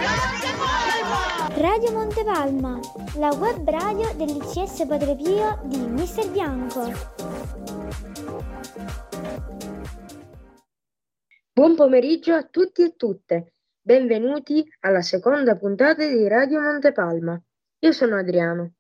Montepalma. 0.50 1.22
Radio 1.54 1.92
Montepalma, 1.92 2.80
la 3.18 3.32
web 3.36 3.70
radio 3.70 4.12
dell'ICS 4.16 4.88
Padre 4.88 5.16
Pio 5.16 5.60
di 5.66 5.78
Mister 5.78 6.28
Bianco. 6.32 6.92
Buon 11.54 11.76
pomeriggio 11.76 12.34
a 12.34 12.42
tutti 12.50 12.82
e 12.82 12.96
tutte. 12.96 13.53
Benvenuti 13.86 14.66
alla 14.80 15.02
seconda 15.02 15.58
puntata 15.58 16.08
di 16.08 16.26
Radio 16.30 16.62
Montepalma. 16.62 17.38
Io 17.80 17.92
sono 17.92 18.16
Adriano. 18.16 18.76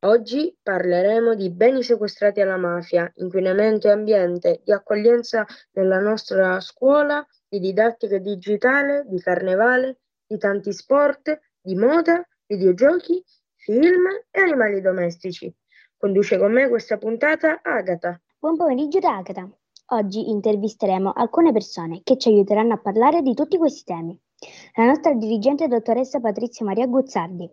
Oggi 0.00 0.58
parleremo 0.60 1.36
di 1.36 1.48
beni 1.52 1.84
sequestrati 1.84 2.40
alla 2.40 2.56
mafia, 2.56 3.08
inquinamento 3.18 3.86
e 3.86 3.92
ambiente, 3.92 4.60
di 4.64 4.72
accoglienza 4.72 5.46
nella 5.74 6.00
nostra 6.00 6.58
scuola, 6.58 7.24
di 7.48 7.60
didattica 7.60 8.18
digitale, 8.18 9.04
di 9.06 9.20
carnevale, 9.20 10.00
di 10.26 10.36
tanti 10.38 10.72
sport, 10.72 11.38
di 11.60 11.76
moda, 11.76 12.26
videogiochi, 12.44 13.22
film 13.54 14.08
e 14.28 14.40
animali 14.40 14.80
domestici. 14.80 15.54
Conduce 15.96 16.36
con 16.36 16.50
me 16.50 16.68
questa 16.68 16.98
puntata 16.98 17.60
Agata. 17.62 18.20
Buon 18.40 18.56
pomeriggio 18.56 18.98
da 18.98 19.18
Agata. 19.18 19.48
Oggi 19.92 20.30
intervisteremo 20.30 21.12
alcune 21.12 21.52
persone 21.52 22.00
che 22.02 22.18
ci 22.18 22.30
aiuteranno 22.30 22.74
a 22.74 22.80
parlare 22.80 23.22
di 23.22 23.34
tutti 23.34 23.56
questi 23.56 23.84
temi. 23.84 24.20
La 24.74 24.86
nostra 24.86 25.14
dirigente 25.14 25.68
dottoressa 25.68 26.18
Patrizia 26.18 26.64
Maria 26.64 26.86
Guzzardi, 26.86 27.48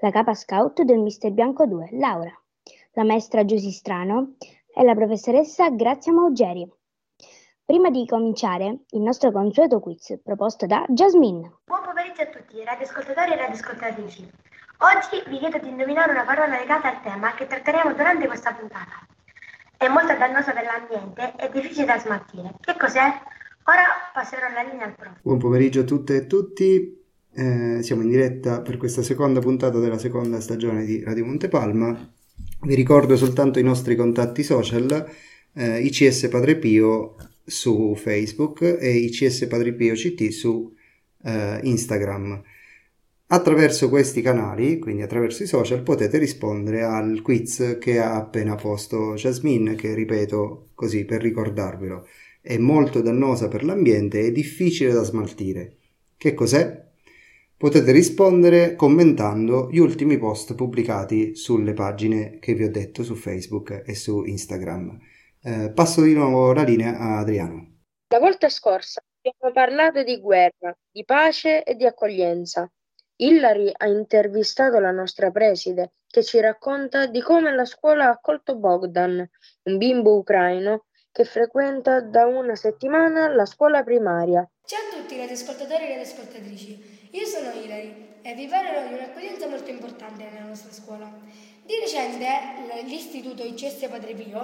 la 0.00 0.10
capa 0.10 0.34
scout 0.34 0.82
del 0.82 1.00
Mister 1.00 1.32
Bianco 1.32 1.66
2, 1.66 1.88
Laura, 1.92 2.30
la 2.92 3.04
maestra 3.04 3.44
Giusy 3.44 3.72
Strano 3.72 4.34
e 4.72 4.84
la 4.84 4.94
professoressa 4.94 5.70
Grazia 5.70 6.12
Maugeri. 6.12 6.70
Prima 7.64 7.90
di 7.90 8.06
cominciare 8.06 8.84
il 8.90 9.00
nostro 9.00 9.32
consueto 9.32 9.80
quiz 9.80 10.20
proposto 10.22 10.66
da 10.66 10.84
Jasmine. 10.88 11.58
Buon 11.64 11.82
pomeriggio 11.82 12.22
a 12.22 12.26
tutti, 12.26 12.62
radioascoltatori 12.62 13.32
e 13.32 13.36
radioascoltatrici. 13.36 14.30
Oggi 14.78 15.22
vi 15.28 15.38
chiedo 15.38 15.58
di 15.58 15.68
indovinare 15.68 16.12
una 16.12 16.24
parola 16.24 16.56
legata 16.56 16.88
al 16.88 17.02
tema 17.02 17.34
che 17.34 17.46
tratteremo 17.46 17.94
durante 17.94 18.28
questa 18.28 18.54
puntata. 18.54 19.06
È 19.76 19.88
molto 19.88 20.14
dannosa 20.16 20.52
per 20.52 20.64
l'ambiente 20.64 21.34
e 21.36 21.50
difficile 21.50 21.86
da 21.86 21.98
smaltire. 21.98 22.54
Che 22.60 22.76
cos'è? 22.76 23.20
Ora 23.68 23.84
passerò 24.14 24.48
la 24.50 24.62
linea 24.62 24.86
al 24.86 24.94
prof. 24.94 25.18
Buon 25.20 25.36
pomeriggio 25.36 25.80
a 25.80 25.84
tutte 25.84 26.16
e 26.16 26.26
tutti. 26.26 27.04
Eh, 27.34 27.82
siamo 27.82 28.00
in 28.00 28.08
diretta 28.08 28.62
per 28.62 28.78
questa 28.78 29.02
seconda 29.02 29.40
puntata 29.40 29.78
della 29.78 29.98
seconda 29.98 30.40
stagione 30.40 30.86
di 30.86 31.04
Radio 31.04 31.26
Montepalma. 31.26 32.10
Vi 32.62 32.74
ricordo 32.74 33.14
soltanto 33.18 33.58
i 33.58 33.62
nostri 33.62 33.94
contatti 33.94 34.42
social, 34.42 35.06
eh, 35.52 35.82
ICS 35.82 36.28
Padre 36.28 36.56
Pio 36.56 37.16
su 37.44 37.94
Facebook 37.94 38.62
e 38.62 38.88
ICS 38.88 39.48
Padre 39.48 39.74
Pio 39.74 39.92
CT 39.92 40.28
su 40.28 40.74
eh, 41.24 41.60
Instagram. 41.62 42.42
Attraverso 43.26 43.90
questi 43.90 44.22
canali, 44.22 44.78
quindi 44.78 45.02
attraverso 45.02 45.42
i 45.42 45.46
social, 45.46 45.82
potete 45.82 46.16
rispondere 46.16 46.84
al 46.84 47.20
quiz 47.20 47.76
che 47.78 47.98
ha 47.98 48.14
appena 48.14 48.54
posto 48.54 49.12
Jasmine, 49.12 49.74
che 49.74 49.92
ripeto 49.92 50.68
così 50.74 51.04
per 51.04 51.20
ricordarvelo 51.20 52.06
è 52.40 52.56
molto 52.58 53.00
dannosa 53.00 53.48
per 53.48 53.64
l'ambiente 53.64 54.20
e 54.20 54.32
difficile 54.32 54.92
da 54.92 55.02
smaltire. 55.02 55.76
Che 56.16 56.34
cos'è? 56.34 56.86
Potete 57.56 57.90
rispondere 57.90 58.76
commentando 58.76 59.68
gli 59.70 59.78
ultimi 59.78 60.16
post 60.16 60.54
pubblicati 60.54 61.34
sulle 61.34 61.72
pagine 61.72 62.38
che 62.38 62.54
vi 62.54 62.64
ho 62.64 62.70
detto 62.70 63.02
su 63.02 63.14
Facebook 63.16 63.82
e 63.84 63.94
su 63.94 64.22
Instagram. 64.24 64.98
Eh, 65.42 65.72
passo 65.72 66.02
di 66.02 66.14
nuovo 66.14 66.52
la 66.52 66.62
linea 66.62 66.96
a 66.96 67.18
Adriano. 67.18 67.78
La 68.08 68.20
volta 68.20 68.48
scorsa 68.48 69.02
abbiamo 69.20 69.52
parlato 69.52 70.02
di 70.02 70.20
guerra, 70.20 70.72
di 70.90 71.04
pace 71.04 71.64
e 71.64 71.74
di 71.74 71.84
accoglienza. 71.84 72.70
Hillary 73.16 73.72
ha 73.76 73.86
intervistato 73.88 74.78
la 74.78 74.92
nostra 74.92 75.30
preside 75.30 75.94
che 76.06 76.22
ci 76.22 76.40
racconta 76.40 77.06
di 77.06 77.20
come 77.20 77.52
la 77.52 77.64
scuola 77.64 78.06
ha 78.06 78.10
accolto 78.10 78.56
Bogdan, 78.56 79.28
un 79.64 79.76
bimbo 79.76 80.16
ucraino 80.16 80.86
che 81.10 81.24
frequenta 81.24 82.00
da 82.00 82.26
una 82.26 82.54
settimana 82.54 83.28
la 83.28 83.46
scuola 83.46 83.82
primaria. 83.82 84.48
Ciao 84.64 84.78
a 84.78 85.00
tutti 85.00 85.16
radioascoltatori 85.16 85.84
e 85.84 85.88
radioascoltatrici, 85.88 87.08
io 87.12 87.26
sono 87.26 87.50
Ilari 87.50 88.20
e 88.22 88.34
vi 88.34 88.46
parlerò 88.46 88.86
di 88.86 88.94
un'accoglienza 88.94 89.48
molto 89.48 89.70
importante 89.70 90.24
nella 90.24 90.46
nostra 90.46 90.72
scuola. 90.72 91.10
Di 91.64 91.74
recente 91.80 92.26
l'istituto 92.84 93.42
ICS 93.42 93.88
Padre 93.88 94.14
Pio 94.14 94.38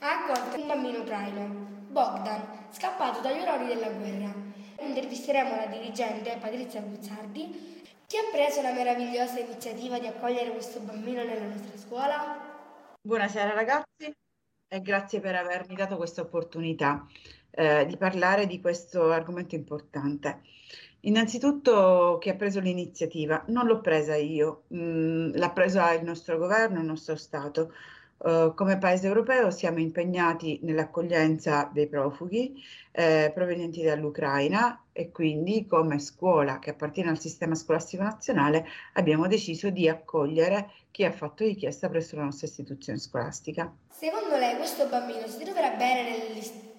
ha 0.00 0.24
accolto 0.24 0.60
un 0.60 0.66
bambino 0.66 0.98
ucraino, 1.00 1.46
Bogdan, 1.88 2.68
scappato 2.70 3.20
dagli 3.20 3.40
orrori 3.40 3.66
della 3.66 3.88
guerra. 3.88 4.34
Intervisteremo 4.80 5.54
la 5.54 5.66
dirigente 5.66 6.36
Patrizia 6.40 6.80
Guzzardi 6.80 7.82
che 8.06 8.18
ha 8.18 8.30
preso 8.30 8.60
la 8.60 8.72
meravigliosa 8.72 9.38
iniziativa 9.38 9.98
di 9.98 10.06
accogliere 10.06 10.50
questo 10.50 10.80
bambino 10.80 11.22
nella 11.24 11.46
nostra 11.46 11.76
scuola. 11.78 12.52
Buonasera 13.00 13.54
ragazzi, 13.54 13.93
e 14.74 14.82
grazie 14.82 15.20
per 15.20 15.36
avermi 15.36 15.76
dato 15.76 15.96
questa 15.96 16.22
opportunità 16.22 17.06
eh, 17.50 17.86
di 17.86 17.96
parlare 17.96 18.48
di 18.48 18.60
questo 18.60 19.12
argomento 19.12 19.54
importante. 19.54 20.40
Innanzitutto 21.02 22.18
chi 22.20 22.28
ha 22.30 22.34
preso 22.34 22.58
l'iniziativa? 22.58 23.44
Non 23.48 23.66
l'ho 23.66 23.80
presa 23.80 24.16
io, 24.16 24.64
mh, 24.68 24.78
mm, 24.78 25.30
l'ha 25.34 25.50
presa 25.50 25.92
il 25.92 26.02
nostro 26.02 26.38
governo, 26.38 26.80
il 26.80 26.86
nostro 26.86 27.14
Stato. 27.14 27.72
Uh, 28.16 28.54
come 28.54 28.78
Paese 28.78 29.06
europeo 29.06 29.50
siamo 29.50 29.80
impegnati 29.80 30.58
nell'accoglienza 30.62 31.68
dei 31.72 31.88
profughi 31.88 32.54
eh, 32.92 33.30
provenienti 33.34 33.82
dall'Ucraina 33.82 34.84
e 34.92 35.10
quindi 35.10 35.66
come 35.66 35.98
scuola 35.98 36.58
che 36.58 36.70
appartiene 36.70 37.10
al 37.10 37.18
sistema 37.18 37.54
scolastico 37.54 38.02
nazionale 38.02 38.64
abbiamo 38.94 39.26
deciso 39.26 39.68
di 39.68 39.88
accogliere 39.88 40.70
chi 40.94 41.04
ha 41.04 41.10
fatto 41.10 41.42
richiesta 41.42 41.88
presso 41.88 42.14
la 42.14 42.22
nostra 42.22 42.46
istituzione 42.46 43.00
scolastica. 43.00 43.74
Secondo 43.88 44.36
lei 44.36 44.54
questo 44.54 44.86
bambino 44.86 45.26
si 45.26 45.42
troverà 45.42 45.70
bene 45.70 46.18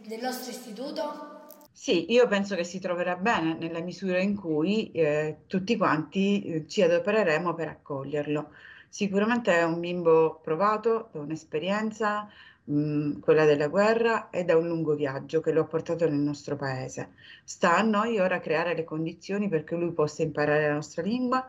nel, 0.08 0.22
nostro 0.22 0.52
istituto? 0.52 1.48
Sì, 1.74 2.14
io 2.14 2.26
penso 2.30 2.56
che 2.56 2.64
si 2.64 2.80
troverà 2.80 3.18
bene 3.18 3.56
nella 3.56 3.82
misura 3.82 4.22
in 4.22 4.38
cui 4.38 4.90
eh, 4.92 5.40
tutti 5.48 5.76
quanti 5.76 6.44
eh, 6.44 6.66
ci 6.66 6.82
adopereremo 6.82 7.54
per 7.56 7.68
accoglierlo. 7.68 8.52
Sicuramente 8.88 9.52
è 9.52 9.64
un 9.64 9.82
bimbo 9.82 10.40
provato 10.42 11.10
da 11.12 11.20
un'esperienza, 11.20 12.30
mh, 12.64 13.20
quella 13.20 13.44
della 13.44 13.68
guerra, 13.68 14.30
e 14.30 14.46
da 14.46 14.56
un 14.56 14.66
lungo 14.66 14.96
viaggio 14.96 15.42
che 15.42 15.52
lo 15.52 15.64
ha 15.64 15.66
portato 15.66 16.08
nel 16.08 16.20
nostro 16.20 16.56
paese. 16.56 17.16
Sta 17.44 17.76
a 17.76 17.82
noi 17.82 18.18
ora 18.18 18.40
creare 18.40 18.76
le 18.76 18.86
condizioni 18.86 19.50
perché 19.50 19.76
lui 19.76 19.92
possa 19.92 20.24
imparare 20.24 20.70
la 20.70 20.76
nostra 20.76 21.02
lingua, 21.02 21.46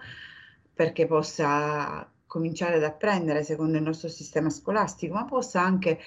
perché 0.75 1.07
possa 1.07 2.11
cominciare 2.27 2.77
ad 2.77 2.85
apprendere 2.85 3.45
secondo 3.45 3.77
il 3.77 3.83
nostro 3.83 4.09
sistema 4.09 4.51
scolastico, 4.51 5.15
ma 5.15 5.25
possa 5.25 5.61
anche 5.63 6.01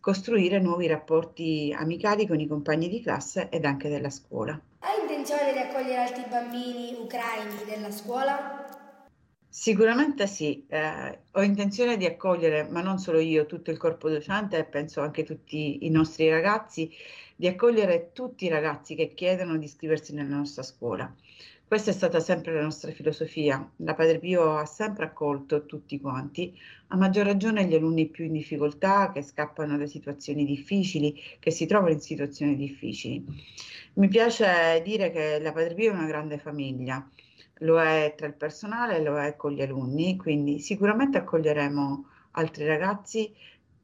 costruire 0.00 0.58
nuovi 0.58 0.86
rapporti 0.86 1.74
amicali 1.76 2.26
con 2.26 2.40
i 2.40 2.46
compagni 2.46 2.88
di 2.88 3.02
classe 3.02 3.48
ed 3.50 3.64
anche 3.64 3.88
della 3.88 4.10
scuola. 4.10 4.58
Ha 4.80 4.88
intenzione 5.00 5.52
di 5.52 5.58
accogliere 5.58 5.96
altri 5.96 6.24
bambini 6.28 6.94
ucraini 6.98 7.64
della 7.66 7.90
scuola? 7.90 8.78
Sicuramente 9.52 10.26
sì, 10.26 10.64
eh, 10.68 11.18
ho 11.32 11.42
intenzione 11.42 11.96
di 11.96 12.06
accogliere, 12.06 12.68
ma 12.70 12.82
non 12.82 12.98
solo 12.98 13.18
io, 13.18 13.46
tutto 13.46 13.70
il 13.72 13.78
corpo 13.78 14.08
docente 14.08 14.56
e 14.56 14.64
penso 14.64 15.00
anche 15.00 15.24
tutti 15.24 15.84
i 15.84 15.90
nostri 15.90 16.30
ragazzi, 16.30 16.90
di 17.34 17.48
accogliere 17.48 18.12
tutti 18.12 18.44
i 18.44 18.48
ragazzi 18.48 18.94
che 18.94 19.12
chiedono 19.12 19.56
di 19.56 19.64
iscriversi 19.64 20.14
nella 20.14 20.36
nostra 20.36 20.62
scuola. 20.62 21.12
Questa 21.70 21.92
è 21.92 21.94
stata 21.94 22.18
sempre 22.18 22.52
la 22.52 22.62
nostra 22.62 22.90
filosofia. 22.90 23.64
La 23.76 23.94
Padre 23.94 24.18
Pio 24.18 24.56
ha 24.56 24.64
sempre 24.64 25.04
accolto 25.04 25.66
tutti 25.66 26.00
quanti, 26.00 26.52
a 26.88 26.96
maggior 26.96 27.24
ragione 27.24 27.64
gli 27.64 27.76
alunni 27.76 28.08
più 28.08 28.24
in 28.24 28.32
difficoltà, 28.32 29.12
che 29.12 29.22
scappano 29.22 29.78
da 29.78 29.86
situazioni 29.86 30.44
difficili, 30.44 31.14
che 31.38 31.52
si 31.52 31.66
trovano 31.66 31.92
in 31.92 32.00
situazioni 32.00 32.56
difficili. 32.56 33.24
Mi 33.92 34.08
piace 34.08 34.82
dire 34.84 35.12
che 35.12 35.38
la 35.38 35.52
Padre 35.52 35.74
Pio 35.74 35.92
è 35.92 35.94
una 35.94 36.08
grande 36.08 36.38
famiglia 36.38 37.08
lo 37.58 37.80
è 37.80 38.14
tra 38.16 38.26
il 38.26 38.34
personale 38.34 39.00
lo 39.00 39.16
è 39.20 39.36
con 39.36 39.52
gli 39.52 39.62
alunni, 39.62 40.16
quindi 40.16 40.58
sicuramente 40.58 41.18
accoglieremo 41.18 42.04
altri 42.32 42.66
ragazzi 42.66 43.32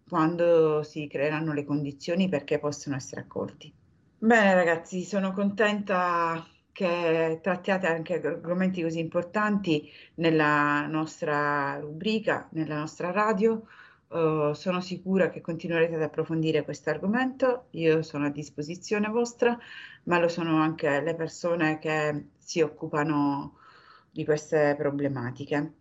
quando 0.09 0.83
si 0.83 1.07
creeranno 1.07 1.53
le 1.53 1.65
condizioni 1.65 2.29
perché 2.29 2.59
possano 2.59 2.97
essere 2.97 3.21
accolti. 3.21 3.73
Bene 4.19 4.55
ragazzi, 4.55 5.05
sono 5.05 5.31
contenta 5.31 6.45
che 6.77 7.39
trattiate 7.43 7.87
anche 7.87 8.21
argomenti 8.21 8.83
così 8.83 8.99
importanti 8.99 9.91
nella 10.17 10.87
nostra 10.87 11.79
rubrica, 11.81 12.49
nella 12.53 12.77
nostra 12.77 13.11
radio. 13.13 13.67
Uh, 14.09 14.53
sono 14.53 14.83
sicura 14.83 15.31
che 15.31 15.41
continuerete 15.41 15.95
ad 15.95 16.03
approfondire 16.03 16.65
questo 16.65 16.91
argomento. 16.91 17.69
Io 17.71 18.03
sono 18.03 18.27
a 18.27 18.31
disposizione 18.31 19.09
vostra, 19.09 19.59
ma 20.05 20.19
lo 20.19 20.29
sono 20.29 20.61
anche 20.61 21.01
le 21.01 21.15
persone 21.15 21.79
che 21.79 22.27
si 22.37 22.61
occupano 22.61 23.57
di 24.11 24.27
queste 24.27 24.75
problematiche. 24.77 25.77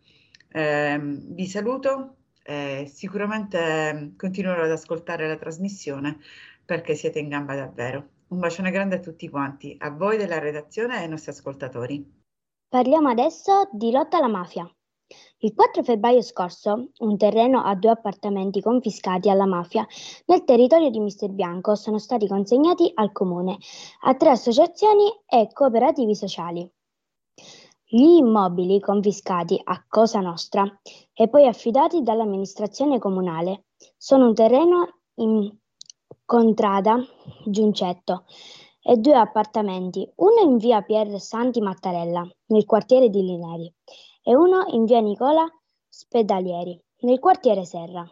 Eh, 0.48 0.98
vi 1.02 1.46
saluto, 1.46 2.16
eh, 2.44 2.90
sicuramente 2.90 4.14
continuerò 4.16 4.64
ad 4.64 4.72
ascoltare 4.72 5.28
la 5.28 5.36
trasmissione 5.36 6.20
perché 6.64 6.96
siete 6.96 7.20
in 7.20 7.28
gamba 7.28 7.54
davvero. 7.56 8.15
Un 8.28 8.40
bacione 8.40 8.72
grande 8.72 8.96
a 8.96 9.00
tutti 9.00 9.30
quanti, 9.30 9.76
a 9.80 9.92
voi 9.92 10.18
della 10.18 10.40
redazione 10.40 10.96
e 10.96 11.04
ai 11.04 11.10
nostri 11.10 11.32
ascoltatori. 11.32 12.24
Parliamo 12.68 13.10
adesso 13.10 13.70
di 13.72 13.92
lotta 13.92 14.18
alla 14.18 14.28
mafia. 14.28 14.68
Il 15.38 15.54
4 15.54 15.84
febbraio 15.84 16.24
scorso, 16.24 16.90
un 16.98 17.18
terreno 17.18 17.62
a 17.62 17.76
due 17.76 17.92
appartamenti 17.92 18.62
confiscati 18.62 19.30
alla 19.30 19.46
mafia 19.46 19.86
nel 20.26 20.44
territorio 20.44 20.90
di 20.90 21.00
Mister 21.00 21.30
Bianco 21.30 21.76
sono 21.76 22.00
stati 22.00 22.28
consegnati 22.28 22.92
al 22.96 23.12
comune 23.12 23.58
a 24.02 24.16
tre 24.16 24.32
associazioni 24.32 25.12
e 25.28 25.50
cooperativi 25.54 26.16
sociali. 26.16 26.68
Gli 27.84 28.18
immobili 28.18 28.80
confiscati 28.80 29.62
a 29.64 29.86
Cosa 29.88 30.20
Nostra 30.20 30.64
e 31.14 31.30
poi 31.30 31.46
affidati 31.46 32.02
dall'amministrazione 32.02 32.98
comunale 32.98 33.66
sono 33.96 34.26
un 34.26 34.34
terreno 34.34 35.02
in 35.18 35.56
Contrada 36.28 36.98
Giuncetto 37.46 38.26
e 38.82 38.98
due 38.98 39.14
appartamenti, 39.14 40.12
uno 40.16 40.42
in 40.42 40.58
via 40.58 40.82
Pier 40.82 41.20
Santi 41.20 41.62
Mattarella, 41.62 42.28
nel 42.48 42.66
quartiere 42.66 43.10
di 43.10 43.22
Lineri, 43.22 43.72
e 44.24 44.36
uno 44.36 44.64
in 44.70 44.86
via 44.86 45.02
Nicola 45.02 45.46
Spedalieri, 45.88 46.84
nel 47.02 47.20
quartiere 47.20 47.64
Serra. 47.64 48.04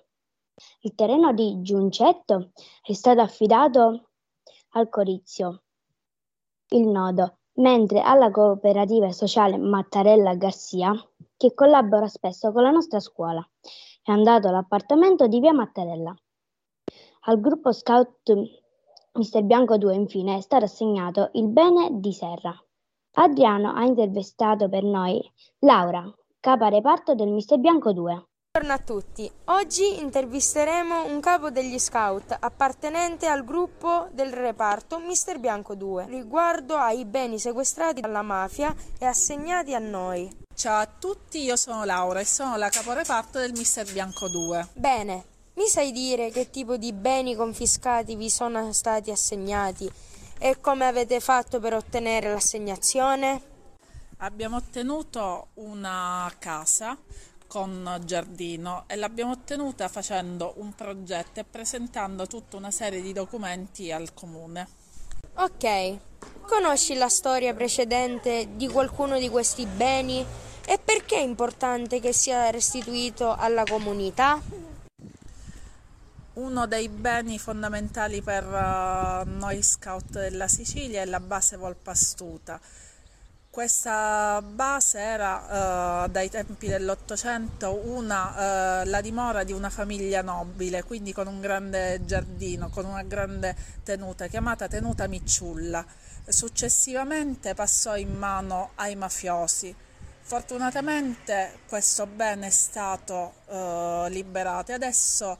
Il 0.82 0.94
terreno 0.94 1.34
di 1.34 1.64
Giuncetto 1.64 2.52
è 2.84 2.94
stato 2.94 3.22
affidato 3.22 4.10
al 4.74 4.90
Corizio, 4.90 5.64
il 6.68 6.88
nodo, 6.88 7.40
mentre 7.54 8.02
alla 8.02 8.30
cooperativa 8.30 9.12
sociale 9.12 9.58
Mattarella 9.58 10.36
Garcia, 10.36 10.94
che 11.36 11.56
collabora 11.56 12.08
spesso 12.08 12.52
con 12.52 12.62
la 12.62 12.70
nostra 12.70 13.00
scuola, 13.00 13.44
è 14.04 14.12
andato 14.12 14.50
all'appartamento 14.50 15.26
di 15.26 15.40
via 15.40 15.52
Mattarella. 15.52 16.16
Al 17.26 17.40
gruppo 17.40 17.72
scout 17.72 18.34
Mister 19.14 19.44
Bianco 19.44 19.78
2 19.78 19.96
infine 19.96 20.36
è 20.36 20.42
stato 20.42 20.66
assegnato 20.66 21.30
il 21.36 21.48
bene 21.48 21.88
di 22.02 22.12
Serra. 22.12 22.54
Adriano 23.14 23.72
ha 23.72 23.86
intervistato 23.86 24.68
per 24.68 24.84
noi 24.84 25.22
Laura, 25.60 26.04
capa 26.42 26.68
reparto 26.68 27.16
del 27.16 27.30
Mister 27.30 27.60
Bianco 27.60 27.94
2. 27.94 28.26
Buongiorno 28.52 28.78
a 28.78 28.84
tutti, 28.84 29.32
oggi 29.46 30.02
intervisteremo 30.02 31.06
un 31.06 31.22
capo 31.22 31.50
degli 31.50 31.80
scout 31.80 32.36
appartenente 32.38 33.28
al 33.28 33.46
gruppo 33.46 34.10
del 34.12 34.34
reparto 34.34 35.00
Mister 35.00 35.40
Bianco 35.40 35.76
2 35.76 36.08
riguardo 36.08 36.76
ai 36.76 37.06
beni 37.06 37.40
sequestrati 37.40 38.02
dalla 38.02 38.22
mafia 38.22 38.76
e 39.00 39.06
assegnati 39.06 39.74
a 39.74 39.80
noi. 39.80 40.30
Ciao 40.54 40.82
a 40.82 40.88
tutti, 41.00 41.42
io 41.42 41.56
sono 41.56 41.86
Laura 41.86 42.20
e 42.20 42.26
sono 42.26 42.58
la 42.58 42.68
caporeparto 42.68 43.40
del 43.40 43.54
Mister 43.54 43.90
Bianco 43.94 44.28
2. 44.28 44.68
Bene, 44.74 45.32
mi 45.56 45.68
sai 45.68 45.92
dire 45.92 46.32
che 46.32 46.50
tipo 46.50 46.78
di 46.78 46.94
beni 46.94 47.36
confiscati 47.36 48.16
vi 48.16 48.30
sono 48.30 48.74
stati 48.74 49.12
assegnati 49.12 49.92
e 50.40 50.60
come 50.60 50.86
avete 50.86 51.20
fatto 51.20 51.60
per 51.60 51.74
ottenere 51.74 52.32
l'assegnazione? 52.32 53.42
Abbiamo 54.18 54.58
ottenuto 54.58 55.50
una 55.56 56.32
casa 56.40 56.98
con 57.46 58.02
giardino 58.04 58.86
e 58.88 58.96
l'abbiamo 58.96 59.34
ottenuta 59.34 59.88
facendo 59.90 60.54
un 60.58 60.74
progetto 60.74 61.40
e 61.40 61.44
presentando 61.44 62.26
tutta 62.26 62.58
una 62.58 62.72
serie 62.72 63.02
di 63.02 63.14
documenti 63.14 63.92
al 63.92 64.14
comune. 64.14 64.68
Ok, 65.36 65.98
conosci 66.48 66.96
la 66.96 67.10
storia 67.10 67.54
precedente 67.54 68.50
di 68.56 68.68
qualcuno 68.68 69.20
di 69.20 69.30
questi 69.30 69.68
beni 69.68 70.26
e 70.66 70.80
perché 70.84 71.18
è 71.18 71.22
importante 71.22 72.00
che 72.00 72.12
sia 72.12 72.50
restituito 72.50 73.36
alla 73.36 73.64
comunità? 73.64 74.42
Uno 76.36 76.66
dei 76.66 76.90
beni 76.90 77.38
fondamentali 77.38 78.24
per 78.24 78.44
uh, 78.44 79.30
noi 79.38 79.62
scout 79.62 80.14
della 80.14 80.48
Sicilia 80.48 81.04
è 81.04 81.06
la 81.06 81.20
base 81.20 81.58
Volpastuta. 81.58 82.60
Questa 83.52 84.42
base 84.42 84.98
era 84.98 86.06
uh, 86.06 86.10
dai 86.10 86.32
tempi 86.32 86.66
dell'Ottocento 86.68 87.70
uh, 87.70 88.08
la 88.84 89.02
dimora 89.02 89.44
di 89.44 89.52
una 89.52 89.70
famiglia 89.70 90.24
nobile, 90.24 90.82
quindi 90.82 91.14
con 91.14 91.28
un 91.28 91.40
grande 91.40 92.04
giardino, 92.04 92.70
con 92.70 92.86
una 92.86 93.04
grande 93.04 93.56
tenuta, 93.84 94.26
chiamata 94.26 94.68
tenuta 94.68 95.06
Micciulla. 95.06 95.86
Successivamente 96.28 97.54
passò 97.54 97.96
in 97.96 98.12
mano 98.12 98.72
ai 98.76 98.96
mafiosi. 98.96 99.76
Fortunatamente 100.26 101.60
questo 101.68 102.08
bene 102.08 102.48
è 102.48 102.50
stato 102.50 103.34
liberato 104.10 104.72
e 104.72 104.74
adesso 104.74 105.38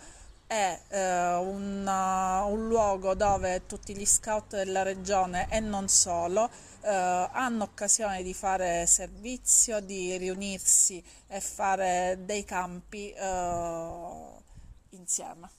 è 0.54 0.80
eh, 0.90 1.34
un, 1.36 1.84
uh, 1.84 2.52
un, 2.52 2.68
luogo 2.68 3.16
dove 3.16 3.66
tutti 3.66 3.98
gli 3.98 4.06
scout 4.06 4.56
della 4.56 4.84
regione 4.84 5.48
e 5.50 5.60
non 5.60 5.88
solo 5.88 6.48
eh, 6.82 7.30
hanno 7.32 7.64
occasione 7.64 8.22
di 8.22 8.36
fare 8.36 8.86
servizio, 8.86 9.80
di 9.80 10.16
riunirsi 10.18 11.04
e 11.28 11.40
fare 11.40 12.20
dei 12.22 12.44
campi 12.44 13.10
eh, 13.12 14.42
insieme. 14.90 15.50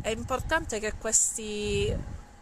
È 0.00 0.10
importante 0.10 0.78
che 0.78 0.94
questi 0.98 1.92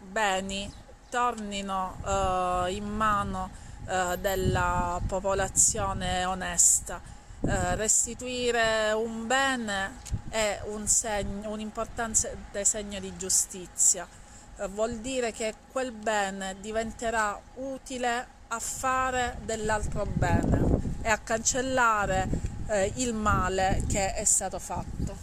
beni 0.01 0.71
tornino 1.09 1.97
eh, 2.05 2.73
in 2.75 2.85
mano 2.85 3.49
eh, 3.87 4.17
della 4.19 5.01
popolazione 5.07 6.25
onesta 6.25 7.14
eh, 7.47 7.75
restituire 7.75 8.91
un 8.93 9.27
bene 9.27 9.99
è 10.29 10.61
un, 10.65 10.87
segno, 10.87 11.51
un 11.51 11.59
importante 11.59 12.37
segno 12.63 12.99
di 12.99 13.15
giustizia, 13.17 14.07
eh, 14.57 14.67
vuol 14.67 14.97
dire 14.97 15.31
che 15.31 15.53
quel 15.71 15.91
bene 15.91 16.55
diventerà 16.59 17.39
utile 17.55 18.27
a 18.47 18.59
fare 18.59 19.37
dell'altro 19.43 20.05
bene 20.05 20.63
e 21.01 21.09
a 21.09 21.17
cancellare 21.17 22.27
eh, 22.67 22.91
il 22.95 23.13
male 23.13 23.83
che 23.87 24.13
è 24.13 24.23
stato 24.23 24.59
fatto. 24.59 25.15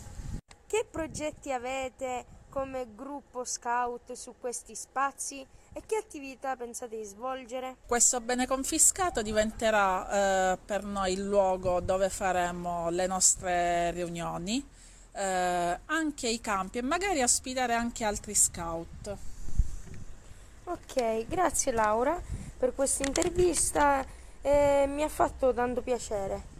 Che 0.66 0.86
progetti 0.90 1.52
avete 1.52 2.24
come 2.52 2.88
gruppo 2.94 3.44
scout 3.44 4.12
su 4.12 4.34
questi 4.38 4.74
spazi? 4.74 5.46
E 5.72 5.82
che 5.86 5.96
attività 5.96 6.54
pensate 6.54 6.98
di 6.98 7.04
svolgere? 7.04 7.76
Questo 7.86 8.20
bene 8.20 8.46
confiscato 8.46 9.22
diventerà 9.22 10.52
eh, 10.52 10.58
per 10.62 10.84
noi 10.84 11.14
il 11.14 11.24
luogo 11.24 11.80
dove 11.80 12.10
faremo 12.10 12.90
le 12.90 13.06
nostre 13.06 13.90
riunioni, 13.92 14.62
eh, 15.12 15.80
anche 15.86 16.28
i 16.28 16.40
campi 16.42 16.76
e 16.78 16.82
magari 16.82 17.22
ospitare 17.22 17.72
anche 17.72 18.04
altri 18.04 18.34
scout. 18.34 19.16
Ok, 20.64 21.26
grazie 21.26 21.72
Laura 21.72 22.20
per 22.62 22.74
questa 22.76 23.02
intervista, 23.02 24.04
eh, 24.40 24.84
mi 24.86 25.02
ha 25.02 25.08
fatto 25.08 25.52
tanto 25.52 25.80
piacere. 25.80 26.51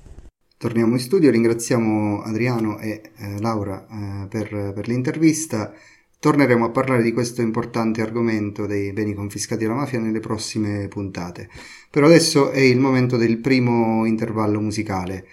Torniamo 0.63 0.93
in 0.93 1.01
studio, 1.01 1.33
ringraziamo 1.33 2.23
Adriano 2.23 2.79
e 2.79 3.11
eh, 3.17 3.41
Laura 3.41 3.85
eh, 3.85 4.29
per, 4.29 4.73
per 4.73 4.87
l'intervista. 4.87 5.75
Torneremo 6.21 6.67
a 6.67 6.71
parlare 6.71 7.03
di 7.03 7.13
questo 7.13 7.43
importante 7.43 8.01
argomento 8.01 8.65
dei 8.67 8.93
beni 8.93 9.13
confiscati 9.13 9.65
alla 9.65 9.75
mafia 9.75 9.99
nelle 9.99 10.21
prossime 10.21 10.87
puntate. 10.87 11.49
Però 11.91 12.07
adesso 12.07 12.53
è 12.53 12.61
il 12.61 12.79
momento 12.79 13.17
del 13.17 13.39
primo 13.39 14.05
intervallo 14.05 14.61
musicale. 14.61 15.27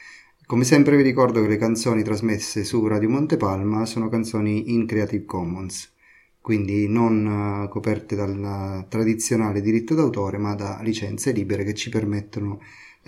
Come 0.48 0.64
sempre 0.64 0.98
vi 0.98 1.04
ricordo 1.04 1.44
che 1.44 1.48
le 1.48 1.58
canzoni 1.58 2.02
trasmesse 2.02 2.64
su 2.64 2.88
Radio 2.88 3.10
Montepalma 3.10 3.86
sono 3.86 4.10
canzoni 4.10 4.74
in 4.74 4.88
Creative 4.88 5.26
Commons, 5.26 5.94
quindi 6.42 6.88
non 6.88 7.66
uh, 7.66 7.70
coperte 7.70 8.16
dal 8.16 8.88
tradizionale 8.90 9.62
diritto 9.62 9.94
d'autore, 9.94 10.40
ma 10.40 10.56
da 10.56 10.80
licenze 10.82 11.32
libere 11.32 11.64
che 11.64 11.76
ci 11.76 11.92
permettono 11.92 12.60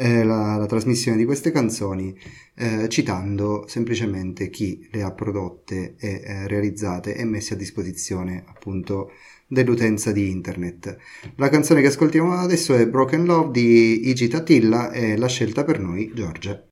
eh, 0.02 0.24
la, 0.24 0.58
la, 0.58 0.66
trasmissione 0.66 1.16
di 1.16 1.26
queste 1.26 1.52
canzoni 1.52 2.18
eh, 2.56 2.90
citando 2.90 3.66
semplicemente 3.68 4.50
chi 4.50 4.88
le 4.92 5.04
ha 5.04 5.12
prodotte 5.12 5.94
e 6.00 6.22
eh, 6.24 6.48
realizzate 6.48 7.16
e 7.16 7.24
messe 7.24 7.54
a 7.54 7.58
disposizione 7.58 8.44
appunto 8.48 9.12
dell'utenza 9.46 10.12
di 10.12 10.32
internet. 10.32 10.98
La 11.36 11.50
canzone 11.50 11.82
che 11.82 11.88
ascoltiamo 11.88 12.34
adesso 12.34 12.74
è 12.74 12.88
Broken 12.88 13.26
Love 13.26 13.52
di 13.52 14.10
Igi 14.10 14.28
Tatilla 14.28 14.92
e 14.92 15.16
la 15.18 15.28
scelta 15.28 15.64
per 15.64 15.80
noi 15.80 16.12
Giorgia. 16.16 16.66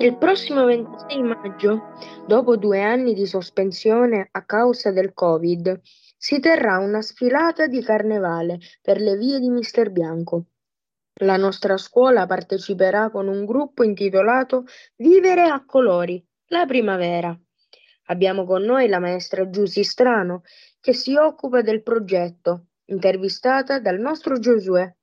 Il 0.00 0.16
prossimo 0.16 0.64
26 0.64 1.22
maggio, 1.22 1.88
dopo 2.24 2.56
due 2.56 2.80
anni 2.80 3.14
di 3.14 3.26
sospensione 3.26 4.28
a 4.30 4.44
causa 4.44 4.92
del 4.92 5.12
Covid, 5.12 5.80
si 6.16 6.38
terrà 6.38 6.78
una 6.78 7.02
sfilata 7.02 7.66
di 7.66 7.82
carnevale 7.82 8.60
per 8.80 9.00
le 9.00 9.16
vie 9.16 9.40
di 9.40 9.50
Mister 9.50 9.90
Bianco. 9.90 10.44
La 11.20 11.36
nostra 11.36 11.76
scuola 11.76 12.26
parteciperà 12.26 13.10
con 13.10 13.26
un 13.26 13.44
gruppo 13.44 13.82
intitolato 13.82 14.66
Vivere 14.94 15.42
a 15.42 15.64
colori, 15.64 16.24
la 16.46 16.64
primavera. 16.64 17.36
Abbiamo 18.04 18.44
con 18.44 18.62
noi 18.62 18.86
la 18.86 19.00
maestra 19.00 19.50
Giusy 19.50 19.82
Strano 19.82 20.42
che 20.78 20.92
si 20.92 21.16
occupa 21.16 21.60
del 21.60 21.82
progetto, 21.82 22.66
intervistata 22.84 23.80
dal 23.80 23.98
nostro 23.98 24.38
Giosuè. 24.38 24.94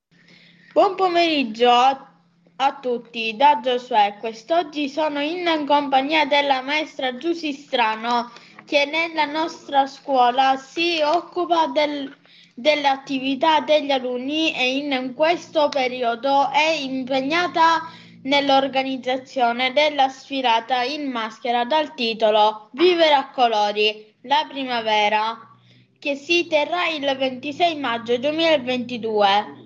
Buon 0.71 0.95
pomeriggio 0.95 1.69
a, 1.69 2.14
a 2.57 2.77
tutti 2.79 3.35
da 3.35 3.59
Giosuè. 3.61 4.17
Quest'oggi 4.19 4.87
sono 4.87 5.19
in 5.19 5.65
compagnia 5.67 6.25
della 6.25 6.61
maestra 6.61 7.17
Giusy 7.17 7.51
Strano 7.51 8.31
che 8.65 8.85
nella 8.85 9.25
nostra 9.25 9.85
scuola 9.85 10.55
si 10.57 10.99
occupa 11.03 11.67
del- 11.67 12.15
delle 12.53 12.87
attività 12.87 13.59
degli 13.59 13.91
alunni 13.91 14.53
e 14.53 14.77
in 14.77 15.13
questo 15.13 15.67
periodo 15.69 16.49
è 16.51 16.69
impegnata 16.69 17.81
nell'organizzazione 18.23 19.73
della 19.73 20.07
sfilata 20.07 20.81
in 20.83 21.11
maschera 21.11 21.65
dal 21.65 21.93
titolo 21.93 22.69
Vivere 22.71 23.13
a 23.13 23.29
colori, 23.29 24.13
la 24.21 24.45
primavera, 24.47 25.37
che 25.99 26.15
si 26.15 26.47
terrà 26.47 26.87
il 26.87 27.15
26 27.17 27.75
maggio 27.75 28.17
2022. 28.17 29.64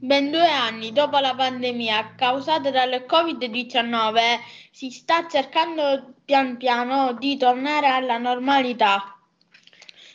Ben 0.00 0.30
due 0.30 0.46
anni 0.46 0.92
dopo 0.92 1.18
la 1.18 1.34
pandemia 1.34 2.14
causata 2.14 2.70
dal 2.70 3.04
Covid-19 3.04 4.38
si 4.70 4.90
sta 4.90 5.26
cercando 5.26 6.14
pian 6.24 6.56
piano 6.56 7.14
di 7.14 7.36
tornare 7.36 7.88
alla 7.88 8.16
normalità. 8.16 9.18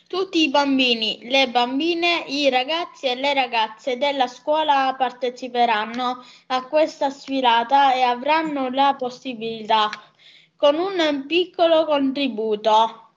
Tutti 0.06 0.42
i 0.42 0.48
bambini, 0.48 1.28
le 1.28 1.50
bambine, 1.50 2.24
i 2.28 2.48
ragazzi 2.48 3.08
e 3.08 3.14
le 3.14 3.34
ragazze 3.34 3.98
della 3.98 4.26
scuola 4.26 4.94
parteciperanno 4.96 6.24
a 6.46 6.64
questa 6.64 7.10
sfilata 7.10 7.92
e 7.92 8.00
avranno 8.00 8.70
la 8.70 8.94
possibilità, 8.96 9.90
con 10.56 10.76
un 10.76 11.24
piccolo 11.26 11.84
contributo, 11.84 13.10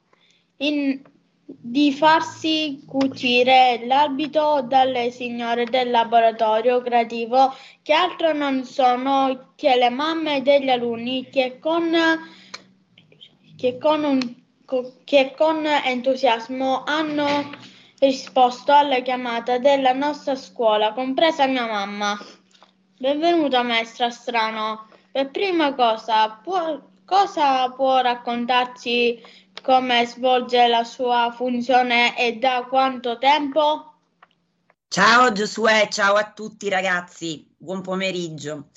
in- 0.58 1.02
di 1.50 1.94
farsi 1.94 2.84
cucire 2.86 3.82
l'abito 3.86 4.66
dalle 4.68 5.12
signore 5.12 5.64
del 5.64 5.90
laboratorio 5.90 6.82
creativo 6.82 7.56
che 7.82 7.94
altro 7.94 8.34
non 8.34 8.66
sono 8.66 9.54
che 9.56 9.78
le 9.78 9.90
mamme 9.90 10.42
degli 10.42 10.70
alunni 10.70 11.30
che 11.30 11.58
con, 11.58 11.96
che 13.56 13.78
con, 13.78 14.04
un- 14.04 14.36
che 15.06 15.34
con 15.38 15.66
entusiasmo 15.66 16.84
hanno 16.86 17.50
risposto 18.00 18.74
alla 18.74 19.00
chiamata 19.00 19.58
della 19.58 19.94
nostra 19.94 20.36
scuola, 20.36 20.92
compresa 20.92 21.48
mia 21.48 21.66
mamma. 21.66 22.18
Benvenuta 22.98 23.64
maestra 23.64 24.10
Strano. 24.10 24.90
Per 25.12 25.32
prima 25.32 25.74
cosa, 25.74 26.42
può, 26.44 26.78
cosa 27.06 27.72
può 27.72 28.02
raccontarci 28.02 29.46
come 29.68 30.06
svolge 30.06 30.66
la 30.70 30.86
sua 30.86 31.34
funzione 31.36 32.18
e 32.18 32.38
da 32.38 32.66
quanto 32.70 33.18
tempo? 33.18 33.96
Ciao 34.88 35.34
Giosuè, 35.34 35.90
ciao 35.92 36.14
a 36.14 36.32
tutti 36.32 36.70
ragazzi, 36.70 37.46
buon 37.58 37.82
pomeriggio. 37.82 38.70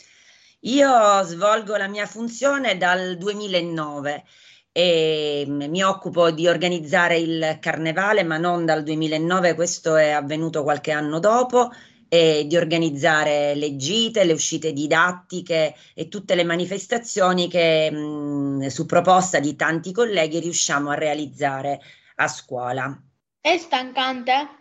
Io 0.63 1.23
svolgo 1.23 1.77
la 1.77 1.87
mia 1.87 2.07
funzione 2.07 2.77
dal 2.77 3.17
2009 3.19 4.25
e 4.73 5.45
mm, 5.47 5.63
mi 5.71 5.81
occupo 5.85 6.33
di 6.33 6.49
organizzare 6.49 7.19
il 7.19 7.59
carnevale, 7.61 8.25
ma 8.25 8.39
non 8.39 8.65
dal 8.65 8.83
2009, 8.83 9.55
questo 9.55 9.95
è 9.95 10.11
avvenuto 10.11 10.65
qualche 10.65 10.91
anno 10.91 11.21
dopo, 11.21 11.71
e 12.12 12.45
di 12.49 12.57
organizzare 12.57 13.55
le 13.55 13.76
gite, 13.76 14.25
le 14.25 14.33
uscite 14.33 14.73
didattiche 14.73 15.76
e 15.95 16.09
tutte 16.09 16.35
le 16.35 16.43
manifestazioni 16.43 17.49
che 17.49 17.88
mm, 17.88 18.67
su 18.67 18.85
proposta 18.85 19.38
di 19.38 19.55
tanti 19.55 19.93
colleghi 19.93 20.40
riusciamo 20.40 20.90
a 20.90 20.95
realizzare 20.95 21.81
a 22.17 22.26
scuola. 22.26 23.00
È 23.40 23.57
stancante? 23.57 24.60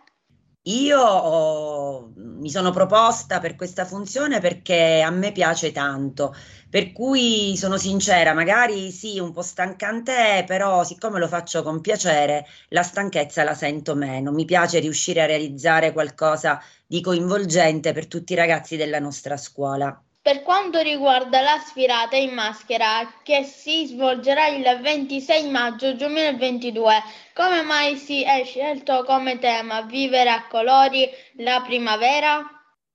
Io 0.70 0.98
ho- 1.00 2.12
mi 2.16 2.50
sono 2.50 2.70
proposta 2.70 3.38
per 3.40 3.56
questa 3.56 3.84
funzione 3.84 4.40
perché 4.40 5.00
a 5.02 5.10
me 5.10 5.32
piace 5.32 5.72
tanto, 5.72 6.34
per 6.68 6.92
cui 6.92 7.56
sono 7.56 7.76
sincera, 7.76 8.32
magari 8.34 8.90
sì, 8.90 9.18
un 9.18 9.32
po' 9.32 9.42
stancante 9.42 10.44
però 10.46 10.82
siccome 10.84 11.18
lo 11.18 11.28
faccio 11.28 11.62
con 11.62 11.80
piacere, 11.80 12.46
la 12.68 12.82
stanchezza 12.82 13.42
la 13.44 13.54
sento 13.54 13.94
meno. 13.94 14.30
Mi 14.32 14.44
piace 14.44 14.78
riuscire 14.80 15.22
a 15.22 15.26
realizzare 15.26 15.92
qualcosa 15.92 16.60
di 16.86 17.00
coinvolgente 17.00 17.92
per 17.92 18.06
tutti 18.06 18.32
i 18.32 18.36
ragazzi 18.36 18.76
della 18.76 18.98
nostra 18.98 19.36
scuola. 19.36 20.00
Per 20.22 20.42
quanto 20.42 20.80
riguarda 20.80 21.40
la 21.40 21.56
sfilata 21.64 22.14
in 22.14 22.34
maschera 22.34 23.10
che 23.22 23.42
si 23.42 23.86
svolgerà 23.86 24.48
il 24.48 24.78
26 24.82 25.48
maggio 25.48 25.94
2022, 25.94 26.94
come 27.32 27.62
mai 27.62 27.96
si 27.96 28.22
è 28.22 28.44
scelto 28.44 29.02
come 29.04 29.38
tema 29.38 29.80
Vivere 29.80 30.28
a 30.28 30.46
colori 30.46 31.08
la 31.38 31.62
primavera? 31.64 32.46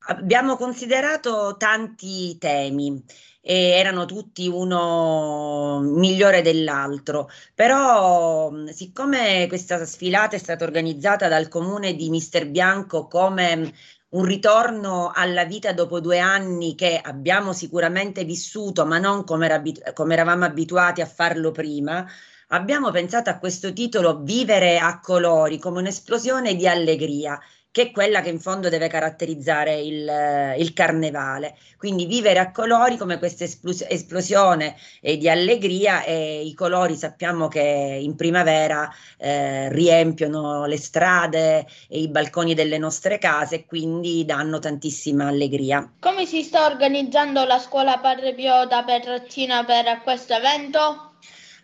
Abbiamo 0.07 0.55
considerato 0.55 1.55
tanti 1.57 2.37
temi 2.37 3.03
e 3.41 3.69
erano 3.69 4.05
tutti 4.05 4.47
uno 4.47 5.79
migliore 5.79 6.43
dell'altro, 6.43 7.29
però 7.55 8.51
siccome 8.67 9.47
questa 9.47 9.83
sfilata 9.83 10.35
è 10.35 10.39
stata 10.39 10.63
organizzata 10.63 11.27
dal 11.27 11.47
comune 11.47 11.95
di 11.95 12.09
Mister 12.09 12.47
Bianco 12.47 13.07
come 13.07 13.73
un 14.15 14.23
ritorno 14.23 15.11
alla 15.13 15.43
vita 15.43 15.73
dopo 15.73 15.99
due 15.99 16.19
anni 16.19 16.75
che 16.75 16.99
abbiamo 17.01 17.53
sicuramente 17.53 18.23
vissuto, 18.23 18.85
ma 18.85 18.97
non 18.97 19.23
come, 19.25 19.45
era, 19.45 19.61
come 19.93 20.13
eravamo 20.13 20.45
abituati 20.45 21.01
a 21.01 21.05
farlo 21.05 21.51
prima, 21.51 22.05
abbiamo 22.49 22.91
pensato 22.91 23.29
a 23.29 23.37
questo 23.37 23.73
titolo 23.73 24.21
Vivere 24.21 24.79
a 24.79 24.99
colori 25.01 25.59
come 25.59 25.79
un'esplosione 25.79 26.55
di 26.55 26.67
allegria 26.67 27.39
che 27.75 27.81
è 27.81 27.91
quella 27.91 28.21
che 28.21 28.29
in 28.29 28.39
fondo 28.39 28.69
deve 28.69 28.87
caratterizzare 28.87 29.77
il, 29.81 30.55
il 30.57 30.71
carnevale. 30.71 31.57
Quindi 31.77 32.05
vivere 32.05 32.39
a 32.39 32.49
colori 32.53 32.95
come 32.95 33.17
questa 33.17 33.43
esplos- 33.43 33.85
esplosione 33.89 34.77
eh, 35.01 35.17
di 35.17 35.27
allegria 35.27 36.01
e 36.05 36.41
i 36.45 36.53
colori 36.53 36.95
sappiamo 36.95 37.49
che 37.49 37.59
in 37.59 38.15
primavera 38.15 38.89
eh, 39.17 39.67
riempiono 39.73 40.65
le 40.67 40.77
strade 40.77 41.67
e 41.89 41.99
i 41.99 42.07
balconi 42.07 42.53
delle 42.53 42.77
nostre 42.77 43.17
case 43.17 43.55
e 43.55 43.65
quindi 43.65 44.23
danno 44.23 44.59
tantissima 44.59 45.27
allegria. 45.27 45.95
Come 45.99 46.25
si 46.25 46.43
sta 46.43 46.67
organizzando 46.67 47.43
la 47.43 47.59
scuola 47.59 47.97
Padre 47.97 48.33
Pio 48.35 48.65
da 48.67 48.85
Petrazzina 48.85 49.65
per 49.65 49.99
questo 50.01 50.33
evento? 50.33 51.11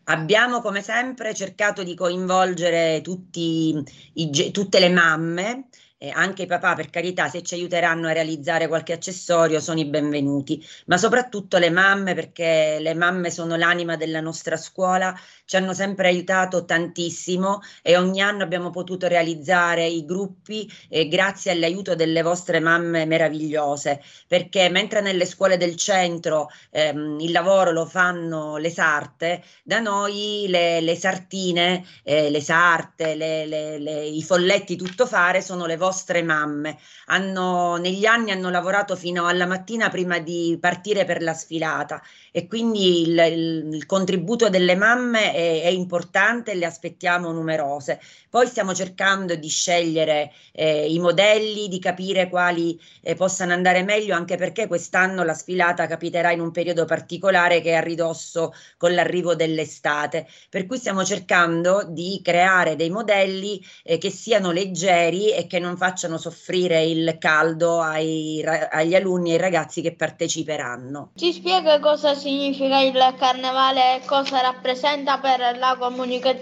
Abbiamo 0.05 0.59
come 0.59 0.81
sempre 0.81 1.33
cercato 1.33 1.83
di 1.83 1.95
coinvolgere 1.95 2.99
tutti 3.01 3.81
i, 4.15 4.51
tutte 4.51 4.79
le 4.79 4.89
mamme 4.89 5.67
eh, 6.01 6.09
anche 6.09 6.43
i 6.43 6.45
papà 6.47 6.73
per 6.73 6.89
carità 6.89 7.29
se 7.29 7.43
ci 7.43 7.53
aiuteranno 7.53 8.07
a 8.07 8.11
realizzare 8.11 8.67
qualche 8.67 8.93
accessorio 8.93 9.59
sono 9.59 9.79
i 9.79 9.85
benvenuti, 9.85 10.65
ma 10.87 10.97
soprattutto 10.97 11.59
le 11.59 11.69
mamme 11.69 12.15
perché 12.15 12.79
le 12.79 12.95
mamme 12.95 13.29
sono 13.29 13.55
l'anima 13.55 13.95
della 13.97 14.19
nostra 14.19 14.57
scuola, 14.57 15.15
ci 15.45 15.57
hanno 15.57 15.75
sempre 15.75 16.07
aiutato 16.07 16.65
tantissimo 16.65 17.59
e 17.83 17.97
ogni 17.97 18.19
anno 18.19 18.41
abbiamo 18.41 18.71
potuto 18.71 19.07
realizzare 19.07 19.85
i 19.85 20.03
gruppi 20.03 20.67
eh, 20.89 21.07
grazie 21.07 21.51
all'aiuto 21.51 21.93
delle 21.93 22.23
vostre 22.23 22.59
mamme 22.59 23.05
meravigliose, 23.05 24.01
perché 24.27 24.69
mentre 24.69 25.01
nelle 25.01 25.27
scuole 25.27 25.57
del 25.57 25.75
centro 25.75 26.49
ehm, 26.71 27.19
il 27.19 27.31
lavoro 27.31 27.71
lo 27.71 27.85
fanno 27.85 28.57
le 28.57 28.71
sarte, 28.71 29.43
da 29.63 29.79
noi 29.79 30.45
le, 30.47 30.81
le 30.81 30.95
sartine, 30.95 31.85
eh, 32.03 32.31
le 32.31 32.41
sarte, 32.41 33.13
le, 33.13 33.45
le, 33.45 34.05
i 34.05 34.23
folletti 34.23 34.75
tutto 34.75 35.05
fare 35.05 35.41
sono 35.41 35.67
le 35.67 35.77
vostre 35.77 35.89
vostre 35.91 36.23
mamme. 36.23 36.77
Hanno, 37.07 37.75
negli 37.75 38.05
anni 38.05 38.31
hanno 38.31 38.49
lavorato 38.49 38.95
fino 38.95 39.27
alla 39.27 39.45
mattina 39.45 39.89
prima 39.89 40.19
di 40.19 40.57
partire 40.59 41.03
per 41.03 41.21
la 41.21 41.33
sfilata 41.33 42.01
e 42.31 42.47
quindi 42.47 43.01
il, 43.01 43.17
il, 43.19 43.73
il 43.73 43.85
contributo 43.85 44.49
delle 44.49 44.75
mamme 44.75 45.33
è, 45.33 45.63
è, 45.63 45.67
importante 45.67 46.51
e 46.51 46.55
le 46.55 46.65
aspettiamo 46.65 47.31
numerose. 47.31 47.99
Poi 48.29 48.47
stiamo 48.47 48.73
cercando 48.73 49.35
di 49.35 49.49
scegliere 49.49 50.31
eh, 50.53 50.89
i 50.89 50.97
modelli, 50.99 51.67
di 51.67 51.79
capire 51.79 52.29
quali 52.29 52.79
eh, 53.01 53.15
possano 53.15 53.51
andare 53.51 53.83
meglio, 53.83 54.15
anche 54.15 54.37
perché 54.37 54.67
quest'anno 54.67 55.23
la 55.23 55.33
sfilata 55.33 55.87
capiterà 55.87 56.31
in 56.31 56.39
un 56.39 56.51
periodo 56.51 56.85
particolare 56.85 57.59
che 57.59 57.71
è 57.71 57.75
a 57.75 57.81
ridosso 57.81 58.53
con 58.77 58.93
l'arrivo 58.93 59.35
dell'estate. 59.35 60.25
Per 60.49 60.65
cui 60.65 60.77
stiamo 60.77 61.03
cercando 61.03 61.83
di 61.85 62.21
creare 62.23 62.77
dei 62.77 62.89
modelli 62.89 63.61
eh, 63.83 63.97
che 63.97 64.09
siano 64.09 64.51
leggeri 64.51 65.33
e 65.33 65.47
che 65.47 65.59
non 65.59 65.75
facciano 65.81 66.19
soffrire 66.19 66.83
il 66.83 67.15
caldo 67.17 67.81
ai, 67.81 68.39
agli 68.45 68.93
alunni 68.93 69.31
e 69.31 69.33
ai 69.33 69.39
ragazzi 69.39 69.81
che 69.81 69.95
parteciperanno. 69.95 71.13
Ci 71.15 71.33
spiega 71.33 71.79
cosa 71.79 72.13
significa 72.13 72.81
il 72.81 73.15
carnevale 73.17 73.95
e 73.95 74.05
cosa 74.05 74.41
rappresenta 74.41 75.17
per 75.17 75.57
la, 75.57 75.75
comunica- 75.79 76.37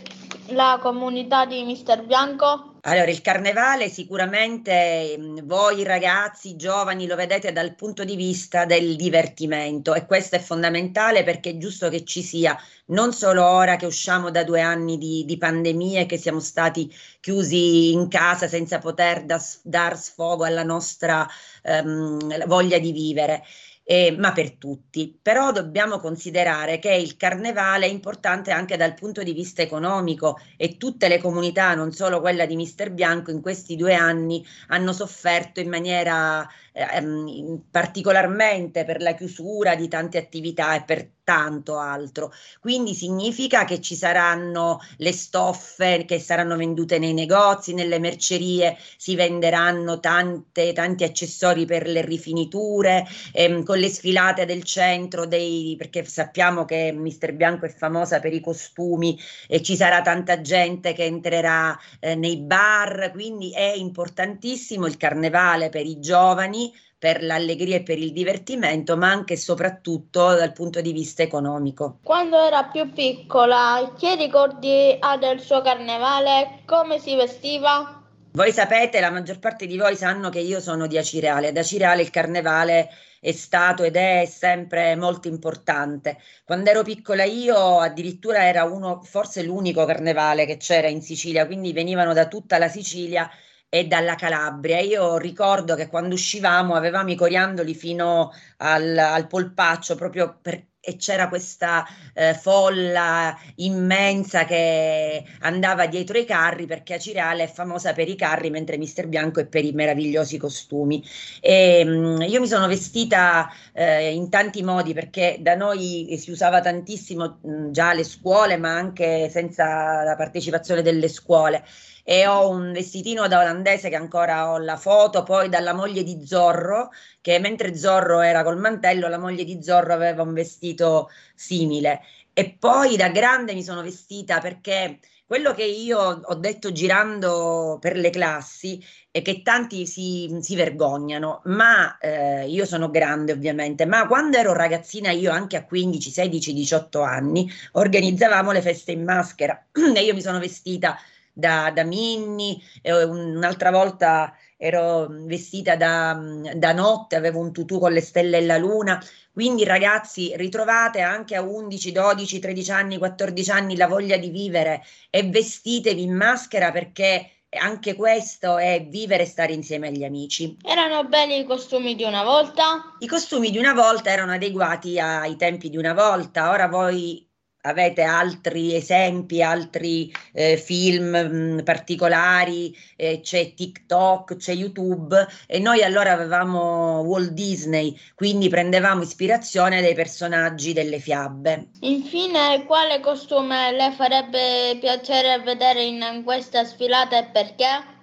la 0.51 0.79
comunità 0.81 1.45
di 1.45 1.63
Mister 1.63 2.03
Bianco? 2.03 2.75
Allora, 2.83 3.11
il 3.11 3.21
carnevale 3.21 3.89
sicuramente 3.89 5.17
voi 5.43 5.83
ragazzi 5.83 6.55
giovani 6.55 7.07
lo 7.07 7.15
vedete 7.15 7.51
dal 7.51 7.75
punto 7.75 8.05
di 8.05 8.15
vista 8.15 8.63
del 8.63 8.95
divertimento 8.95 9.93
e 9.93 10.05
questo 10.05 10.37
è 10.37 10.39
fondamentale 10.39 11.23
perché 11.23 11.51
è 11.51 11.57
giusto 11.57 11.89
che 11.89 12.05
ci 12.05 12.21
sia 12.21 12.57
non 12.85 13.11
solo 13.11 13.45
ora 13.45 13.75
che 13.75 13.85
usciamo 13.85 14.31
da 14.31 14.45
due 14.45 14.61
anni 14.61 14.97
di, 14.97 15.25
di 15.25 15.37
pandemia 15.37 16.01
e 16.01 16.05
che 16.05 16.17
siamo 16.17 16.39
stati 16.39 16.89
chiusi 17.19 17.91
in 17.91 18.07
casa 18.07 18.47
senza 18.47 18.79
poter 18.79 19.25
da, 19.25 19.43
dar 19.63 19.97
sfogo 19.97 20.45
alla 20.45 20.63
nostra 20.63 21.27
um, 21.63 22.45
voglia 22.45 22.79
di 22.79 22.93
vivere 22.93 23.43
eh, 23.91 24.15
ma 24.15 24.33
per 24.33 24.51
tutti. 24.51 25.17
Però 25.19 25.51
dobbiamo 25.51 25.97
considerare 25.97 26.77
che 26.77 26.93
il 26.93 27.17
carnevale 27.17 27.87
è 27.87 27.89
importante 27.89 28.51
anche 28.51 28.77
dal 28.77 28.93
punto 28.93 29.23
di 29.23 29.33
vista 29.33 29.63
economico 29.63 30.39
e 30.57 30.77
tutte 30.77 31.07
le 31.07 31.17
comunità, 31.17 31.73
non 31.73 31.91
solo 31.91 32.19
quella 32.19 32.45
di 32.45 32.55
Mister 32.55 32.91
Bianco, 32.91 33.31
in 33.31 33.41
questi 33.41 33.75
due 33.75 33.95
anni 33.95 34.45
hanno 34.67 34.93
sofferto 34.93 35.59
in 35.59 35.69
maniera 35.69 36.47
ehm, 36.73 37.65
particolarmente 37.71 38.85
per 38.85 39.01
la 39.01 39.13
chiusura 39.13 39.75
di 39.75 39.87
tante 39.87 40.17
attività 40.17 40.75
e 40.75 40.83
per 40.83 41.09
tanto 41.29 41.77
altro. 41.77 42.33
Quindi 42.59 42.95
significa 42.95 43.63
che 43.63 43.79
ci 43.81 43.93
saranno 43.93 44.79
le 44.97 45.11
stoffe 45.11 46.03
che 46.07 46.19
saranno 46.19 46.55
vendute 46.55 46.97
nei 46.97 47.13
negozi, 47.13 47.75
nelle 47.75 47.99
mercerie, 47.99 48.75
si 48.97 49.13
venderanno 49.13 49.99
tante, 49.99 50.73
tanti 50.73 51.03
accessori 51.03 51.65
per 51.65 51.85
le 51.85 52.01
rifiniture, 52.01 53.05
ehm, 53.31 53.61
con 53.63 53.77
le 53.77 53.89
sfilate 53.89 54.45
del 54.45 54.63
centro, 54.63 55.27
dei, 55.27 55.75
perché 55.77 56.03
sappiamo 56.03 56.65
che 56.65 56.91
Mister 56.91 57.35
Bianco 57.35 57.67
è 57.67 57.69
famosa 57.69 58.19
per 58.19 58.33
i 58.33 58.39
costumi 58.39 59.15
e 59.47 59.61
ci 59.61 59.75
sarà 59.75 60.01
tanta 60.01 60.41
gente 60.41 60.93
che 60.93 61.03
entrerà 61.03 61.77
eh, 61.99 62.15
nei 62.15 62.39
bar, 62.41 63.11
quindi 63.11 63.51
è 63.51 63.71
importantissimo 63.75 64.87
il 64.87 64.97
carnevale 64.97 65.69
per 65.69 65.85
i 65.85 65.99
giovani 65.99 66.68
per 66.99 67.23
l'allegria 67.23 67.77
e 67.77 67.81
per 67.81 67.97
il 67.97 68.11
divertimento, 68.11 68.97
ma 68.97 69.09
anche 69.09 69.33
e 69.33 69.37
soprattutto 69.37 70.35
dal 70.35 70.51
punto 70.51 70.81
di 70.81 70.91
vista 70.91 71.23
economico. 71.23 71.99
Quando 72.03 72.37
era 72.37 72.65
più 72.65 72.91
piccola, 72.91 73.93
che 73.97 74.15
ricordi 74.15 74.97
ha 74.99 75.17
del 75.17 75.39
suo 75.39 75.61
carnevale? 75.61 76.59
Come 76.65 76.99
si 76.99 77.15
vestiva? 77.15 78.03
Voi 78.31 78.51
sapete, 78.51 78.99
la 78.99 79.09
maggior 79.09 79.39
parte 79.39 79.65
di 79.65 79.77
voi 79.77 79.95
sanno 79.95 80.29
che 80.29 80.39
io 80.39 80.59
sono 80.59 80.87
di 80.87 80.97
Acireale. 80.97 81.47
Ad 81.47 81.57
Acireale 81.57 82.01
il 82.01 82.09
carnevale 82.09 82.89
è 83.21 83.31
stato 83.31 83.83
ed 83.83 83.95
è 83.95 84.25
sempre 84.25 84.95
molto 84.95 85.27
importante. 85.27 86.17
Quando 86.43 86.69
ero 86.69 86.83
piccola 86.83 87.23
io 87.23 87.79
addirittura 87.79 88.45
era 88.45 88.65
uno, 88.65 89.01
forse 89.03 89.41
l'unico 89.41 89.85
carnevale 89.85 90.45
che 90.45 90.57
c'era 90.57 90.89
in 90.89 91.01
Sicilia, 91.01 91.45
quindi 91.45 91.73
venivano 91.73 92.13
da 92.13 92.27
tutta 92.27 92.57
la 92.57 92.67
Sicilia 92.67 93.29
e 93.69 93.85
dalla 93.87 94.15
Calabria. 94.15 94.79
Io 94.79 95.17
ricordo 95.17 95.75
che 95.75 95.87
quando 95.87 96.15
uscivamo 96.15 96.75
avevamo 96.75 97.11
i 97.11 97.15
coriandoli 97.15 97.73
fino 97.75 98.31
al, 98.57 98.97
al 98.97 99.27
polpaccio 99.27 99.95
proprio 99.95 100.37
per 100.41 100.67
e 100.81 100.95
c'era 100.95 101.27
questa 101.27 101.85
eh, 102.13 102.33
folla 102.33 103.37
immensa 103.55 104.45
che 104.45 105.23
andava 105.41 105.87
dietro 105.87 106.17
i 106.17 106.23
carri 106.23 106.65
perché 106.65 106.93
Acireale 106.93 107.43
è 107.43 107.47
famosa 107.47 107.91
per 107.91 108.07
i 108.07 108.15
carri 108.15 108.49
mentre 108.49 108.77
Mister 108.77 109.07
Bianco 109.07 109.41
è 109.41 109.45
per 109.45 109.65
i 109.65 109.73
meravigliosi 109.73 110.37
costumi 110.37 111.03
e 111.41 111.83
mh, 111.83 111.89
mm, 111.89 112.21
io 112.21 112.39
mi 112.39 112.47
sono 112.47 112.67
vestita 112.67 113.49
eh, 113.73 114.13
in 114.13 114.29
tanti 114.29 114.63
modi 114.63 114.93
perché 114.93 115.37
da 115.41 115.55
noi 115.55 116.15
si 116.17 116.31
usava 116.31 116.61
tantissimo 116.61 117.39
mh, 117.41 117.71
già 117.71 117.89
alle 117.89 118.05
scuole 118.05 118.55
ma 118.57 118.73
anche 118.73 119.29
senza 119.29 120.03
la 120.03 120.15
partecipazione 120.15 120.81
delle 120.81 121.09
scuole 121.09 121.63
e 122.11 122.25
ho 122.25 122.49
un 122.49 122.71
vestitino 122.71 123.27
da 123.27 123.39
olandese 123.39 123.87
che 123.87 123.95
ancora 123.95 124.49
ho 124.49 124.57
la 124.57 124.77
foto, 124.77 125.21
poi 125.21 125.47
dalla 125.47 125.73
moglie 125.73 126.01
di 126.01 126.25
Zorro, 126.25 126.89
che 127.21 127.37
mentre 127.37 127.75
Zorro 127.75 128.21
era 128.21 128.41
col 128.41 128.57
mantello, 128.57 129.07
la 129.07 129.19
moglie 129.19 129.43
di 129.43 129.61
Zorro 129.61 129.93
aveva 129.93 130.23
un 130.23 130.33
vestito 130.33 131.11
simile. 131.35 132.01
E 132.33 132.55
poi 132.57 132.95
da 132.97 133.09
grande 133.09 133.53
mi 133.53 133.61
sono 133.61 133.83
vestita 133.83 134.39
perché 134.39 134.97
quello 135.27 135.53
che 135.53 135.63
io 135.65 135.99
ho 135.99 136.33
detto 136.33 136.71
girando 136.71 137.77
per 137.79 137.95
le 137.95 138.09
classi 138.09 138.83
è 139.11 139.21
che 139.21 139.43
tanti 139.43 139.85
si, 139.85 140.35
si 140.41 140.55
vergognano, 140.55 141.41
ma 141.45 141.95
eh, 141.99 142.47
io 142.47 142.65
sono 142.65 142.89
grande 142.89 143.33
ovviamente, 143.33 143.85
ma 143.85 144.07
quando 144.07 144.37
ero 144.37 144.53
ragazzina 144.53 145.11
io 145.11 145.31
anche 145.31 145.57
a 145.57 145.63
15, 145.63 146.09
16, 146.09 146.53
18 146.53 147.01
anni 147.01 147.47
organizzavamo 147.73 148.51
le 148.51 148.61
feste 148.63 148.93
in 148.93 149.03
maschera 149.03 149.67
e 149.95 150.03
io 150.03 150.15
mi 150.15 150.21
sono 150.23 150.39
vestita 150.39 150.97
da, 151.39 151.71
da 151.73 151.83
Minnie, 151.83 152.57
un'altra 152.83 153.71
volta 153.71 154.35
ero 154.61 155.07
vestita 155.09 155.77
da, 155.77 156.19
da, 156.53 156.73
notte, 156.73 157.15
avevo 157.15 157.39
un 157.39 157.53
tutù 157.53 157.79
con 157.79 157.93
le 157.93 158.01
stelle 158.01 158.37
e 158.37 158.45
la 158.45 158.57
luna. 158.57 159.01
Quindi 159.31 159.63
ragazzi, 159.63 160.33
ritrovate 160.35 160.99
anche 160.99 161.35
a 161.35 161.41
11, 161.41 161.93
12, 161.93 162.39
13 162.39 162.71
anni, 162.71 162.97
14 162.97 163.51
anni 163.51 163.77
la 163.77 163.87
voglia 163.87 164.17
di 164.17 164.29
vivere 164.29 164.83
e 165.09 165.23
vestitevi 165.23 166.03
in 166.03 166.13
maschera 166.13 166.71
perché 166.71 167.31
anche 167.57 167.95
questo 167.95 168.57
è 168.57 168.85
vivere 168.85 169.23
e 169.23 169.27
stare 169.27 169.53
insieme 169.53 169.87
agli 169.87 170.03
amici. 170.03 170.57
Erano 170.61 171.05
belli 171.05 171.39
i 171.39 171.45
costumi 171.45 171.95
di 171.95 172.03
una 172.03 172.23
volta? 172.23 172.95
I 172.99 173.07
costumi 173.07 173.49
di 173.49 173.57
una 173.57 173.73
volta 173.73 174.11
erano 174.11 174.33
adeguati 174.33 174.99
ai 174.99 175.35
tempi 175.37 175.69
di 175.69 175.77
una 175.77 175.93
volta, 175.93 176.51
ora 176.51 176.67
voi 176.67 177.28
avete 177.61 178.03
altri 178.03 178.75
esempi, 178.75 179.41
altri 179.41 180.13
eh, 180.33 180.57
film 180.57 181.15
mh, 181.15 181.63
particolari, 181.63 182.75
eh, 182.95 183.19
c'è 183.21 183.53
TikTok, 183.53 184.37
c'è 184.37 184.53
YouTube 184.53 185.27
e 185.47 185.59
noi 185.59 185.83
allora 185.83 186.13
avevamo 186.13 186.99
Walt 187.01 187.31
Disney, 187.31 187.97
quindi 188.15 188.49
prendevamo 188.49 189.01
ispirazione 189.01 189.81
dai 189.81 189.95
personaggi 189.95 190.73
delle 190.73 190.99
fiabe. 190.99 191.67
Infine, 191.81 192.63
quale 192.65 192.99
costume 192.99 193.71
le 193.71 193.91
farebbe 193.95 194.77
piacere 194.79 195.41
vedere 195.41 195.83
in 195.83 196.21
questa 196.23 196.63
sfilata 196.63 197.17
e 197.17 197.25
perché? 197.25 197.97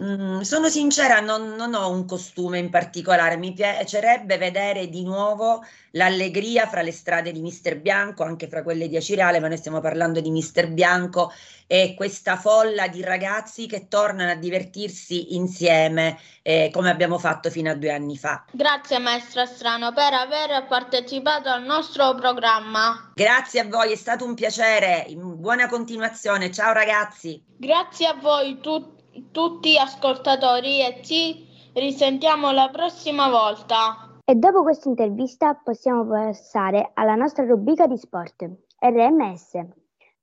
Mm, 0.00 0.40
sono 0.42 0.68
sincera, 0.68 1.20
non, 1.20 1.54
non 1.56 1.74
ho 1.74 1.90
un 1.90 2.06
costume 2.06 2.58
in 2.58 2.70
particolare, 2.70 3.36
mi 3.36 3.52
piacerebbe 3.52 4.38
vedere 4.38 4.88
di 4.88 5.02
nuovo 5.02 5.64
l'allegria 5.92 6.68
fra 6.68 6.80
le 6.82 6.92
strade 6.92 7.32
di 7.32 7.40
Mister 7.40 7.78
Bianco, 7.80 8.22
anche 8.22 8.46
fra 8.46 8.62
quelle 8.62 8.88
di 8.88 8.96
Acireale, 8.96 9.40
ma 9.40 9.48
noi 9.48 9.56
stiamo 9.56 9.80
parlando 9.80 10.20
di 10.20 10.30
Mister 10.30 10.70
Bianco 10.70 11.32
e 11.66 11.94
questa 11.96 12.36
folla 12.36 12.86
di 12.86 13.02
ragazzi 13.02 13.66
che 13.66 13.88
tornano 13.88 14.30
a 14.30 14.36
divertirsi 14.36 15.34
insieme 15.34 16.18
eh, 16.42 16.70
come 16.72 16.88
abbiamo 16.88 17.18
fatto 17.18 17.50
fino 17.50 17.70
a 17.70 17.74
due 17.74 17.92
anni 17.92 18.16
fa. 18.16 18.44
Grazie 18.52 18.98
maestra 19.00 19.44
Strano 19.44 19.92
per 19.92 20.14
aver 20.14 20.66
partecipato 20.68 21.48
al 21.48 21.64
nostro 21.64 22.14
programma. 22.14 23.10
Grazie 23.14 23.60
a 23.60 23.64
voi, 23.66 23.92
è 23.92 23.96
stato 23.96 24.24
un 24.24 24.34
piacere, 24.34 25.06
buona 25.16 25.68
continuazione, 25.68 26.52
ciao 26.52 26.72
ragazzi. 26.72 27.42
Grazie 27.58 28.06
a 28.06 28.14
voi 28.14 28.58
tutti 28.60 28.98
tutti 29.30 29.76
ascoltatori 29.78 30.80
e 30.80 31.00
ci 31.02 31.46
risentiamo 31.74 32.50
la 32.52 32.68
prossima 32.70 33.28
volta. 33.28 34.18
E 34.24 34.34
dopo 34.34 34.62
questa 34.62 34.88
intervista 34.88 35.54
possiamo 35.54 36.06
passare 36.06 36.90
alla 36.94 37.14
nostra 37.14 37.44
rubrica 37.44 37.86
di 37.86 37.96
sport, 37.96 38.48
RMS, 38.78 39.58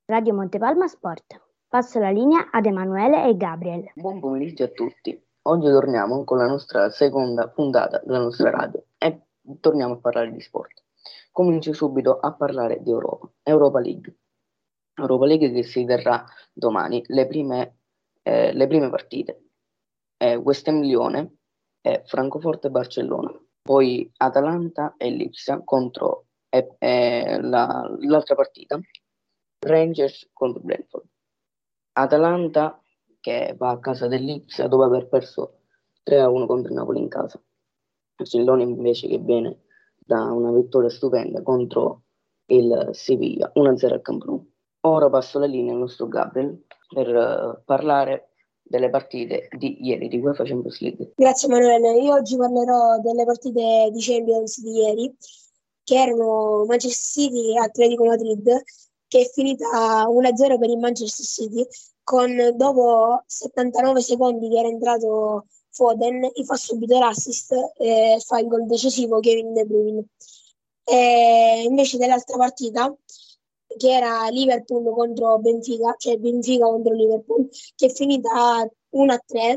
Radio 0.06 0.34
Montepalma 0.34 0.86
Sport. 0.86 1.40
Passo 1.68 1.98
la 1.98 2.10
linea 2.10 2.48
ad 2.50 2.64
Emanuele 2.64 3.28
e 3.28 3.36
Gabriel. 3.36 3.90
Buon 3.94 4.20
pomeriggio 4.20 4.64
a 4.64 4.68
tutti. 4.68 5.22
Oggi 5.42 5.66
torniamo 5.66 6.24
con 6.24 6.38
la 6.38 6.46
nostra 6.46 6.88
seconda 6.90 7.48
puntata 7.48 8.00
della 8.04 8.20
nostra 8.20 8.50
radio 8.50 8.84
e 8.96 9.20
torniamo 9.60 9.94
a 9.94 9.98
parlare 9.98 10.32
di 10.32 10.40
sport. 10.40 10.82
Comincio 11.30 11.72
subito 11.74 12.18
a 12.18 12.32
parlare 12.32 12.82
di 12.82 12.90
Europa, 12.90 13.30
Europa 13.42 13.80
League. 13.80 14.16
Europa 14.94 15.26
League 15.26 15.52
che 15.52 15.62
si 15.62 15.84
terrà 15.84 16.24
domani, 16.52 17.02
le 17.06 17.26
prime 17.26 17.77
eh, 18.28 18.52
le 18.52 18.66
prime 18.66 18.90
partite. 18.90 19.44
Eh, 20.18 20.36
West 20.36 20.68
Ham 20.68 20.82
Lione, 20.82 21.38
eh, 21.80 22.02
Francoforte 22.04 22.70
Barcellona, 22.70 23.32
poi 23.62 24.10
Atalanta 24.18 24.94
e 24.98 25.10
Lipsia 25.10 25.62
contro 25.64 26.24
la, 26.50 27.96
l'altra 28.00 28.34
partita, 28.34 28.80
Rangers 29.66 30.30
contro 30.32 30.62
Brentford. 30.62 31.06
Atalanta 31.92 32.82
che 33.20 33.54
va 33.56 33.70
a 33.70 33.80
casa 33.80 34.08
dell'Ipsia 34.08 34.66
dopo 34.66 34.84
aver 34.84 35.08
perso 35.08 35.60
3-1 36.04 36.46
contro 36.46 36.70
il 36.70 36.74
Napoli 36.74 37.00
in 37.00 37.08
casa. 37.08 37.42
Barcellona 38.16 38.62
invece 38.62 39.08
che 39.08 39.18
viene 39.18 39.64
da 39.96 40.22
una 40.32 40.52
vittoria 40.52 40.88
stupenda 40.88 41.42
contro 41.42 42.04
il 42.46 42.90
Sevilla 42.92 43.52
1-0 43.54 43.92
al 43.92 44.02
Camp 44.02 44.24
Nou. 44.24 44.50
Ora 44.86 45.10
passo 45.10 45.38
la 45.38 45.46
linea 45.46 45.74
al 45.74 45.80
nostro 45.80 46.08
Gabriel 46.08 46.64
per 46.88 47.08
uh, 47.08 47.62
parlare 47.64 48.30
delle 48.62 48.90
partite 48.90 49.48
di 49.56 49.78
ieri 49.86 50.08
di 50.08 50.18
UEFA 50.18 50.44
Champions 50.44 50.80
League. 50.80 51.12
Grazie 51.16 51.48
Emanuele, 51.48 52.00
io 52.00 52.12
oggi 52.12 52.36
parlerò 52.36 52.98
delle 53.00 53.24
partite 53.24 53.88
di 53.92 54.00
Champions 54.00 54.60
di 54.60 54.70
ieri, 54.72 55.16
che 55.82 55.94
erano 55.94 56.64
Manchester 56.66 57.24
City 57.24 57.54
e 57.54 57.58
Atletico 57.58 58.04
Madrid, 58.04 58.62
che 59.08 59.20
è 59.20 59.24
finita 59.24 60.06
1-0 60.06 60.58
per 60.58 60.68
il 60.68 60.78
Manchester 60.78 61.24
City, 61.24 61.66
con 62.02 62.54
dopo 62.56 63.22
79 63.26 64.00
secondi 64.00 64.48
che 64.48 64.58
era 64.58 64.68
entrato 64.68 65.46
Foden, 65.70 66.28
gli 66.34 66.44
fa 66.44 66.56
subito 66.56 66.98
l'assist 66.98 67.54
e 67.76 68.20
fa 68.24 68.38
il 68.38 68.48
gol 68.48 68.66
decisivo 68.66 69.20
Kevin 69.20 69.52
De 69.52 69.64
Bruyne. 69.64 70.04
E 70.84 71.64
invece 71.66 71.98
dell'altra 71.98 72.36
partita 72.36 72.94
che 73.78 73.90
era 73.90 74.28
Liverpool 74.28 74.92
contro 74.92 75.38
Benfica, 75.38 75.94
cioè 75.96 76.18
Benfica 76.18 76.66
contro 76.66 76.92
Liverpool, 76.92 77.48
che 77.74 77.86
è 77.86 77.90
finita 77.90 78.68
1-3 78.94 79.56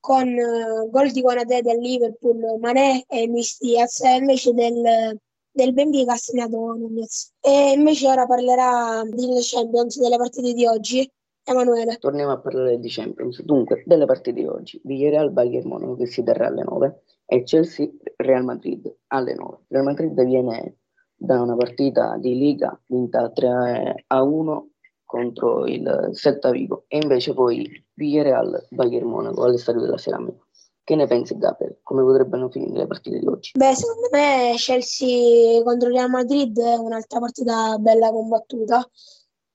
con 0.00 0.28
uh, 0.28 0.88
gol 0.88 1.10
di 1.10 1.20
Guanate 1.20 1.60
del 1.60 1.78
Liverpool, 1.78 2.58
Mané 2.58 3.04
e 3.08 3.26
Luis 3.26 3.58
Diaz, 3.58 4.00
e 4.00 4.16
invece 4.16 4.54
del, 4.54 5.18
del 5.50 5.72
Benfica 5.74 6.12
ha 6.12 6.16
segnato 6.16 6.56
Nunez. 6.56 7.32
E 7.40 7.72
invece 7.76 8.08
ora 8.08 8.24
parlerà 8.24 9.02
di 9.04 9.26
Champions, 9.40 9.98
delle 10.00 10.16
partite 10.16 10.52
di 10.52 10.64
oggi, 10.64 11.10
Emanuele. 11.48 11.96
Torniamo 11.98 12.32
a 12.32 12.38
parlare 12.38 12.78
di 12.78 12.88
Champions. 12.88 13.42
Dunque, 13.42 13.82
delle 13.86 14.04
partite 14.04 14.40
di 14.40 14.46
oggi. 14.46 14.80
Villarreal 14.82 15.30
Bayern 15.30 15.68
Monaco 15.68 15.94
che 15.94 16.06
si 16.06 16.22
terrà 16.22 16.48
alle 16.48 16.64
9 16.64 17.02
e 17.24 17.42
Chelsea 17.44 17.88
Real 18.16 18.44
Madrid 18.44 18.92
alle 19.08 19.34
9. 19.34 19.58
Real 19.68 19.84
Madrid 19.84 20.24
viene 20.24 20.76
da 21.16 21.40
una 21.40 21.56
partita 21.56 22.16
di 22.18 22.36
Liga 22.36 22.78
vinta 22.86 23.30
3 23.30 24.04
a 24.06 24.22
1 24.22 24.68
contro 25.04 25.66
il 25.66 26.10
Celta 26.14 26.50
Vigo 26.50 26.84
e 26.88 26.98
invece 26.98 27.32
poi 27.32 27.68
Villarreal 27.94 28.66
Bayern 28.70 29.08
Monaco 29.08 29.44
all'Estadio 29.44 29.80
della 29.80 29.96
Ceramica. 29.96 30.44
Che 30.84 30.94
ne 30.94 31.06
pensi 31.06 31.36
Gabriel? 31.36 31.78
Come 31.82 32.02
potrebbero 32.02 32.48
finire 32.48 32.78
le 32.78 32.86
partite 32.86 33.18
di 33.18 33.26
oggi? 33.26 33.50
Beh, 33.56 33.74
secondo 33.74 34.08
me 34.12 34.54
Chelsea 34.56 35.62
contro 35.64 35.88
Real 35.88 36.08
Madrid 36.08 36.56
è 36.60 36.76
un'altra 36.76 37.18
partita 37.18 37.76
bella 37.78 38.10
combattuta 38.10 38.88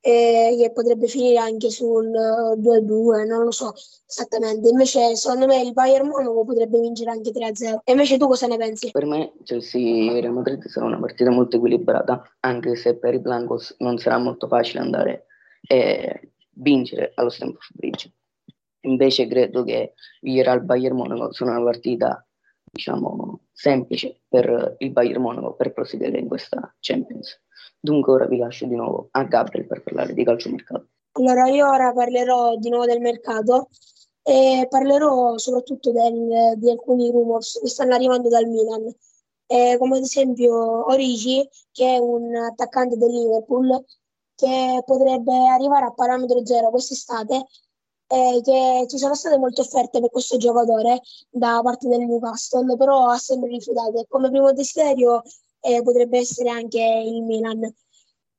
e 0.04 0.56
che 0.58 0.72
potrebbe 0.72 1.06
finire 1.08 1.38
anche 1.38 1.70
sul 1.70 2.10
2-2, 2.10 3.28
non 3.28 3.44
lo 3.44 3.52
so 3.52 3.72
esattamente. 4.10 4.68
Invece, 4.70 5.16
secondo 5.16 5.46
me, 5.46 5.62
il 5.62 5.74
Bayern 5.74 6.08
Monaco 6.08 6.44
potrebbe 6.44 6.80
vincere 6.80 7.12
anche 7.12 7.32
3-0. 7.32 7.82
E 7.84 7.92
invece 7.92 8.18
tu 8.18 8.28
cosa 8.28 8.48
ne 8.48 8.58
pensi? 8.58 8.90
Per 8.92 9.06
me, 9.06 9.34
Chelsea 9.44 10.12
e 10.12 10.22
Real 10.22 10.34
Madrid 10.34 10.66
sarà 10.66 10.88
una 10.88 11.00
partita 11.00 11.30
molto 11.30 11.58
equilibrata, 11.58 12.24
anche 12.40 12.76
se 12.76 12.98
per 12.98 13.14
i 13.14 13.20
Blancos 13.20 13.76
non 13.78 14.00
sarà 14.00 14.18
molto 14.18 14.48
facile 14.48 14.80
andare 14.82 15.26
e 15.68 16.32
vincere 16.54 17.12
allo 17.14 17.30
Stamford 17.30 17.70
Bridge. 17.74 18.12
Invece, 18.82 19.28
credo 19.28 19.64
che 19.64 19.94
Villarreal 20.22 20.64
Bayern 20.64 20.96
Monaco 20.96 21.32
sia 21.32 21.46
una 21.46 21.62
partita 21.64 22.26
diciamo 22.74 23.42
semplice 23.52 24.22
per 24.28 24.76
il 24.80 24.92
Bayern 24.92 25.22
Monaco 25.22 25.54
per 25.54 25.74
proseguire 25.74 26.18
in 26.18 26.28
questa 26.28 26.74
Champions. 26.80 27.40
Dunque 27.80 28.14
ora 28.14 28.26
vi 28.26 28.38
lascio 28.38 28.66
di 28.66 28.76
nuovo 28.76 29.08
a 29.12 29.24
Gabriel 29.24 29.68
per 29.68 29.84
parlare 29.84 30.14
di 30.14 30.24
calciomercato. 30.24 30.88
Allora 31.14 31.48
io 31.50 31.68
ora 31.68 31.92
parlerò 31.92 32.56
di 32.56 32.70
nuovo 32.70 32.86
del 32.86 33.02
mercato 33.02 33.70
e 34.24 34.68
parlerò 34.70 35.38
soprattutto 35.38 35.92
del, 35.92 36.54
di 36.58 36.70
alcuni 36.70 37.10
rumors 37.10 37.60
che 37.60 37.68
stanno 37.68 37.96
arrivando 37.96 38.30
dal 38.30 38.46
Milan, 38.46 38.94
eh, 39.48 39.76
come 39.78 39.98
ad 39.98 40.04
esempio 40.04 40.90
Origi 40.90 41.48
che 41.72 41.96
è 41.96 41.98
un 41.98 42.36
attaccante 42.36 42.98
del 42.98 43.10
Liverpool 43.10 43.84
che 44.36 44.82
potrebbe 44.86 45.48
arrivare 45.48 45.86
a 45.86 45.94
parametro 45.94 46.46
zero 46.46 46.70
quest'estate 46.70 47.46
eh, 48.08 48.42
che 48.44 48.86
ci 48.88 48.98
sono 48.98 49.16
state 49.16 49.38
molte 49.38 49.62
offerte 49.62 50.00
per 50.00 50.10
questo 50.10 50.38
giocatore 50.38 51.02
da 51.30 51.62
parte 51.64 51.88
del 51.88 52.02
Newcastle, 52.02 52.76
però 52.76 53.08
ha 53.08 53.18
sempre 53.18 53.50
rifiutato. 53.50 54.06
Come 54.10 54.30
primo 54.30 54.52
desiderio 54.52 55.22
eh, 55.62 55.82
potrebbe 55.84 56.18
essere 56.20 56.50
anche 56.50 56.82
il 56.82 57.24
Milan. 57.24 57.74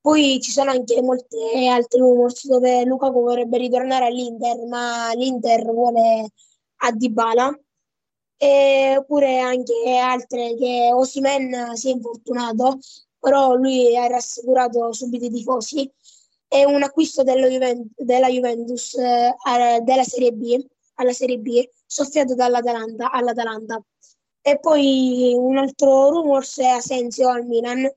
Poi 0.01 0.41
ci 0.41 0.51
sono 0.51 0.71
anche 0.71 1.01
molte 1.01 1.69
altre 1.69 2.01
rumors 2.01 2.47
dove 2.49 2.85
Lukaku 2.85 3.23
vorrebbe 3.23 3.57
ritornare 3.59 4.07
all'Inter, 4.07 4.67
ma 4.67 5.13
l'Inter 5.15 5.65
vuole 5.73 6.33
a 6.79 6.93
Dybala. 6.93 7.57
E 8.37 8.97
oppure 8.99 9.39
anche 9.39 9.97
altre 9.99 10.57
che 10.57 10.91
Osimen 10.93 11.77
si 11.77 11.91
è 11.91 11.93
infortunato, 11.93 12.79
però 13.21 13.55
lui 13.55 13.97
ha 13.97 14.09
rassicurato 14.09 14.93
subito 14.93 15.27
i 15.27 15.31
tifosi. 15.31 15.89
È 16.49 16.65
un 16.65 16.83
acquisto 16.83 17.23
della, 17.23 17.47
Juventus, 17.47 17.93
della 17.97 18.29
Juventus 18.29 18.95
eh, 18.97 19.81
della 19.83 20.03
Serie 20.03 20.33
B, 20.33 20.61
alla 20.95 21.13
Serie 21.13 21.39
B, 21.39 21.65
soffiato 21.87 22.35
dall'Atalanta 22.35 23.13
all'Atalanta. 23.13 23.81
E 24.43 24.59
poi 24.59 25.35
un 25.37 25.57
altro 25.57 26.11
rumors 26.11 26.59
è 26.59 26.67
Asensio 26.67 27.29
al 27.29 27.47
Milan, 27.47 27.89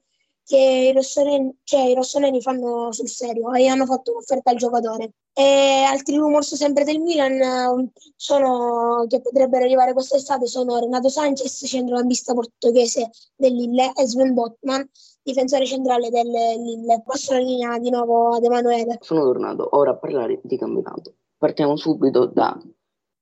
che 0.45 0.89
i 0.91 0.93
rossoneri, 0.93 1.57
cioè, 1.63 1.81
i 1.87 1.95
rossoneri 1.95 2.39
fanno 2.39 2.91
sul 2.91 3.09
serio 3.09 3.51
e 3.53 3.67
hanno 3.67 3.87
fatto 3.87 4.11
un'offerta 4.11 4.51
al 4.51 4.57
giocatore. 4.57 5.13
E 5.33 5.83
altri 5.89 6.17
rumors 6.17 6.53
sempre 6.53 6.83
del 6.83 6.99
Milan 6.99 7.91
sono, 8.15 9.05
che 9.07 9.21
potrebbero 9.21 9.65
arrivare 9.65 9.93
quest'estate 9.93 10.45
sono 10.45 10.77
Renato 10.77 11.09
Sanchez, 11.09 11.63
centrocampista 11.65 12.33
portoghese 12.33 13.09
del 13.35 13.55
Lille, 13.55 13.91
e 13.95 14.05
Sven 14.05 14.35
Botman, 14.35 14.87
difensore 15.23 15.65
centrale 15.65 16.11
del 16.11 16.29
Lille. 16.29 17.01
Passo 17.03 17.33
la 17.33 17.39
linea 17.39 17.79
di 17.79 17.89
nuovo 17.89 18.35
ad 18.35 18.43
Emanuele. 18.43 18.99
Sono 19.01 19.23
tornato 19.23 19.67
ora 19.71 19.91
a 19.91 19.97
parlare 19.97 20.39
di 20.43 20.57
campionato. 20.57 21.15
Partiamo 21.37 21.75
subito 21.75 22.27
da, 22.27 22.55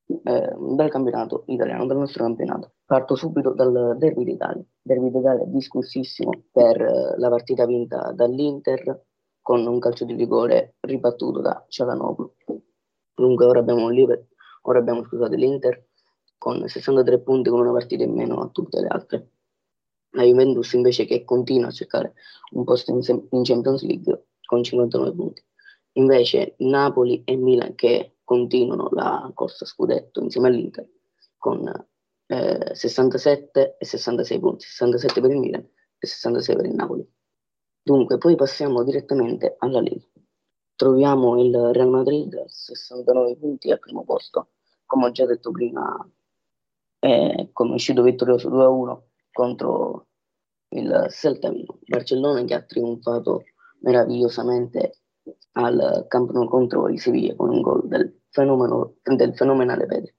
eh, 0.05 0.55
dal 0.75 0.89
campionato 0.89 1.43
italiano, 1.47 1.85
dal 1.85 1.97
nostro 1.97 2.23
campionato. 2.23 2.73
Parto 2.85 3.15
subito 3.15 3.53
dal 3.53 3.95
Derby 3.97 4.23
d'Italia. 4.23 4.63
Derby 4.81 5.09
d'Italia 5.09 5.45
discussissimo 5.45 6.31
per 6.51 6.81
eh, 6.81 7.17
la 7.17 7.29
partita 7.29 7.65
vinta 7.65 8.11
dall'Inter 8.11 9.05
con 9.41 9.65
un 9.65 9.79
calcio 9.79 10.05
di 10.05 10.15
rigore 10.15 10.75
ribattuto 10.81 11.41
da 11.41 11.65
Cialanoglu. 11.67 12.33
Dunque 13.15 13.45
ora 13.45 13.59
abbiamo, 13.59 13.87
ora 14.61 14.79
abbiamo 14.79 15.03
scusate, 15.03 15.35
l'Inter 15.35 15.87
con 16.37 16.67
63 16.67 17.19
punti 17.21 17.49
con 17.49 17.61
una 17.61 17.71
partita 17.71 18.03
in 18.03 18.13
meno 18.13 18.41
a 18.41 18.49
tutte 18.49 18.81
le 18.81 18.87
altre. 18.87 19.29
La 20.11 20.23
Juventus 20.23 20.73
invece 20.73 21.05
che 21.05 21.23
continua 21.23 21.67
a 21.67 21.71
cercare 21.71 22.13
un 22.51 22.63
posto 22.63 22.91
in, 22.91 22.99
in 23.31 23.43
Champions 23.43 23.83
League 23.83 24.27
con 24.45 24.63
59 24.63 25.15
punti. 25.15 25.43
Invece 25.93 26.55
Napoli 26.57 27.23
e 27.23 27.35
Milan 27.35 27.75
che 27.75 28.12
continuano 28.23 28.89
la 28.91 29.29
corsa 29.33 29.65
scudetto 29.65 30.21
insieme 30.21 30.47
all'Inter 30.47 30.87
con 31.37 31.67
eh, 32.27 32.73
67 32.73 33.77
e 33.77 33.85
66 33.85 34.39
punti, 34.39 34.65
67 34.65 35.21
per 35.21 35.31
il 35.31 35.39
Milan 35.39 35.61
e 35.97 36.07
66 36.07 36.55
per 36.55 36.65
il 36.65 36.73
Napoli. 36.73 37.07
Dunque, 37.81 38.17
poi 38.17 38.35
passiamo 38.35 38.83
direttamente 38.83 39.55
alla 39.59 39.81
Liga. 39.81 40.05
Troviamo 40.75 41.41
il 41.43 41.55
Real 41.73 41.89
Madrid 41.89 42.33
a 42.35 42.45
69 42.47 43.37
punti 43.37 43.71
al 43.71 43.79
primo 43.79 44.03
posto, 44.03 44.51
come 44.85 45.07
ho 45.07 45.11
già 45.11 45.25
detto 45.25 45.51
prima, 45.51 46.09
eh, 46.99 47.49
come 47.51 47.71
è 47.71 47.73
uscito 47.73 48.01
vittorioso 48.01 48.49
2-1 48.49 49.01
contro 49.31 50.07
il 50.69 51.07
Celta 51.09 51.49
Vigo. 51.49 51.79
Barcellona 51.85 52.43
che 52.45 52.53
ha 52.53 52.63
trionfato 52.63 53.43
meravigliosamente 53.81 55.02
al 55.53 56.05
Camp 56.07 56.31
Nou 56.31 56.47
contro 56.47 56.87
il 56.89 56.99
Sevilla 56.99 57.35
con 57.35 57.49
un 57.49 57.61
gol 57.61 57.87
del, 57.87 58.21
fenomeno, 58.29 58.95
del 59.03 59.35
fenomenale 59.35 59.85
Pedri. 59.85 60.13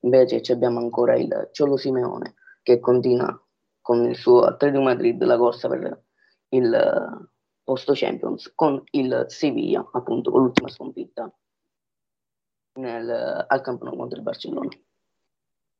Invece 0.00 0.52
abbiamo 0.52 0.78
ancora 0.78 1.16
il 1.16 1.48
Ciolo 1.52 1.76
Simeone 1.76 2.34
che 2.62 2.80
continua 2.80 3.38
con 3.80 4.04
il 4.04 4.16
suo 4.16 4.42
Atletico 4.42 4.82
Madrid 4.82 5.22
la 5.22 5.36
corsa 5.36 5.68
per 5.68 6.04
il 6.50 6.72
eh, 6.72 7.28
posto 7.62 7.92
Champions 7.94 8.52
con 8.54 8.82
il 8.92 9.24
Sevilla, 9.28 9.88
appunto 9.92 10.30
con 10.30 10.42
l'ultima 10.42 10.68
sconfitta 10.68 11.32
nel, 12.74 13.44
al 13.46 13.60
Camp 13.60 13.82
Nou 13.82 13.96
contro 13.96 14.18
il 14.18 14.24
Barcellona. 14.24 14.70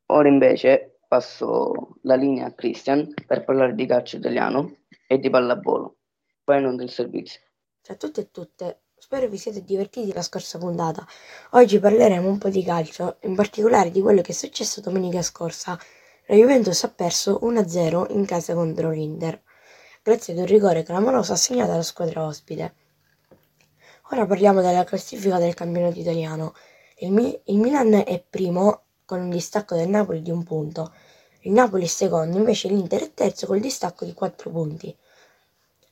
Ora 0.07 0.27
invece 0.27 0.99
passo 1.07 1.97
la 2.03 2.15
linea 2.15 2.47
a 2.47 2.53
Christian 2.53 3.13
per 3.25 3.43
parlare 3.43 3.75
di 3.75 3.85
calcio 3.85 4.17
italiano 4.17 4.77
e 5.07 5.17
di 5.19 5.29
pallavolo, 5.29 5.97
poi 6.43 6.61
non 6.61 6.75
del 6.75 6.89
servizio. 6.89 7.41
Ciao 7.87 7.95
a 7.95 7.99
tutti 7.99 8.19
e 8.19 8.31
tutte, 8.31 8.81
spero 8.97 9.29
vi 9.29 9.37
siete 9.37 9.63
divertiti 9.63 10.11
la 10.11 10.21
scorsa 10.21 10.57
puntata. 10.57 11.07
Oggi 11.51 11.79
parleremo 11.79 12.27
un 12.27 12.37
po' 12.37 12.49
di 12.49 12.61
calcio, 12.61 13.15
in 13.21 13.33
particolare 13.33 13.91
di 13.91 14.01
quello 14.01 14.19
che 14.19 14.33
è 14.33 14.35
successo 14.35 14.81
domenica 14.81 15.21
scorsa. 15.21 15.79
La 16.25 16.35
Juventus 16.35 16.83
ha 16.83 16.89
perso 16.89 17.39
1-0 17.43 18.07
in 18.09 18.25
casa 18.25 18.53
contro 18.55 18.91
l'Inter, 18.91 19.41
grazie 20.03 20.33
ad 20.33 20.39
un 20.39 20.47
rigore 20.47 20.83
clamoroso 20.83 21.31
assegnato 21.31 21.71
alla 21.71 21.81
squadra 21.81 22.25
ospite. 22.25 22.73
Ora 24.11 24.25
parliamo 24.25 24.59
della 24.59 24.83
classifica 24.83 25.37
del 25.37 25.53
campionato 25.53 25.97
italiano. 25.97 26.55
Il, 26.97 27.13
Mi- 27.13 27.39
il 27.45 27.57
Milan 27.57 28.03
è 28.05 28.21
primo 28.29 28.81
con 29.05 29.21
un 29.21 29.29
distacco 29.29 29.75
del 29.75 29.87
Napoli 29.87 30.21
di 30.21 30.31
un 30.31 30.43
punto. 30.43 30.93
Il 31.43 31.53
Napoli 31.53 31.85
è 31.85 31.87
secondo, 31.87 32.35
invece 32.35 32.67
l'Inter 32.67 33.03
è 33.03 33.13
terzo 33.13 33.45
col 33.45 33.61
distacco 33.61 34.03
di 34.03 34.11
4 34.11 34.49
punti. 34.49 34.93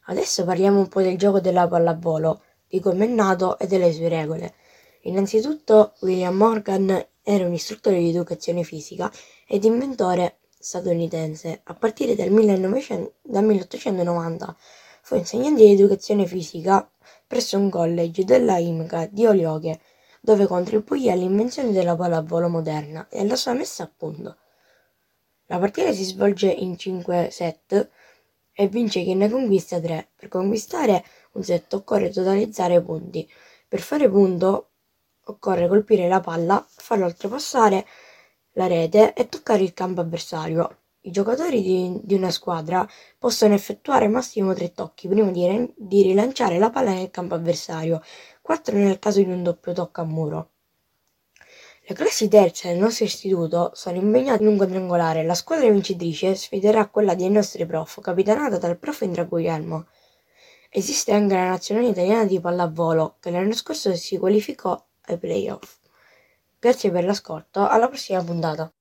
Adesso 0.08 0.44
parliamo 0.44 0.80
un 0.80 0.88
po' 0.88 1.02
del 1.02 1.18
gioco 1.18 1.40
della 1.40 1.68
pallavolo, 1.68 2.42
di 2.68 2.80
come 2.80 3.06
è 3.06 3.08
nato 3.08 3.58
e 3.58 3.66
delle 3.66 3.92
sue 3.92 4.08
regole. 4.08 4.54
Innanzitutto 5.02 5.94
William 6.02 6.36
Morgan 6.36 7.06
era 7.24 7.46
un 7.46 7.54
istruttore 7.54 7.98
di 7.98 8.10
educazione 8.10 8.64
fisica 8.64 9.12
ed 9.48 9.64
inventore 9.64 10.40
statunitense. 10.60 11.62
A 11.64 11.74
partire 11.74 12.16
dal, 12.16 12.30
1900, 12.30 13.14
dal 13.24 13.44
1890 13.44 14.56
fu 15.02 15.16
insegnante 15.16 15.64
di 15.64 15.72
educazione 15.72 16.28
fisica 16.28 16.88
presso 17.26 17.58
un 17.58 17.70
college 17.70 18.24
della 18.26 18.58
IMCA 18.58 19.08
di 19.08 19.26
Olioche, 19.26 19.80
dove 20.22 20.46
contribuì 20.46 21.10
all'invenzione 21.10 21.72
della 21.72 21.96
pallavolo 21.96 22.48
moderna 22.48 23.08
e 23.10 23.22
alla 23.22 23.36
sua 23.36 23.54
messa 23.54 23.84
a 23.84 23.92
punto. 23.96 24.38
La 25.48 25.60
partita 25.60 25.92
si 25.92 26.04
svolge 26.04 26.48
in 26.48 26.78
5 26.78 27.30
set 27.32 27.90
e 28.56 28.68
vince 28.68 29.04
chi 29.04 29.14
ne 29.16 29.30
conquista 29.30 29.80
3. 29.80 30.12
Per 30.16 30.30
conquistare 30.30 31.04
un 31.34 31.44
set 31.44 31.74
occorre 31.74 32.10
totalizzare 32.10 32.82
punti. 32.82 33.30
Per 33.68 33.82
fare 33.82 34.10
punto 34.10 34.70
occorre 35.26 35.68
colpire 35.68 36.08
la 36.08 36.22
palla, 36.22 36.66
farla 36.70 37.06
oltrepassare 37.06 37.86
la 38.54 38.68
rete 38.68 39.14
e 39.14 39.28
toccare 39.28 39.64
il 39.64 39.74
campo 39.74 40.02
avversario. 40.02 40.80
I 41.02 41.12
giocatori 41.12 41.62
di, 41.62 42.00
di 42.02 42.16
una 42.16 42.32
squadra 42.32 42.88
possono 43.20 43.54
effettuare 43.54 44.08
massimo 44.08 44.54
3 44.54 44.72
tocchi 44.72 45.08
prima 45.08 45.30
di, 45.32 45.74
di 45.76 46.02
rilanciare 46.02 46.58
la 46.58 46.70
palla 46.70 46.94
nel 46.94 47.12
campo 47.12 47.36
avversario, 47.36 48.02
4 48.42 48.76
nel 48.78 49.00
caso 49.00 49.22
di 49.22 49.30
un 49.30 49.44
doppio 49.44 49.74
tocco 49.74 50.02
a 50.02 50.06
muro. 50.06 50.55
Le 51.88 51.94
classi 51.94 52.28
terze 52.28 52.70
del 52.70 52.80
nostro 52.80 53.06
istituto 53.06 53.70
sono 53.76 53.98
impegnate 53.98 54.42
in 54.42 54.50
un 54.50 54.58
quadrangolare. 54.58 55.24
La 55.24 55.36
squadra 55.36 55.70
vincitrice 55.70 56.34
sfiderà 56.34 56.88
quella 56.88 57.14
dei 57.14 57.30
nostri 57.30 57.64
prof, 57.68 58.02
capitanata 58.02 58.58
dal 58.58 58.80
prof 58.80 59.02
Indra 59.02 59.26
Guglielmo. 59.26 59.86
Esiste 60.72 61.12
anche 61.12 61.36
la 61.36 61.50
nazionale 61.50 61.90
italiana 61.90 62.26
di 62.26 62.40
pallavolo, 62.40 63.18
che 63.20 63.30
l'anno 63.30 63.54
scorso 63.54 63.96
si 63.96 64.18
qualificò 64.18 64.84
ai 65.02 65.20
playoff. 65.20 65.78
Grazie 66.58 66.90
per 66.90 67.06
l'ascolto, 67.06 67.68
alla 67.68 67.88
prossima 67.88 68.24
puntata. 68.24 68.74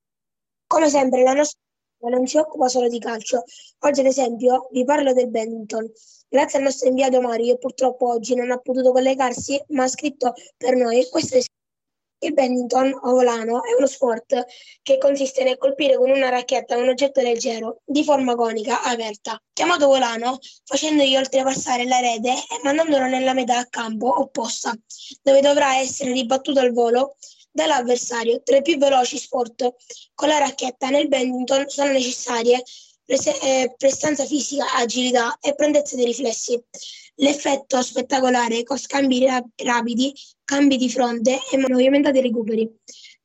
Come 0.67 0.89
sempre 0.89 1.23
la 1.25 1.35
nostra 1.35 1.61
non 2.09 2.27
si 2.27 2.39
occupa 2.39 2.69
solo 2.69 2.89
di 2.89 3.01
calcio. 3.01 3.43
Oggi 3.81 4.01
ad 4.01 4.07
esempio 4.07 4.69
vi 4.73 4.83
parlo 4.87 5.13
del 5.13 5.29
badminton. 5.29 5.93
Grazie 6.27 6.57
al 6.57 6.65
nostro 6.65 6.89
inviato 6.89 7.21
Mario 7.21 7.59
purtroppo 7.59 8.09
oggi 8.09 8.35
non 8.35 8.51
ha 8.51 8.57
potuto 8.57 8.93
collegarsi 8.93 9.63
ma 9.69 9.83
ha 9.83 9.89
scritto 9.89 10.33
per 10.57 10.75
noi 10.75 11.07
questo 11.11 11.37
è 11.37 11.43
il 12.27 12.35
badminton 12.35 12.93
o 13.03 13.11
volano 13.11 13.63
è 13.65 13.75
uno 13.77 13.87
sport 13.87 14.45
che 14.83 14.99
consiste 14.99 15.45
nel 15.45 15.59
colpire 15.59 15.97
con 15.97 16.11
una 16.11 16.29
racchetta 16.29 16.77
un 16.77 16.89
oggetto 16.89 17.21
leggero 17.21 17.81
di 17.85 18.05
forma 18.05 18.35
conica 18.35 18.83
aperta, 18.83 19.41
chiamato 19.53 19.87
volano, 19.87 20.39
facendogli 20.65 21.17
oltrepassare 21.17 21.85
la 21.87 21.99
rete 21.99 22.31
e 22.31 22.61
mandandolo 22.63 23.07
nella 23.07 23.33
metà 23.33 23.59
a 23.59 23.67
campo 23.67 24.21
opposta, 24.21 24.73
dove 25.23 25.41
dovrà 25.41 25.77
essere 25.77 26.13
ribattuto 26.13 26.61
al 26.61 26.73
volo 26.73 27.17
dall'avversario. 27.51 28.43
Tra 28.43 28.57
i 28.57 28.63
più 28.63 28.77
veloci 28.79 29.19
sport 29.19 29.75
con 30.15 30.29
la 30.29 30.39
racchetta 30.39 30.91
nel 30.91 31.09
badminton 31.09 31.69
sono 31.69 31.93
necessarie 31.93 32.63
prestanza 33.05 34.25
fisica, 34.25 34.73
agilità 34.75 35.39
e 35.41 35.55
prontezza 35.55 35.97
dei 35.97 36.07
riflessi. 36.07 36.61
L'effetto 37.17 37.81
spettacolare 37.81 38.63
con 38.65 38.79
scambi 38.79 39.25
ra- 39.25 39.45
rapidi, 39.57 40.13
cambi 40.45 40.77
di 40.77 40.91
fronte 40.91 41.39
e 41.51 41.57
movimentati 41.57 42.21
recuperi. 42.21 42.69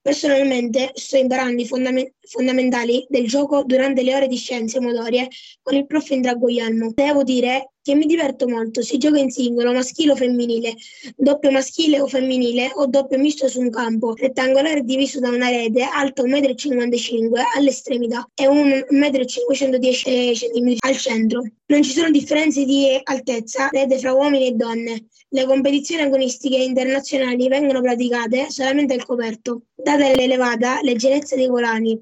Personalmente 0.01 0.91
sto 0.93 1.17
imparando 1.17 1.61
i 1.61 1.67
fondame- 1.67 2.13
fondamentali 2.21 3.05
del 3.09 3.27
gioco 3.27 3.63
durante 3.63 4.01
le 4.01 4.15
ore 4.15 4.27
di 4.27 4.37
scienze 4.37 4.79
motorie 4.79 5.27
con 5.61 5.75
il 5.75 5.85
prof 5.85 6.09
Indra 6.09 6.35
Guglielmo. 6.35 6.91
Devo 6.93 7.23
dire 7.23 7.71
che 7.81 7.95
mi 7.95 8.05
diverto 8.05 8.47
molto, 8.47 8.81
si 8.81 8.97
gioca 8.97 9.19
in 9.19 9.31
singolo, 9.31 9.73
maschile 9.73 10.11
o 10.11 10.15
femminile, 10.15 10.75
doppio 11.15 11.51
maschile 11.51 12.01
o 12.01 12.07
femminile 12.07 12.71
o 12.75 12.85
doppio 12.87 13.17
misto 13.17 13.47
su 13.47 13.59
un 13.59 13.69
campo 13.69 14.13
rettangolare 14.15 14.83
diviso 14.83 15.19
da 15.19 15.29
una 15.29 15.49
rete 15.49 15.83
alta 15.83 16.23
1,55 16.23 17.29
m 17.29 17.33
all'estremità 17.55 18.29
e 18.35 18.47
1,510 18.47 20.61
m 20.61 20.75
al 20.79 20.97
centro. 20.97 21.43
Non 21.67 21.83
ci 21.83 21.91
sono 21.91 22.09
differenze 22.09 22.65
di 22.65 22.99
altezza 23.03 23.69
rete 23.71 23.97
fra 23.99 24.13
uomini 24.13 24.47
e 24.47 24.51
donne. 24.51 25.05
Le 25.29 25.45
competizioni 25.45 26.01
agonistiche 26.01 26.57
internazionali 26.57 27.47
vengono 27.47 27.81
praticate 27.81 28.49
solamente 28.49 28.93
al 28.93 29.05
coperto. 29.05 29.61
Data 29.75 30.13
l'elevata 30.13 30.79
leggerezza 30.81 31.35
dei 31.35 31.47
volani, 31.47 32.01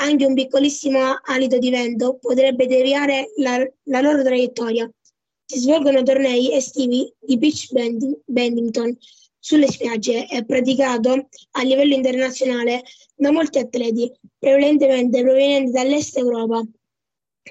anche 0.00 0.24
un 0.24 0.34
piccolissimo 0.34 1.20
alito 1.24 1.58
di 1.58 1.70
vento 1.70 2.18
potrebbe 2.20 2.66
deviare 2.66 3.32
la, 3.36 3.58
la 3.84 4.00
loro 4.00 4.22
traiettoria. 4.22 4.90
Si 5.50 5.58
svolgono 5.58 6.04
tornei 6.04 6.52
estivi 6.52 7.12
di 7.18 7.36
beach 7.36 7.72
badminton 8.24 8.96
sulle 9.36 9.66
spiagge 9.66 10.26
è 10.26 10.44
praticato 10.44 11.26
a 11.50 11.62
livello 11.64 11.92
internazionale 11.92 12.84
da 13.16 13.32
molti 13.32 13.58
atleti, 13.58 14.12
prevalentemente 14.38 15.20
provenienti 15.22 15.72
dall'est 15.72 16.16
Europa. 16.18 16.62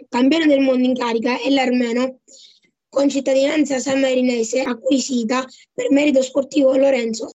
Campione 0.07 0.45
del 0.45 0.61
mondo 0.61 0.87
in 0.87 0.95
carica 0.95 1.41
è 1.41 1.49
l'armeno 1.49 2.19
con 2.87 3.09
cittadinanza 3.09 3.79
sammarinese 3.79 4.61
acquisita 4.61 5.45
per 5.73 5.91
merito 5.91 6.21
sportivo 6.21 6.77
Lorenzo. 6.77 7.31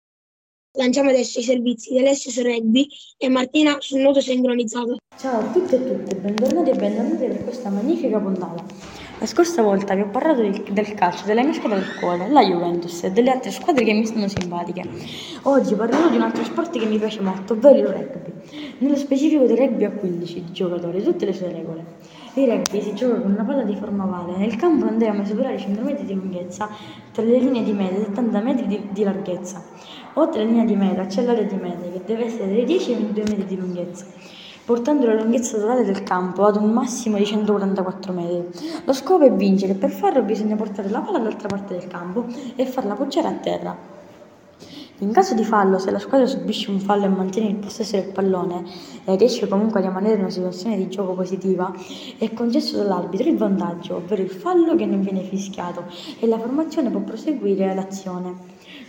Lanciamo 0.77 1.09
adesso 1.09 1.39
i 1.39 1.43
servizi 1.43 1.91
di 1.91 1.99
Alessio 1.99 2.31
su 2.31 2.41
rugby 2.41 2.87
e 3.17 3.27
Martina 3.27 3.75
sul 3.81 3.99
nuoto 3.99 4.21
sincronizzato. 4.21 4.95
Ciao 5.19 5.41
a 5.41 5.51
tutti 5.51 5.75
e 5.75 5.83
tutte, 5.83 6.15
bentornati 6.15 6.69
e 6.69 6.75
benvenuti 6.75 7.25
per 7.25 7.43
questa 7.43 7.69
magnifica 7.69 8.17
puntata. 8.17 8.92
La 9.23 9.29
scorsa 9.29 9.61
volta 9.61 9.95
vi 9.95 10.01
ho 10.01 10.09
parlato 10.09 10.41
del, 10.41 10.63
del 10.69 10.93
calcio, 10.95 11.25
della 11.25 11.43
mia 11.43 11.53
squadra 11.53 11.79
del 11.79 11.95
cuore, 11.97 12.29
la 12.29 12.41
Juventus, 12.41 13.05
e 13.05 13.11
delle 13.11 13.31
altre 13.31 13.51
squadre 13.51 13.85
che 13.85 13.93
mi 13.93 14.05
stanno 14.05 14.27
simpatiche. 14.27 14.83
Oggi 15.43 15.75
parlerò 15.75 16.09
di 16.09 16.17
un 16.17 16.23
altro 16.23 16.43
sport 16.43 16.77
che 16.77 16.85
mi 16.85 16.97
piace 16.97 17.21
molto, 17.21 17.53
ovvero 17.53 17.77
il 17.77 17.85
rugby. 17.85 18.33
Nello 18.79 18.97
specifico 18.97 19.45
del 19.45 19.55
rugby 19.55 19.85
a 19.85 19.91
15 19.91 20.51
giocatori, 20.51 21.01
tutte 21.01 21.23
le 21.23 21.31
sue 21.31 21.53
regole. 21.53 21.85
Il 22.33 22.49
rugby 22.49 22.81
si 22.81 22.93
gioca 22.95 23.21
con 23.21 23.31
una 23.31 23.45
palla 23.45 23.63
di 23.63 23.77
forma 23.77 24.03
ovale. 24.03 24.35
Nel 24.35 24.57
campo 24.57 24.87
deve 24.87 25.13
mai 25.13 25.25
superare 25.25 25.55
i 25.55 25.59
100 25.59 25.81
metri 25.83 26.05
di 26.05 26.15
lunghezza 26.15 26.67
tra 27.13 27.23
le 27.23 27.39
linee 27.39 27.63
di 27.63 27.71
media 27.71 27.99
e 27.99 28.03
70 28.03 28.41
metri 28.41 28.67
di, 28.67 28.87
di 28.89 29.03
larghezza. 29.05 29.63
Oltre 30.15 30.43
la 30.43 30.49
linea 30.49 30.65
di 30.65 30.75
meta 30.75 31.05
c'è 31.05 31.23
l'area 31.23 31.43
di 31.43 31.55
meta 31.55 31.89
che 31.89 32.01
deve 32.05 32.25
essere 32.25 32.47
dai 32.47 32.65
10 32.65 32.91
ai 32.91 32.97
22 32.97 33.23
metri 33.29 33.45
di 33.45 33.55
lunghezza, 33.55 34.05
portando 34.65 35.05
la 35.05 35.13
lunghezza 35.13 35.57
totale 35.57 35.83
del 35.83 36.03
campo 36.03 36.45
ad 36.45 36.55
un 36.55 36.71
massimo 36.71 37.17
di 37.17 37.25
144 37.25 38.13
metri. 38.13 38.69
Lo 38.85 38.93
scopo 38.93 39.25
è 39.25 39.31
vincere 39.31 39.73
per 39.73 39.89
farlo 39.89 40.21
bisogna 40.21 40.55
portare 40.55 40.89
la 40.89 40.99
palla 40.99 41.17
dall'altra 41.17 41.47
parte 41.47 41.77
del 41.77 41.87
campo 41.87 42.25
e 42.55 42.65
farla 42.65 42.93
poggiare 42.93 43.27
a 43.27 43.33
terra. 43.33 43.93
In 44.99 45.11
caso 45.11 45.33
di 45.33 45.43
fallo, 45.43 45.79
se 45.79 45.91
la 45.91 45.99
squadra 45.99 46.25
subisce 46.25 46.71
un 46.71 46.79
fallo 46.79 47.03
e 47.05 47.09
mantiene 47.09 47.49
il 47.49 47.55
possesso 47.55 47.97
del 47.97 48.11
pallone 48.11 48.63
e 49.03 49.15
riesce 49.17 49.49
comunque 49.49 49.81
a 49.81 49.83
rimanere 49.87 50.13
in 50.13 50.21
una 50.21 50.29
situazione 50.29 50.77
di 50.77 50.87
gioco 50.87 51.13
positiva, 51.13 51.73
è 52.17 52.31
concesso 52.31 52.77
dall'arbitro 52.77 53.27
il 53.27 53.35
vantaggio, 53.35 53.97
ovvero 53.97 54.21
il 54.21 54.29
fallo 54.29 54.75
che 54.75 54.85
non 54.85 55.01
viene 55.01 55.23
fischiato 55.23 55.83
e 56.19 56.25
la 56.25 56.39
formazione 56.39 56.89
può 56.89 57.01
proseguire 57.01 57.75
l'azione. 57.75 58.33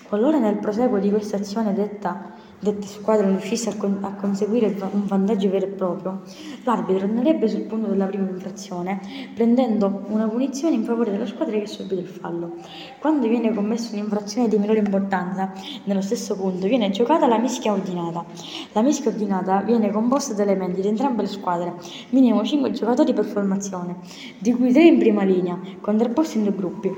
Qualora 0.07 0.39
nel 0.39 0.59
proseguo 0.59 0.99
di 0.99 1.11
questa 1.11 1.39
azione 1.39 1.73
detta, 1.73 2.35
dette 2.59 2.87
squadre 2.87 3.27
non 3.27 3.37
riuscisse 3.37 3.71
a, 3.71 3.77
con- 3.77 3.99
a 4.03 4.15
conseguire 4.15 4.75
un 4.93 5.07
vantaggio 5.07 5.51
vero 5.51 5.67
e 5.67 5.69
proprio, 5.69 6.23
l'arbitro 6.65 7.07
tornerebbe 7.07 7.49
sul 7.49 7.63
punto 7.63 7.89
della 7.89 8.07
prima 8.07 8.29
infrazione, 8.29 9.01
prendendo 9.35 10.03
una 10.09 10.27
punizione 10.29 10.75
in 10.75 10.85
favore 10.85 11.11
della 11.11 11.27
squadra 11.27 11.57
che 11.57 11.65
ha 11.65 11.67
subito 11.67 12.01
il 12.01 12.07
fallo. 12.07 12.55
Quando 12.99 13.29
viene 13.29 13.53
commessa 13.53 13.95
un'infrazione 13.95 14.49
di 14.49 14.57
minore 14.57 14.79
importanza, 14.79 15.53
nello 15.85 16.01
stesso 16.01 16.37
punto 16.37 16.67
viene 16.67 16.91
giocata 16.91 17.27
la 17.27 17.39
mischia 17.39 17.73
ordinata. 17.73 18.25
La 18.73 18.83
mischia 18.83 19.11
ordinata 19.11 19.61
viene 19.61 19.91
composta 19.91 20.35
da 20.35 20.43
elementi 20.43 20.81
di 20.81 20.89
entrambe 20.89 21.23
le 21.23 21.29
squadre, 21.29 21.75
minimo 22.11 22.45
5 22.45 22.71
giocatori 22.71 23.13
per 23.13 23.25
formazione, 23.25 23.97
di 24.39 24.53
cui 24.53 24.73
3 24.73 24.85
in 24.85 24.99
prima 24.99 25.23
linea, 25.23 25.59
contrapposti 25.81 26.39
in 26.39 26.45
due 26.45 26.55
gruppi. 26.55 26.91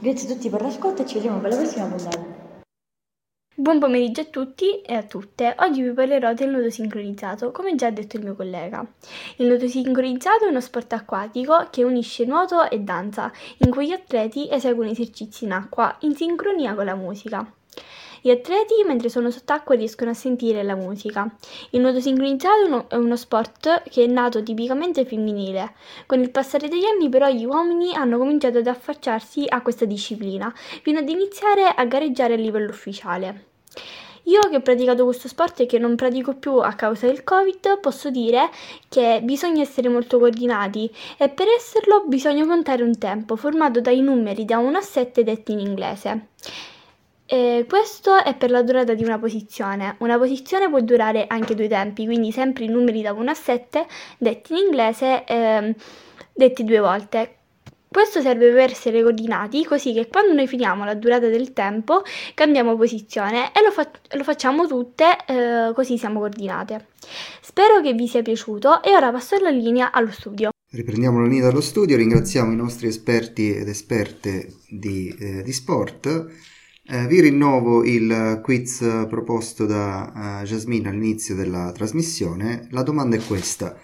Grazie 0.00 0.28
a 0.28 0.32
tutti 0.34 0.50
per 0.50 0.62
l'ascolto 0.62 1.02
e 1.02 1.06
ci 1.06 1.14
vediamo 1.14 1.38
per 1.38 1.50
la 1.50 1.56
prossima 1.56 1.86
puntata. 1.86 2.43
Buon 3.56 3.78
pomeriggio 3.78 4.22
a 4.22 4.24
tutti 4.24 4.80
e 4.80 4.94
a 4.94 5.04
tutte. 5.04 5.54
Oggi 5.60 5.80
vi 5.80 5.92
parlerò 5.92 6.34
del 6.34 6.50
nuoto 6.50 6.70
sincronizzato, 6.70 7.52
come 7.52 7.76
già 7.76 7.88
detto 7.88 8.16
il 8.16 8.24
mio 8.24 8.34
collega. 8.34 8.84
Il 9.36 9.46
nuoto 9.46 9.68
sincronizzato 9.68 10.44
è 10.44 10.48
uno 10.48 10.60
sport 10.60 10.92
acquatico 10.94 11.68
che 11.70 11.84
unisce 11.84 12.24
nuoto 12.24 12.68
e 12.68 12.80
danza, 12.80 13.30
in 13.58 13.70
cui 13.70 13.86
gli 13.86 13.92
atleti 13.92 14.50
eseguono 14.50 14.90
esercizi 14.90 15.44
in 15.44 15.52
acqua 15.52 15.96
in 16.00 16.16
sincronia 16.16 16.74
con 16.74 16.84
la 16.84 16.96
musica. 16.96 17.48
Gli 18.24 18.30
atleti, 18.30 18.82
mentre 18.86 19.10
sono 19.10 19.30
sott'acqua, 19.30 19.74
riescono 19.74 20.08
a 20.08 20.14
sentire 20.14 20.62
la 20.62 20.74
musica. 20.74 21.30
Il 21.72 21.82
nuoto 21.82 22.00
sincronizzato 22.00 22.88
è 22.88 22.94
uno, 22.96 23.16
sport 23.16 23.82
che 23.90 24.04
è 24.04 24.06
nato 24.06 24.42
tipicamente 24.42 25.04
femminile. 25.04 25.74
Con 26.06 26.20
il 26.20 26.30
passare 26.30 26.68
degli 26.68 26.86
anni, 26.86 27.10
però, 27.10 27.28
gli 27.28 27.44
uomini 27.44 27.94
hanno 27.94 28.16
cominciato 28.16 28.56
ad 28.56 28.66
affacciarsi 28.66 29.44
a 29.46 29.60
questa 29.60 29.84
disciplina, 29.84 30.50
fino 30.54 31.00
ad 31.00 31.08
iniziare 31.10 31.66
a 31.66 31.84
gareggiare 31.84 32.32
a 32.32 32.38
livello 32.38 32.70
ufficiale. 32.70 33.48
Io 34.22 34.40
che 34.48 34.56
ho 34.56 34.62
praticato 34.62 35.04
questo 35.04 35.28
sport 35.28 35.60
e 35.60 35.66
che 35.66 35.78
non 35.78 35.94
pratico 35.94 36.32
più 36.34 36.56
a 36.60 36.72
causa 36.72 37.04
del 37.04 37.24
Covid, 37.24 37.78
posso 37.80 38.08
dire 38.08 38.48
che 38.88 39.20
bisogna 39.22 39.60
essere 39.60 39.90
molto 39.90 40.18
coordinati 40.18 40.90
e 41.18 41.28
per 41.28 41.48
esserlo 41.54 42.04
bisogna 42.06 42.46
contare 42.46 42.82
un 42.82 42.96
tempo 42.96 43.36
formato 43.36 43.82
dai 43.82 44.00
numeri 44.00 44.46
da 44.46 44.56
1 44.56 44.78
a 44.78 44.80
7 44.80 45.22
detti 45.22 45.52
in 45.52 45.58
inglese. 45.58 46.28
E 47.26 47.64
questo 47.68 48.22
è 48.22 48.34
per 48.36 48.50
la 48.50 48.62
durata 48.62 48.94
di 48.94 49.02
una 49.02 49.18
posizione. 49.18 49.96
Una 49.98 50.18
posizione 50.18 50.68
può 50.68 50.80
durare 50.80 51.26
anche 51.26 51.54
due 51.54 51.68
tempi, 51.68 52.04
quindi 52.04 52.32
sempre 52.32 52.64
i 52.64 52.68
numeri 52.68 53.02
da 53.02 53.12
1 53.12 53.30
a 53.30 53.34
7 53.34 53.86
detti 54.18 54.52
in 54.52 54.58
inglese 54.58 55.24
ehm, 55.24 55.74
detti 56.34 56.64
due 56.64 56.80
volte. 56.80 57.36
Questo 57.88 58.20
serve 58.20 58.50
per 58.50 58.72
essere 58.72 59.02
coordinati, 59.02 59.64
così 59.64 59.92
che 59.92 60.08
quando 60.08 60.32
noi 60.34 60.48
finiamo 60.48 60.84
la 60.84 60.94
durata 60.94 61.28
del 61.28 61.52
tempo 61.52 62.02
cambiamo 62.34 62.76
posizione 62.76 63.52
e 63.52 63.62
lo, 63.62 63.70
fa- 63.70 63.88
lo 64.16 64.24
facciamo 64.24 64.66
tutte, 64.66 65.16
eh, 65.28 65.72
così 65.72 65.96
siamo 65.96 66.18
coordinate. 66.18 66.88
Spero 67.40 67.80
che 67.80 67.92
vi 67.92 68.08
sia 68.08 68.20
piaciuto 68.20 68.82
e 68.82 68.96
ora 68.96 69.12
passo 69.12 69.38
la 69.38 69.50
linea 69.50 69.92
allo 69.92 70.10
studio. 70.10 70.50
Riprendiamo 70.72 71.20
la 71.20 71.28
linea 71.28 71.46
dallo 71.46 71.60
studio, 71.60 71.96
ringraziamo 71.96 72.50
i 72.50 72.56
nostri 72.56 72.88
esperti 72.88 73.54
ed 73.54 73.68
esperte 73.68 74.54
di, 74.68 75.14
eh, 75.16 75.42
di 75.44 75.52
sport. 75.52 76.26
Eh, 76.86 77.06
vi 77.06 77.20
rinnovo 77.20 77.82
il 77.82 78.40
quiz 78.42 79.06
proposto 79.08 79.64
da 79.64 80.42
eh, 80.42 80.44
Jasmine 80.44 80.90
all'inizio 80.90 81.34
della 81.34 81.72
trasmissione. 81.72 82.68
La 82.72 82.82
domanda 82.82 83.16
è 83.16 83.24
questa: 83.24 83.80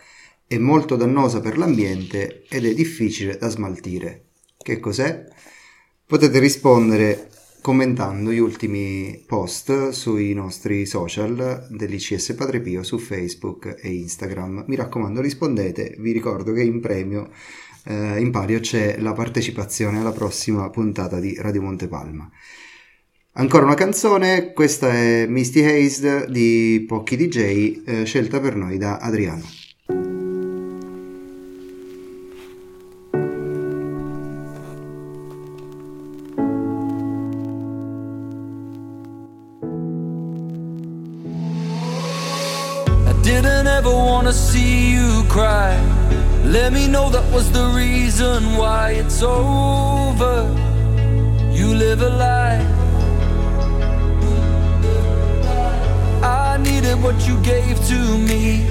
è 0.46 0.58
molto 0.58 0.96
dannosa 0.96 1.40
per 1.40 1.56
l'ambiente 1.56 2.44
ed 2.46 2.66
è 2.66 2.74
difficile 2.74 3.38
da 3.38 3.48
smaltire. 3.48 4.24
Che 4.58 4.78
cos'è? 4.80 5.24
Potete 6.04 6.38
rispondere 6.38 7.30
commentando 7.62 8.32
gli 8.32 8.38
ultimi 8.38 9.24
post 9.26 9.90
sui 9.90 10.34
nostri 10.34 10.84
social 10.84 11.68
dell'ICS 11.70 12.34
Padre 12.34 12.60
Pio 12.60 12.82
su 12.82 12.98
Facebook 12.98 13.78
e 13.80 13.88
Instagram. 13.94 14.64
Mi 14.66 14.76
raccomando, 14.76 15.22
rispondete. 15.22 15.96
Vi 15.98 16.12
ricordo 16.12 16.52
che 16.52 16.62
in 16.62 16.80
premio 16.80 17.30
eh, 17.84 18.20
in 18.20 18.30
palio 18.30 18.60
c'è 18.60 18.98
la 18.98 19.14
partecipazione 19.14 20.00
alla 20.00 20.12
prossima 20.12 20.68
puntata 20.68 21.18
di 21.18 21.34
Radio 21.38 21.62
Montepalma. 21.62 22.30
Ancora 23.32 23.64
una 23.64 23.74
canzone, 23.74 24.52
questa 24.52 24.90
è 24.90 25.26
Misty 25.26 25.62
Haze 25.64 26.26
di 26.28 26.84
Pochi 26.86 27.16
DJ, 27.16 27.82
eh, 27.86 28.04
scelta 28.04 28.40
per 28.40 28.56
noi 28.56 28.76
da 28.76 28.96
Adriano. 28.96 29.58
Let 46.50 46.72
me 46.72 46.88
know 46.88 47.08
that 47.10 47.32
was 47.32 47.48
the 47.52 47.66
reason 47.76 48.56
why 48.56 48.90
it's 48.98 49.22
over. 49.22 50.42
You 51.52 51.74
live 51.74 52.02
a 52.02 52.08
lie. 52.08 52.79
What 57.02 57.26
you 57.26 57.36
gave 57.42 57.76
to 57.88 58.18
me. 58.18 58.64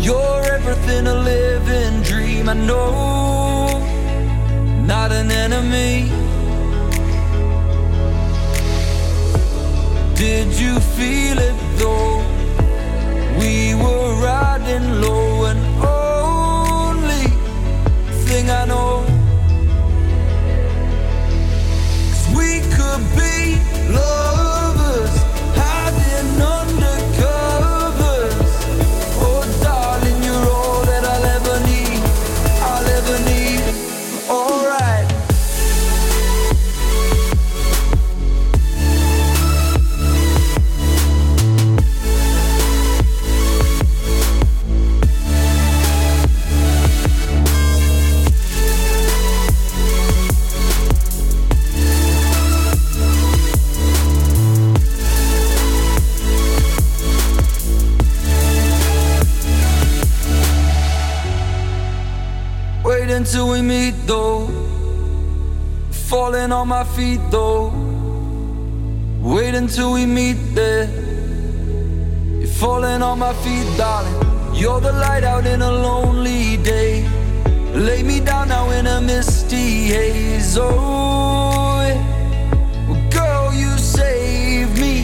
You're 0.00 0.42
everything, 0.56 1.06
a 1.06 1.14
living 1.14 2.02
dream. 2.02 2.48
I 2.48 2.54
know, 2.54 3.78
not 4.86 5.12
an 5.12 5.30
enemy. 5.30 6.10
Did 10.14 10.48
you 10.62 10.80
feel 10.96 11.38
it 11.38 11.56
though? 11.78 12.22
We 13.38 13.74
were 13.74 14.10
riding 14.30 15.00
low, 15.00 15.44
and 15.50 15.60
only 15.82 17.26
thing 18.26 18.50
I 18.50 18.64
know. 18.72 19.04
'Cause 22.08 22.26
we 22.38 22.50
could 22.76 23.04
be 23.20 23.36
lovers, 23.96 24.33
until 63.24 63.48
we 63.48 63.62
meet 63.62 63.94
though. 64.06 64.46
Falling 66.10 66.52
on 66.52 66.68
my 66.68 66.84
feet 66.84 67.20
though. 67.30 67.72
Wait 69.22 69.54
until 69.54 69.94
we 69.94 70.04
meet 70.04 70.38
there. 70.54 70.84
You're 72.38 72.56
falling 72.62 73.00
on 73.00 73.18
my 73.18 73.32
feet, 73.42 73.66
darling. 73.78 74.18
You're 74.54 74.78
the 74.78 74.92
light 74.92 75.24
out 75.24 75.46
in 75.46 75.62
a 75.62 75.72
lonely 75.72 76.58
day. 76.58 77.08
Lay 77.72 78.02
me 78.02 78.20
down 78.20 78.48
now 78.48 78.68
in 78.68 78.86
a 78.86 79.00
misty 79.00 79.86
haze. 79.94 80.58
Oh, 80.58 81.80
well, 82.88 83.10
girl, 83.10 83.54
you 83.54 83.70
saved 83.78 84.78
me. 84.78 84.96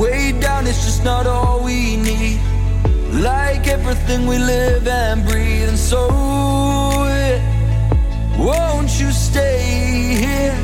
Way 0.00 0.30
down, 0.40 0.68
it's 0.68 0.84
just 0.84 1.02
not 1.02 1.26
all 1.26 1.64
we 1.64 1.96
need. 1.96 2.45
Like 3.22 3.66
everything 3.66 4.26
we 4.26 4.38
live 4.38 4.86
and 4.86 5.24
breathe, 5.24 5.68
and 5.68 5.78
so 5.78 6.08
it 7.08 7.40
won't 8.38 9.00
you 9.00 9.10
stay 9.10 10.14
here? 10.24 10.54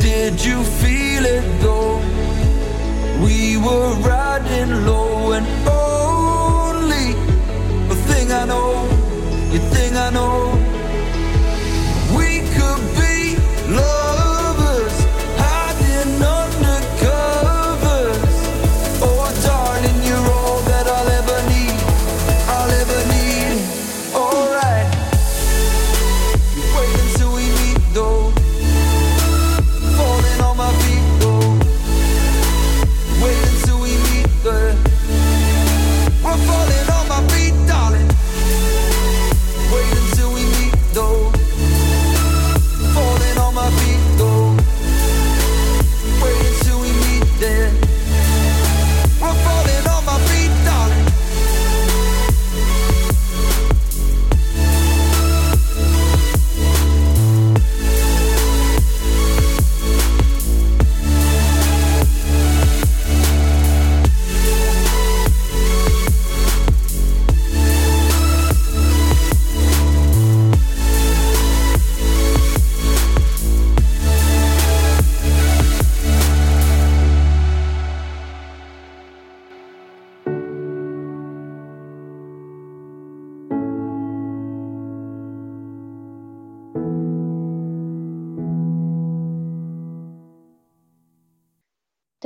Did 0.00 0.44
you 0.44 0.62
feel 0.62 1.24
it 1.26 1.60
though? 1.60 2.00
We 3.22 3.56
were 3.58 3.92
riding 4.00 4.86
low 4.86 5.32
and 5.32 5.46
only 5.68 7.12
the 7.88 7.96
thing 8.08 8.32
I 8.32 8.44
know, 8.46 8.88
the 9.52 9.58
thing 9.74 9.96
I 9.96 10.10
know. 10.10 10.65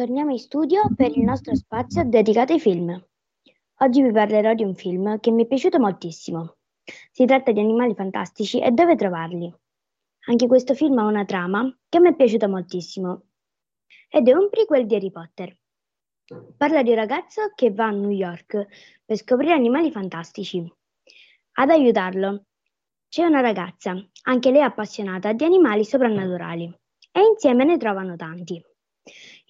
Torniamo 0.01 0.31
in 0.31 0.39
studio 0.39 0.89
per 0.97 1.15
il 1.15 1.25
nostro 1.25 1.55
spazio 1.55 2.05
dedicato 2.07 2.55
ai 2.55 2.59
film. 2.59 2.91
Oggi 3.81 4.01
vi 4.01 4.11
parlerò 4.11 4.55
di 4.55 4.65
un 4.65 4.75
film 4.75 5.21
che 5.21 5.31
mi 5.31 5.45
è 5.45 5.47
piaciuto 5.47 5.79
moltissimo. 5.79 6.57
Si 7.11 7.27
tratta 7.27 7.53
di 7.53 7.61
Animali 7.61 7.95
Fantastici 7.95 8.63
e 8.63 8.71
dove 8.71 8.97
trovarli. 8.97 9.55
Anche 10.29 10.47
questo 10.47 10.73
film 10.73 10.97
ha 10.97 11.05
una 11.05 11.27
trama 11.27 11.71
che 11.87 12.01
mi 12.01 12.09
è 12.09 12.17
piaciuta 12.17 12.49
moltissimo 12.49 13.25
ed 14.09 14.27
è 14.27 14.33
un 14.33 14.49
prequel 14.49 14.87
di 14.87 14.95
Harry 14.95 15.11
Potter. 15.11 15.55
Parla 16.57 16.83
di 16.83 16.89
un 16.89 16.97
ragazzo 16.97 17.53
che 17.55 17.71
va 17.71 17.89
a 17.89 17.91
New 17.91 18.09
York 18.09 18.69
per 19.05 19.17
scoprire 19.19 19.53
animali 19.53 19.91
fantastici. 19.91 20.67
Ad 21.59 21.69
aiutarlo 21.69 22.47
c'è 23.07 23.27
una 23.27 23.43
ragazza, 23.43 24.03
anche 24.23 24.51
lei 24.51 24.63
appassionata 24.63 25.35
di 25.35 25.45
animali 25.45 25.85
soprannaturali, 25.85 26.75
e 27.13 27.21
insieme 27.21 27.65
ne 27.65 27.77
trovano 27.77 28.17
tanti. 28.17 28.65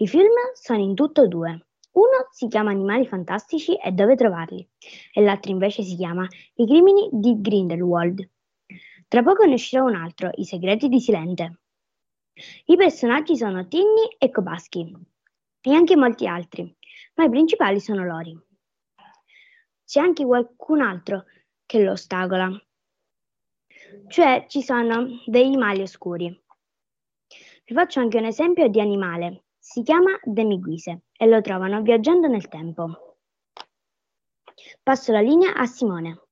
I 0.03 0.09
film 0.09 0.33
sono 0.55 0.81
in 0.81 0.95
tutto 0.95 1.29
due. 1.29 1.67
Uno 1.91 2.27
si 2.31 2.49
chiama 2.49 2.71
Animali 2.71 3.07
Fantastici 3.07 3.77
e 3.77 3.93
dove 3.93 4.17
trovarli, 4.17 4.67
e 5.13 5.21
l'altro 5.21 5.53
invece 5.53 5.83
si 5.83 5.95
chiama 5.95 6.27
I 6.55 6.67
crimini 6.67 7.11
di 7.13 7.39
Grindelwald. 7.39 8.27
Tra 9.09 9.23
poco 9.23 9.45
ne 9.45 9.53
uscirà 9.53 9.83
un 9.83 9.95
altro, 9.95 10.31
I 10.33 10.45
segreti 10.45 10.89
di 10.89 11.01
Silente. 11.01 11.59
I 12.65 12.77
personaggi 12.77 13.37
sono 13.37 13.69
Tinny 13.69 14.17
e 14.17 14.31
Kobaschi, 14.31 14.91
e 15.61 15.75
anche 15.75 15.97
molti 15.97 16.27
altri, 16.27 16.75
ma 17.17 17.25
i 17.25 17.29
principali 17.29 17.79
sono 17.79 18.03
loro. 18.03 18.45
C'è 19.85 20.01
anche 20.01 20.25
qualcun 20.25 20.81
altro 20.81 21.25
che 21.67 21.79
lo 21.83 21.91
ostacola, 21.91 22.51
cioè 24.09 24.47
ci 24.49 24.63
sono 24.63 25.21
dei 25.27 25.45
animali 25.45 25.83
oscuri. 25.83 26.43
Vi 27.67 27.75
faccio 27.75 28.01
anche 28.01 28.17
un 28.17 28.25
esempio 28.25 28.67
di 28.69 28.81
animale. 28.81 29.43
Si 29.73 29.85
chiama 29.85 30.19
Demiguise 30.25 31.03
e 31.17 31.27
lo 31.29 31.41
trovano 31.43 31.81
viaggiando 31.81 32.27
nel 32.27 32.49
tempo. 32.49 33.17
Passo 34.83 35.13
la 35.13 35.21
linea 35.21 35.55
a 35.55 35.65
Simone. 35.65 36.23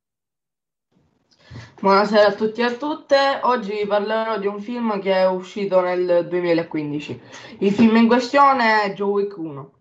Buonasera 1.80 2.26
a 2.26 2.32
tutti 2.32 2.62
e 2.62 2.64
a 2.64 2.72
tutte, 2.72 3.38
oggi 3.42 3.74
vi 3.74 3.86
parlerò 3.86 4.40
di 4.40 4.48
un 4.48 4.60
film 4.60 5.00
che 5.00 5.12
è 5.12 5.28
uscito 5.28 5.80
nel 5.80 6.26
2015. 6.26 7.22
Il 7.60 7.70
film 7.70 7.94
in 7.94 8.08
questione 8.08 8.82
è 8.82 8.92
Joe 8.94 9.08
Wick 9.08 9.36
1. 9.36 9.72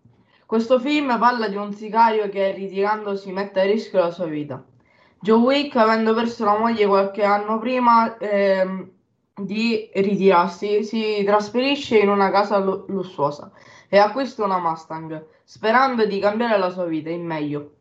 Questo 0.46 0.78
film 0.78 1.18
parla 1.18 1.48
di 1.48 1.56
un 1.56 1.72
sicario 1.72 2.28
che 2.28 2.52
ritirandosi 2.52 3.32
mette 3.32 3.58
a 3.58 3.64
rischio 3.64 3.98
la 3.98 4.12
sua 4.12 4.26
vita. 4.26 4.64
Joe 5.18 5.40
Wick, 5.40 5.74
avendo 5.74 6.14
perso 6.14 6.44
la 6.44 6.56
moglie 6.56 6.86
qualche 6.86 7.24
anno 7.24 7.58
prima 7.58 8.16
ehm, 8.18 8.97
di 9.38 9.90
ritirarsi, 9.94 10.84
si 10.84 11.22
trasferisce 11.24 11.98
in 11.98 12.08
una 12.08 12.30
casa 12.30 12.58
lu- 12.58 12.84
lussuosa 12.88 13.50
e 13.88 13.98
acquista 13.98 14.44
una 14.44 14.58
Mustang, 14.58 15.24
sperando 15.44 16.04
di 16.04 16.18
cambiare 16.18 16.58
la 16.58 16.70
sua 16.70 16.84
vita 16.84 17.10
in 17.10 17.24
meglio. 17.24 17.72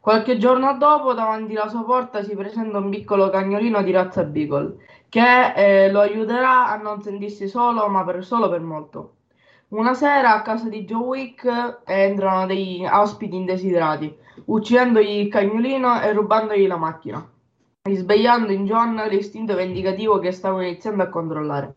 Qualche 0.00 0.38
giorno 0.38 0.76
dopo, 0.78 1.12
davanti 1.12 1.56
alla 1.56 1.68
sua 1.68 1.84
porta 1.84 2.22
si 2.22 2.34
presenta 2.34 2.78
un 2.78 2.88
piccolo 2.88 3.30
cagnolino 3.30 3.82
di 3.82 3.90
razza 3.90 4.22
Beagle, 4.22 4.76
che 5.08 5.52
eh, 5.54 5.90
lo 5.90 6.00
aiuterà 6.00 6.68
a 6.68 6.76
non 6.76 7.02
sentirsi 7.02 7.48
solo, 7.48 7.88
ma 7.88 8.04
per, 8.04 8.24
solo 8.24 8.48
per 8.48 8.60
molto. 8.60 9.14
Una 9.68 9.92
sera 9.92 10.34
a 10.34 10.42
casa 10.42 10.68
di 10.68 10.84
Joe 10.84 11.04
Wick 11.04 11.80
entrano 11.84 12.46
degli 12.46 12.86
ospiti 12.86 13.36
indesiderati, 13.36 14.16
uccidendogli 14.46 15.24
il 15.24 15.28
cagnolino 15.28 16.00
e 16.00 16.12
rubandogli 16.12 16.66
la 16.66 16.76
macchina, 16.76 17.28
risvegliando 17.88 18.52
in 18.52 18.64
John 18.64 18.94
l'istinto 19.08 19.54
vendicativo 19.54 20.18
che 20.18 20.30
stava 20.30 20.62
iniziando 20.62 21.02
a 21.02 21.08
controllare. 21.08 21.72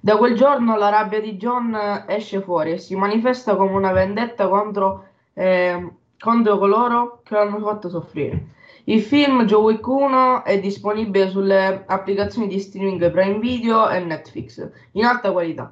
Da 0.00 0.16
quel 0.16 0.34
giorno 0.34 0.76
la 0.76 0.88
rabbia 0.88 1.20
di 1.20 1.36
John 1.36 1.76
esce 2.06 2.40
fuori 2.40 2.72
e 2.72 2.78
si 2.78 2.96
manifesta 2.96 3.56
come 3.56 3.72
una 3.72 3.92
vendetta 3.92 4.48
contro, 4.48 5.08
eh, 5.34 5.92
contro 6.18 6.58
coloro 6.58 7.20
che 7.22 7.34
l'hanno 7.34 7.58
fatto 7.58 7.88
soffrire. 7.90 8.46
Il 8.84 9.02
film 9.02 9.44
Joe 9.44 9.62
Wick 9.62 9.86
1 9.86 10.44
è 10.44 10.58
disponibile 10.58 11.28
sulle 11.28 11.84
applicazioni 11.86 12.48
di 12.48 12.58
streaming 12.58 13.10
Prime 13.10 13.38
Video 13.38 13.88
e 13.90 14.00
Netflix 14.00 14.66
in 14.92 15.04
alta 15.04 15.32
qualità. 15.32 15.70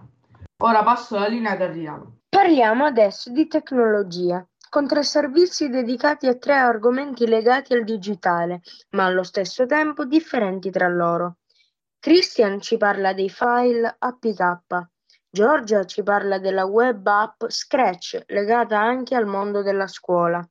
Ora 0.59 0.83
passo 0.83 1.19
la 1.19 1.27
linea 1.27 1.53
ad 1.53 1.63
Adriano. 1.63 2.17
Parliamo 2.29 2.85
adesso 2.85 3.31
di 3.31 3.47
tecnologia, 3.47 4.47
con 4.69 4.87
tre 4.87 5.03
servizi 5.03 5.69
dedicati 5.69 6.27
a 6.27 6.37
tre 6.37 6.55
argomenti 6.55 7.27
legati 7.27 7.75
al 7.75 7.85
digitale, 7.85 8.61
ma 8.91 9.05
allo 9.05 9.23
stesso 9.23 9.67
tempo 9.67 10.05
differenti 10.05 10.71
tra 10.71 10.89
loro. 10.89 11.39
Christian 11.99 12.61
ci 12.61 12.77
parla 12.77 13.13
dei 13.13 13.29
file 13.29 13.97
APK, 13.99 14.89
Giorgia 15.31 15.85
ci 15.85 16.03
parla 16.03 16.39
della 16.39 16.65
web 16.65 17.07
app 17.07 17.45
Scratch, 17.49 18.23
legata 18.29 18.81
anche 18.81 19.15
al 19.15 19.27
mondo 19.27 19.63
della 19.63 19.87
scuola. 19.87 20.47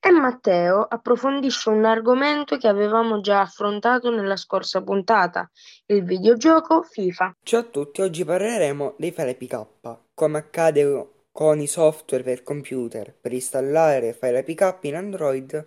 E 0.00 0.10
Matteo 0.10 0.82
approfondisce 0.82 1.70
un 1.70 1.84
argomento 1.84 2.56
che 2.56 2.68
avevamo 2.68 3.20
già 3.20 3.40
affrontato 3.40 4.10
nella 4.10 4.36
scorsa 4.36 4.82
puntata, 4.82 5.48
il 5.86 6.04
videogioco 6.04 6.82
FIFA. 6.82 7.36
Ciao 7.42 7.60
a 7.60 7.64
tutti, 7.64 8.02
oggi 8.02 8.24
parleremo 8.24 8.94
dei 8.98 9.12
file 9.12 9.30
APK, 9.30 9.66
come 10.14 10.38
accade 10.38 11.14
con 11.36 11.60
i 11.60 11.66
software 11.66 12.22
per 12.22 12.42
computer. 12.42 13.12
Per 13.20 13.30
installare 13.30 14.14
file 14.14 14.38
APK 14.38 14.78
in 14.86 14.94
Android 14.94 15.66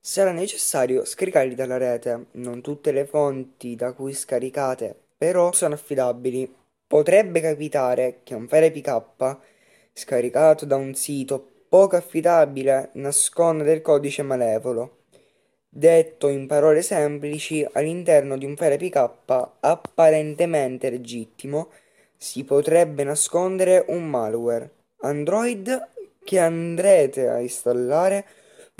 sarà 0.00 0.32
necessario 0.32 1.04
scaricarli 1.04 1.54
dalla 1.54 1.76
rete. 1.76 2.28
Non 2.32 2.62
tutte 2.62 2.90
le 2.90 3.04
fonti 3.04 3.76
da 3.76 3.92
cui 3.92 4.14
scaricate 4.14 4.96
però 5.18 5.52
sono 5.52 5.74
affidabili. 5.74 6.50
Potrebbe 6.86 7.42
capitare 7.42 8.20
che 8.22 8.34
un 8.34 8.48
file 8.48 8.68
APK 8.68 9.36
scaricato 9.92 10.64
da 10.64 10.76
un 10.76 10.94
sito 10.94 11.66
poco 11.68 11.96
affidabile 11.96 12.88
nasconda 12.94 13.62
del 13.62 13.82
codice 13.82 14.22
malevolo. 14.22 15.02
Detto 15.68 16.28
in 16.28 16.46
parole 16.46 16.80
semplici, 16.80 17.62
all'interno 17.72 18.38
di 18.38 18.46
un 18.46 18.56
file 18.56 18.78
PK 18.78 19.10
apparentemente 19.60 20.88
legittimo 20.88 21.68
si 22.16 22.42
potrebbe 22.42 23.04
nascondere 23.04 23.84
un 23.88 24.08
malware 24.08 24.78
Android 25.02 25.88
che 26.22 26.38
andrete 26.38 27.26
a 27.28 27.40
installare 27.40 28.26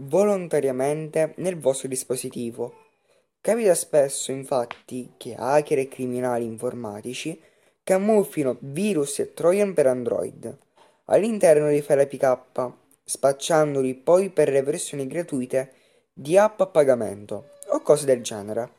volontariamente 0.03 1.33
nel 1.37 1.59
vostro 1.59 1.89
dispositivo. 1.89 2.75
Capita 3.41 3.75
spesso 3.75 4.31
infatti 4.31 5.13
che 5.17 5.35
hacker 5.35 5.79
e 5.79 5.89
criminali 5.89 6.45
informatici 6.45 7.41
camuffino 7.83 8.57
virus 8.61 9.19
e 9.21 9.33
trojan 9.33 9.73
per 9.73 9.87
Android 9.87 10.59
all'interno 11.07 11.69
dei 11.69 11.81
file 11.81 12.03
APK, 12.03 12.73
spacciandoli 13.03 13.95
poi 13.95 14.29
per 14.29 14.51
le 14.51 14.63
versioni 14.63 15.07
gratuite 15.07 15.73
di 16.13 16.37
app 16.37 16.61
a 16.61 16.67
pagamento 16.67 17.53
o 17.69 17.81
cose 17.81 18.05
del 18.05 18.23
genere. 18.23 18.79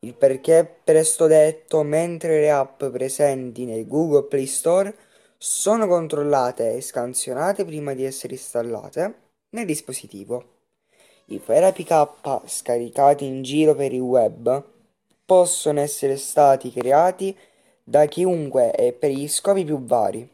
Il 0.00 0.14
perché 0.14 0.76
presto 0.84 1.26
detto, 1.26 1.82
mentre 1.82 2.40
le 2.40 2.50
app 2.52 2.84
presenti 2.84 3.64
nel 3.64 3.86
Google 3.86 4.28
Play 4.28 4.46
Store 4.46 4.94
sono 5.40 5.86
controllate 5.86 6.74
e 6.74 6.80
scansionate 6.80 7.64
prima 7.64 7.94
di 7.94 8.04
essere 8.04 8.32
installate 8.32 9.14
nel 9.50 9.66
dispositivo. 9.66 10.56
I 11.26 11.38
file 11.38 11.66
APK 11.66 12.40
scaricati 12.46 13.24
in 13.24 13.42
giro 13.42 13.76
per 13.76 13.92
il 13.92 14.00
web 14.00 14.64
possono 15.24 15.78
essere 15.78 16.16
stati 16.16 16.72
creati 16.72 17.36
da 17.84 18.06
chiunque 18.06 18.74
e 18.74 18.92
per 18.92 19.10
gli 19.10 19.28
scopi 19.28 19.64
più 19.64 19.80
vari. 19.84 20.28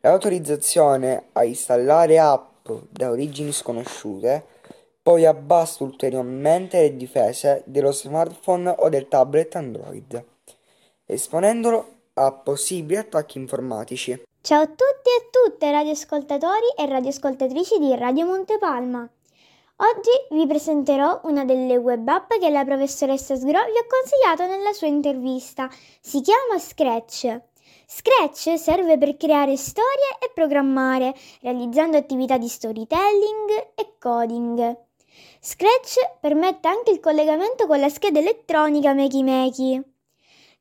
L'autorizzazione 0.00 1.26
a 1.32 1.44
installare 1.44 2.18
app 2.18 2.70
da 2.88 3.10
origini 3.10 3.52
sconosciute 3.52 4.56
poi 5.02 5.26
abbassa 5.26 5.84
ulteriormente 5.84 6.80
le 6.80 6.96
difese 6.96 7.62
dello 7.66 7.92
smartphone 7.92 8.74
o 8.78 8.88
del 8.88 9.08
tablet 9.08 9.56
Android, 9.56 10.24
esponendolo 11.04 11.96
a 12.14 12.32
possibili 12.32 12.96
attacchi 12.96 13.38
informatici. 13.38 14.27
Ciao 14.48 14.62
a 14.62 14.66
tutti 14.66 15.10
e 15.10 15.26
a 15.26 15.28
tutte 15.30 15.70
radioascoltatori 15.70 16.72
e 16.74 16.86
radioascoltatrici 16.86 17.78
di 17.78 17.94
Radio 17.94 18.24
Montepalma. 18.24 19.00
Oggi 19.00 20.10
vi 20.30 20.46
presenterò 20.46 21.20
una 21.24 21.44
delle 21.44 21.76
web 21.76 22.08
app 22.08 22.32
che 22.32 22.48
la 22.48 22.64
professoressa 22.64 23.36
Sgro 23.36 23.50
vi 23.50 23.76
ha 23.76 23.86
consigliato 23.86 24.46
nella 24.46 24.72
sua 24.72 24.86
intervista. 24.86 25.68
Si 26.00 26.22
chiama 26.22 26.58
Scratch. 26.58 27.40
Scratch 27.86 28.58
serve 28.58 28.96
per 28.96 29.18
creare 29.18 29.54
storie 29.58 30.16
e 30.18 30.30
programmare, 30.32 31.14
realizzando 31.42 31.98
attività 31.98 32.38
di 32.38 32.48
storytelling 32.48 33.72
e 33.74 33.96
coding. 33.98 34.78
Scratch 35.42 36.20
permette 36.22 36.68
anche 36.68 36.90
il 36.90 37.00
collegamento 37.00 37.66
con 37.66 37.80
la 37.80 37.90
scheda 37.90 38.18
elettronica 38.18 38.94
Makey 38.94 39.22
Makey. 39.22 39.96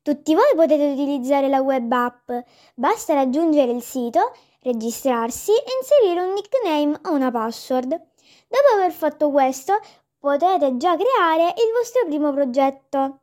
Tutti 0.07 0.33
voi 0.33 0.53
potete 0.55 0.89
utilizzare 0.89 1.49
la 1.49 1.59
web 1.59 1.91
app, 1.91 2.31
basta 2.75 3.13
raggiungere 3.13 3.73
il 3.73 3.81
sito, 3.81 4.31
registrarsi 4.61 5.51
e 5.51 5.63
inserire 5.81 6.25
un 6.25 6.31
nickname 6.31 6.97
o 7.07 7.11
una 7.13 7.29
password. 7.29 7.89
Dopo 7.89 8.75
aver 8.75 8.91
fatto 8.93 9.29
questo, 9.31 9.77
potete 10.17 10.77
già 10.77 10.95
creare 10.95 11.53
il 11.57 11.73
vostro 11.77 12.05
primo 12.05 12.31
progetto. 12.31 13.19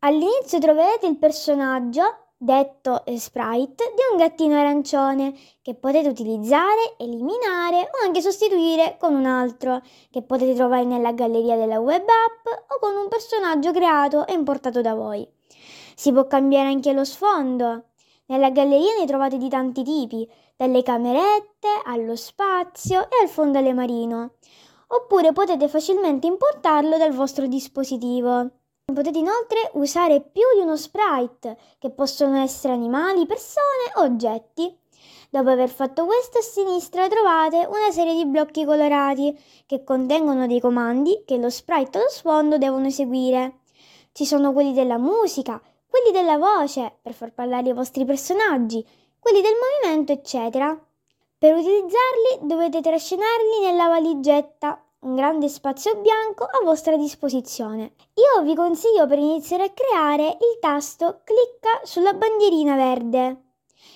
All'inizio 0.00 0.58
troverete 0.58 1.06
il 1.06 1.16
personaggio, 1.16 2.02
detto 2.36 3.04
sprite, 3.14 3.94
di 3.94 4.02
un 4.10 4.16
gattino 4.16 4.58
arancione 4.58 5.32
che 5.62 5.76
potete 5.76 6.08
utilizzare, 6.08 6.96
eliminare 6.98 7.82
o 7.82 8.04
anche 8.04 8.20
sostituire 8.20 8.96
con 8.98 9.14
un 9.14 9.26
altro 9.26 9.80
che 10.10 10.22
potete 10.22 10.54
trovare 10.54 10.82
nella 10.82 11.12
galleria 11.12 11.54
della 11.54 11.78
web 11.78 12.02
app 12.02 12.46
o 12.48 12.78
con 12.80 12.96
un 12.96 13.06
personaggio 13.06 13.70
creato 13.70 14.26
e 14.26 14.32
importato 14.32 14.80
da 14.80 14.94
voi. 14.94 15.38
Si 16.00 16.12
può 16.12 16.26
cambiare 16.26 16.68
anche 16.68 16.94
lo 16.94 17.04
sfondo. 17.04 17.88
Nella 18.28 18.48
galleria 18.48 18.94
ne 18.98 19.04
trovate 19.04 19.36
di 19.36 19.50
tanti 19.50 19.82
tipi, 19.82 20.26
dalle 20.56 20.82
camerette 20.82 21.68
allo 21.84 22.16
spazio 22.16 23.02
e 23.02 23.20
al 23.20 23.28
fondale 23.28 23.74
marino. 23.74 24.36
Oppure 24.86 25.32
potete 25.32 25.68
facilmente 25.68 26.26
importarlo 26.26 26.96
dal 26.96 27.12
vostro 27.12 27.46
dispositivo. 27.46 28.48
Potete 28.86 29.18
inoltre 29.18 29.72
usare 29.74 30.22
più 30.22 30.40
di 30.54 30.62
uno 30.62 30.78
sprite, 30.78 31.58
che 31.78 31.90
possono 31.90 32.38
essere 32.38 32.72
animali, 32.72 33.26
persone 33.26 33.92
o 33.96 34.04
oggetti. 34.04 34.74
Dopo 35.28 35.50
aver 35.50 35.68
fatto 35.68 36.06
questo, 36.06 36.38
a 36.38 36.40
sinistra 36.40 37.08
trovate 37.08 37.66
una 37.68 37.90
serie 37.90 38.14
di 38.14 38.24
blocchi 38.24 38.64
colorati 38.64 39.38
che 39.66 39.84
contengono 39.84 40.46
dei 40.46 40.60
comandi 40.60 41.24
che 41.26 41.36
lo 41.36 41.50
sprite 41.50 41.98
o 41.98 42.04
lo 42.04 42.08
sfondo 42.08 42.56
devono 42.56 42.86
eseguire. 42.86 43.58
Ci 44.12 44.24
sono 44.24 44.54
quelli 44.54 44.72
della 44.72 44.98
musica, 44.98 45.60
quelli 45.90 46.12
della 46.12 46.38
voce 46.38 46.98
per 47.02 47.12
far 47.12 47.32
parlare 47.32 47.68
i 47.68 47.74
vostri 47.74 48.04
personaggi, 48.04 48.86
quelli 49.18 49.42
del 49.42 49.54
movimento, 49.82 50.12
eccetera. 50.12 50.68
Per 51.36 51.54
utilizzarli 51.54 52.38
dovete 52.42 52.80
trascinarli 52.80 53.60
nella 53.60 53.88
valigetta, 53.88 54.82
un 55.00 55.14
grande 55.14 55.48
spazio 55.48 55.96
bianco 55.96 56.44
a 56.44 56.62
vostra 56.62 56.96
disposizione. 56.96 57.94
Io 58.14 58.42
vi 58.42 58.54
consiglio 58.54 59.06
per 59.06 59.18
iniziare 59.18 59.64
a 59.64 59.70
creare 59.70 60.24
il 60.24 60.58
tasto 60.60 61.22
clicca 61.24 61.80
sulla 61.84 62.12
bandierina 62.12 62.76
verde. 62.76 63.42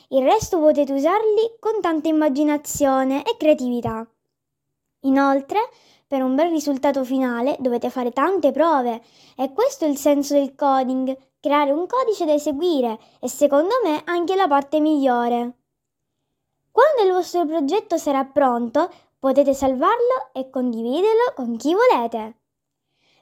Il 0.09 0.25
resto 0.25 0.59
potete 0.59 0.93
usarli 0.93 1.57
con 1.61 1.81
tanta 1.81 2.09
immaginazione 2.09 3.23
e 3.25 3.37
creatività. 3.37 4.07
Inoltre, 5.01 5.69
per 6.07 6.23
un 6.23 6.35
bel 6.35 6.49
risultato 6.49 7.05
finale 7.05 7.57
dovete 7.61 7.91
fare 7.91 8.11
tante 8.11 8.51
prove 8.53 9.03
e 9.37 9.53
questo 9.53 9.85
è 9.85 9.89
il 9.89 9.97
senso 9.97 10.35
del 10.35 10.55
coding, 10.55 11.15
creare 11.45 11.73
un 11.73 11.87
codice 11.87 12.25
da 12.25 12.33
eseguire 12.33 12.99
e 13.21 13.29
secondo 13.29 13.75
me 13.85 14.01
anche 14.07 14.35
la 14.35 14.49
parte 14.49 14.81
migliore. 14.81 15.59
Quando 16.71 17.03
il 17.05 17.13
vostro 17.13 17.45
progetto 17.45 17.99
sarà 17.99 18.25
pronto, 18.25 18.91
potete 19.19 19.53
salvarlo 19.53 20.31
e 20.33 20.49
condividerlo 20.49 21.35
con 21.35 21.59
chi 21.59 21.75
volete. 21.75 22.39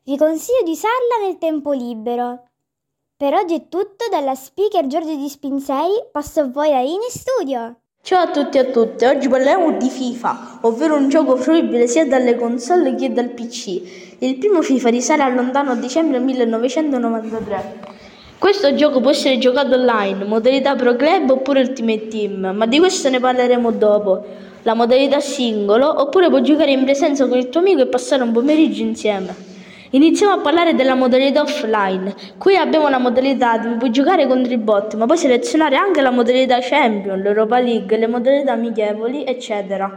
Vi 0.05 0.17
consiglio 0.17 0.63
di 0.63 0.71
usarla 0.71 1.27
nel 1.27 1.39
tempo 1.39 1.73
libero. 1.73 2.45
Per 3.17 3.35
oggi 3.35 3.57
è 3.57 3.69
tutto 3.69 4.07
dalla 4.09 4.37
speaker 4.37 4.87
Giorgio 4.87 5.17
Di 5.17 5.29
Spinzeri, 5.29 6.07
passo 6.13 6.43
a 6.43 6.49
voi 6.49 6.71
da 6.71 6.79
in 6.79 7.01
studio. 7.09 7.77
Ciao 8.03 8.23
a 8.23 8.31
tutti 8.31 8.57
e 8.57 8.61
a 8.61 8.65
tutte, 8.71 9.09
oggi 9.09 9.29
parliamo 9.29 9.77
di 9.77 9.89
FIFA, 9.89 10.61
ovvero 10.63 10.95
un 10.97 11.09
gioco 11.09 11.37
fruibile 11.37 11.89
sia 11.89 12.07
dalle 12.07 12.37
console 12.37 12.95
che 12.95 13.13
dal 13.13 13.31
PC. 13.31 14.19
Il 14.21 14.39
primo 14.39 14.63
FIFA 14.63 14.91
risale 14.91 15.23
al 15.25 15.35
lontano 15.35 15.75
dicembre 15.75 16.21
1993. 16.21 18.02
Questo 18.43 18.75
gioco 18.75 19.01
può 19.01 19.11
essere 19.11 19.39
giocato 19.39 19.77
online, 19.77 20.25
modalità 20.25 20.75
Pro 20.75 20.97
Club 20.97 21.31
oppure 21.31 21.61
Ultimate 21.61 22.09
Team, 22.09 22.51
ma 22.53 22.67
di 22.67 22.81
questo 22.81 23.09
ne 23.09 23.21
parleremo 23.21 23.71
dopo. 23.71 24.25
La 24.63 24.75
modalità 24.75 25.21
singolo, 25.21 26.01
oppure 26.03 26.29
puoi 26.29 26.43
giocare 26.43 26.73
in 26.73 26.83
presenza 26.83 27.29
con 27.29 27.39
il 27.39 27.51
tuo 27.51 27.61
amico 27.61 27.83
e 27.83 27.87
passare 27.87 28.25
un 28.25 28.33
pomeriggio 28.33 28.83
insieme. 28.83 29.33
Iniziamo 29.91 30.33
a 30.33 30.39
parlare 30.39 30.75
della 30.75 30.97
modalità 30.97 31.43
offline. 31.43 32.13
Qui 32.37 32.57
abbiamo 32.57 32.89
la 32.89 32.99
modalità 32.99 33.59
dove 33.59 33.77
puoi 33.77 33.93
giocare 33.93 34.27
contro 34.27 34.53
i 34.53 34.59
bot, 34.59 34.97
ma 34.97 35.07
puoi 35.07 35.19
selezionare 35.19 35.77
anche 35.77 36.01
la 36.01 36.11
modalità 36.11 36.59
Champion, 36.61 37.21
l'Europa 37.21 37.61
League, 37.61 37.97
le 37.97 38.09
modalità 38.09 38.55
amichevoli, 38.55 39.23
eccetera. 39.25 39.89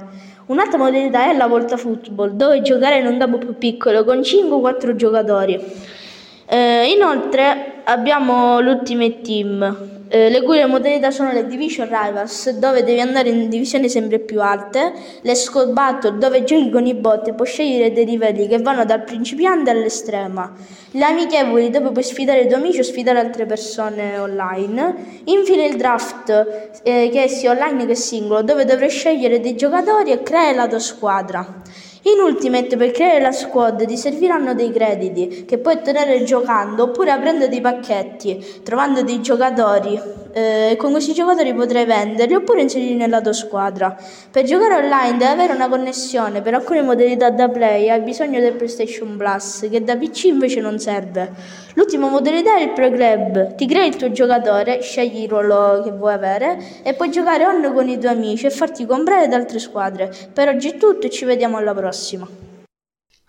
Un'altra 0.46 0.78
modalità 0.78 1.32
è 1.32 1.36
la 1.36 1.48
volta 1.48 1.78
football, 1.78 2.36
dove 2.36 2.62
giocare 2.62 3.00
in 3.00 3.08
un 3.08 3.18
campo 3.18 3.40
più 3.40 3.58
piccolo 3.58 4.04
con 4.04 4.20
5-4 4.20 4.96
giocatori. 4.96 6.04
Eh, 6.48 6.92
inoltre 6.92 7.82
abbiamo 7.86 8.60
l'Ultimate 8.60 9.22
Team, 9.22 9.94
eh, 10.08 10.30
le 10.30 10.44
cui 10.44 10.64
modalità 10.66 11.10
sono 11.10 11.32
le 11.32 11.48
Division 11.48 11.88
Rivals, 11.88 12.52
dove 12.52 12.84
devi 12.84 13.00
andare 13.00 13.30
in 13.30 13.50
divisioni 13.50 13.90
sempre 13.90 14.20
più 14.20 14.40
alte, 14.42 14.94
le 15.22 15.34
Squad 15.34 15.72
Battle, 15.72 16.20
dove 16.20 16.44
giochi 16.44 16.70
con 16.70 16.86
i 16.86 16.94
bot 16.94 17.28
e 17.28 17.34
puoi 17.34 17.48
scegliere 17.48 17.92
dei 17.92 18.06
livelli 18.06 18.48
che 18.48 18.60
vanno 18.60 18.86
dal 18.86 19.04
principiante 19.04 19.72
all'estrema, 19.72 20.54
le 20.92 21.04
amichevoli, 21.04 21.72
dove 21.72 21.92
puoi 21.92 22.04
sfidare 22.04 22.42
i 22.42 22.48
tuoi 22.48 22.60
amici 22.60 22.80
o 22.80 22.84
sfidare 22.84 23.20
altre 23.20 23.48
persone 23.48 24.20
online, 24.20 25.22
infine 25.26 25.66
il 25.66 25.78
draft, 25.78 26.82
eh, 26.84 27.10
che 27.12 27.24
è 27.24 27.28
sia 27.28 27.52
online 27.52 27.88
che 27.88 27.96
singolo, 27.96 28.44
dove 28.44 28.66
dovrai 28.66 28.90
scegliere 28.90 29.40
dei 29.40 29.56
giocatori 29.56 30.12
e 30.12 30.22
creare 30.22 30.56
la 30.56 30.68
tua 30.68 30.80
squadra. 30.80 31.62
In 32.08 32.22
Ultimate 32.22 32.78
per 32.78 32.92
creare 32.92 33.20
la 33.20 33.32
squad 33.32 33.84
ti 33.84 33.98
serviranno 33.98 34.54
dei 34.54 34.72
crediti 34.72 35.44
che 35.44 35.58
puoi 35.58 35.74
ottenere 35.74 36.24
giocando 36.24 36.84
oppure 36.84 37.10
aprendo 37.10 37.48
dei 37.48 37.62
pacchetti, 37.62 38.62
trovando 38.62 39.02
dei 39.02 39.24
giocatori. 39.24 40.00
Eh, 40.32 40.76
con 40.78 40.92
questi 40.92 41.14
giocatori 41.14 41.54
potrai 41.56 41.86
venderli 41.86 42.36
oppure 42.36 42.62
inserirli 42.62 42.96
nella 42.96 43.22
tua 43.22 43.34
squadra. 43.34 43.98
Per 44.30 44.44
giocare 44.44 44.84
online 44.84 45.18
devi 45.18 45.32
avere 45.32 45.54
una 45.54 45.68
connessione, 45.68 46.42
per 46.42 46.54
alcune 46.54 46.84
modalità 46.84 47.32
da 47.32 47.50
play 47.50 47.90
hai 47.90 48.02
bisogno 48.02 48.40
del 48.40 48.54
PlayStation 48.54 49.18
Plus, 49.18 49.66
che 49.72 49.84
da 49.84 49.96
PC 49.96 50.26
invece 50.26 50.60
non 50.60 50.78
serve. 50.78 51.64
L'ultima 51.74 52.08
modalità 52.08 52.58
è 52.58 52.62
il 52.64 52.72
Pro 52.72 52.92
Club. 52.92 53.56
Ti 53.56 53.66
crei 53.66 53.88
il 53.88 53.96
tuo 53.96 54.12
giocatore, 54.12 54.82
scegli 54.82 55.24
il 55.24 55.30
ruolo 55.30 55.82
che 55.84 55.92
vuoi 55.92 56.14
avere 56.14 56.58
e 56.84 56.94
puoi 56.94 57.10
giocare 57.10 57.46
on 57.46 57.74
con 57.74 57.88
i 57.88 57.98
tuoi 57.98 58.14
amici 58.14 58.46
e 58.46 58.50
farti 58.50 58.86
comprare 58.86 59.28
da 59.28 59.38
altre 59.38 59.58
squadre. 59.60 60.12
Per 60.32 60.50
oggi 60.50 60.70
è 60.70 60.78
tutto 60.78 61.08
e 61.08 61.10
ci 61.10 61.26
vediamo 61.26 61.58
alla 61.58 61.74
prossima. 61.74 61.95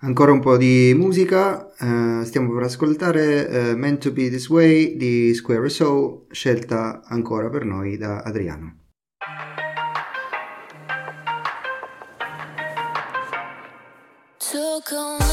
Ancora 0.01 0.33
un 0.33 0.41
po' 0.41 0.57
di 0.57 0.93
musica, 0.95 1.73
eh, 1.75 2.25
stiamo 2.25 2.53
per 2.53 2.65
ascoltare 2.65 3.49
eh, 3.49 3.75
Meant 3.75 4.01
to 4.03 4.13
Be 4.13 4.29
This 4.29 4.49
Way 4.49 4.97
di 4.97 5.33
Square 5.35 5.69
Soul, 5.69 6.27
scelta 6.31 7.03
ancora 7.05 7.49
per 7.49 7.65
noi 7.65 7.97
da 7.97 8.19
Adriano. 8.19 8.85
Took 14.39 14.93
all 14.93 15.26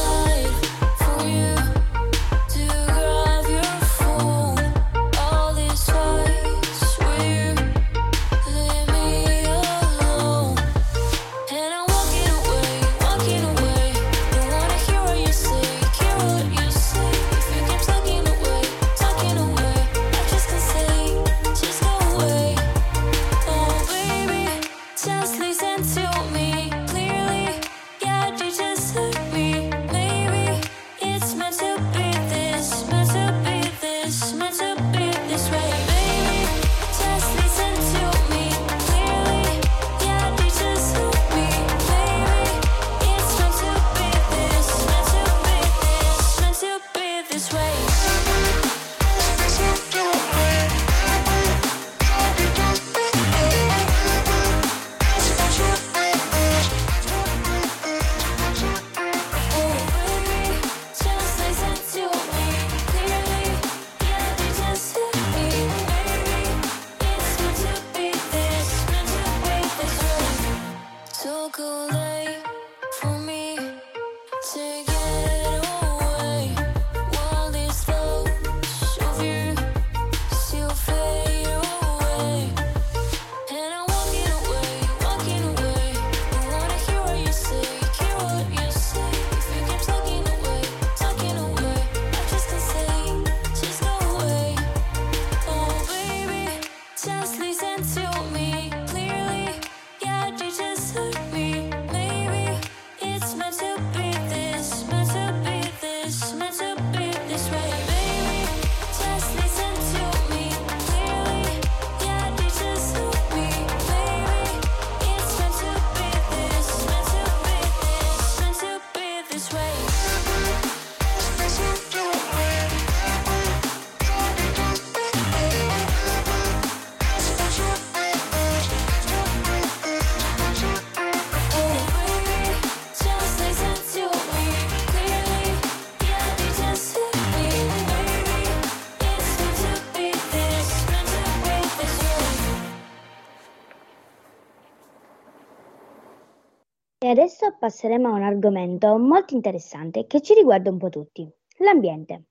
adesso 147.14 147.54
passeremo 147.56 148.08
a 148.08 148.12
un 148.12 148.24
argomento 148.24 148.98
molto 148.98 149.34
interessante 149.34 150.06
che 150.06 150.20
ci 150.20 150.34
riguarda 150.34 150.70
un 150.70 150.78
po' 150.78 150.88
tutti, 150.88 151.28
l'ambiente. 151.58 152.24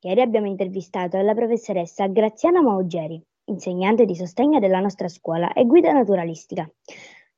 Ieri 0.00 0.20
abbiamo 0.20 0.48
intervistato 0.48 1.20
la 1.20 1.34
professoressa 1.34 2.08
Graziana 2.08 2.60
Maugeri, 2.60 3.22
insegnante 3.44 4.04
di 4.04 4.16
sostegno 4.16 4.58
della 4.58 4.80
nostra 4.80 5.08
scuola 5.08 5.52
e 5.52 5.64
guida 5.66 5.92
naturalistica, 5.92 6.68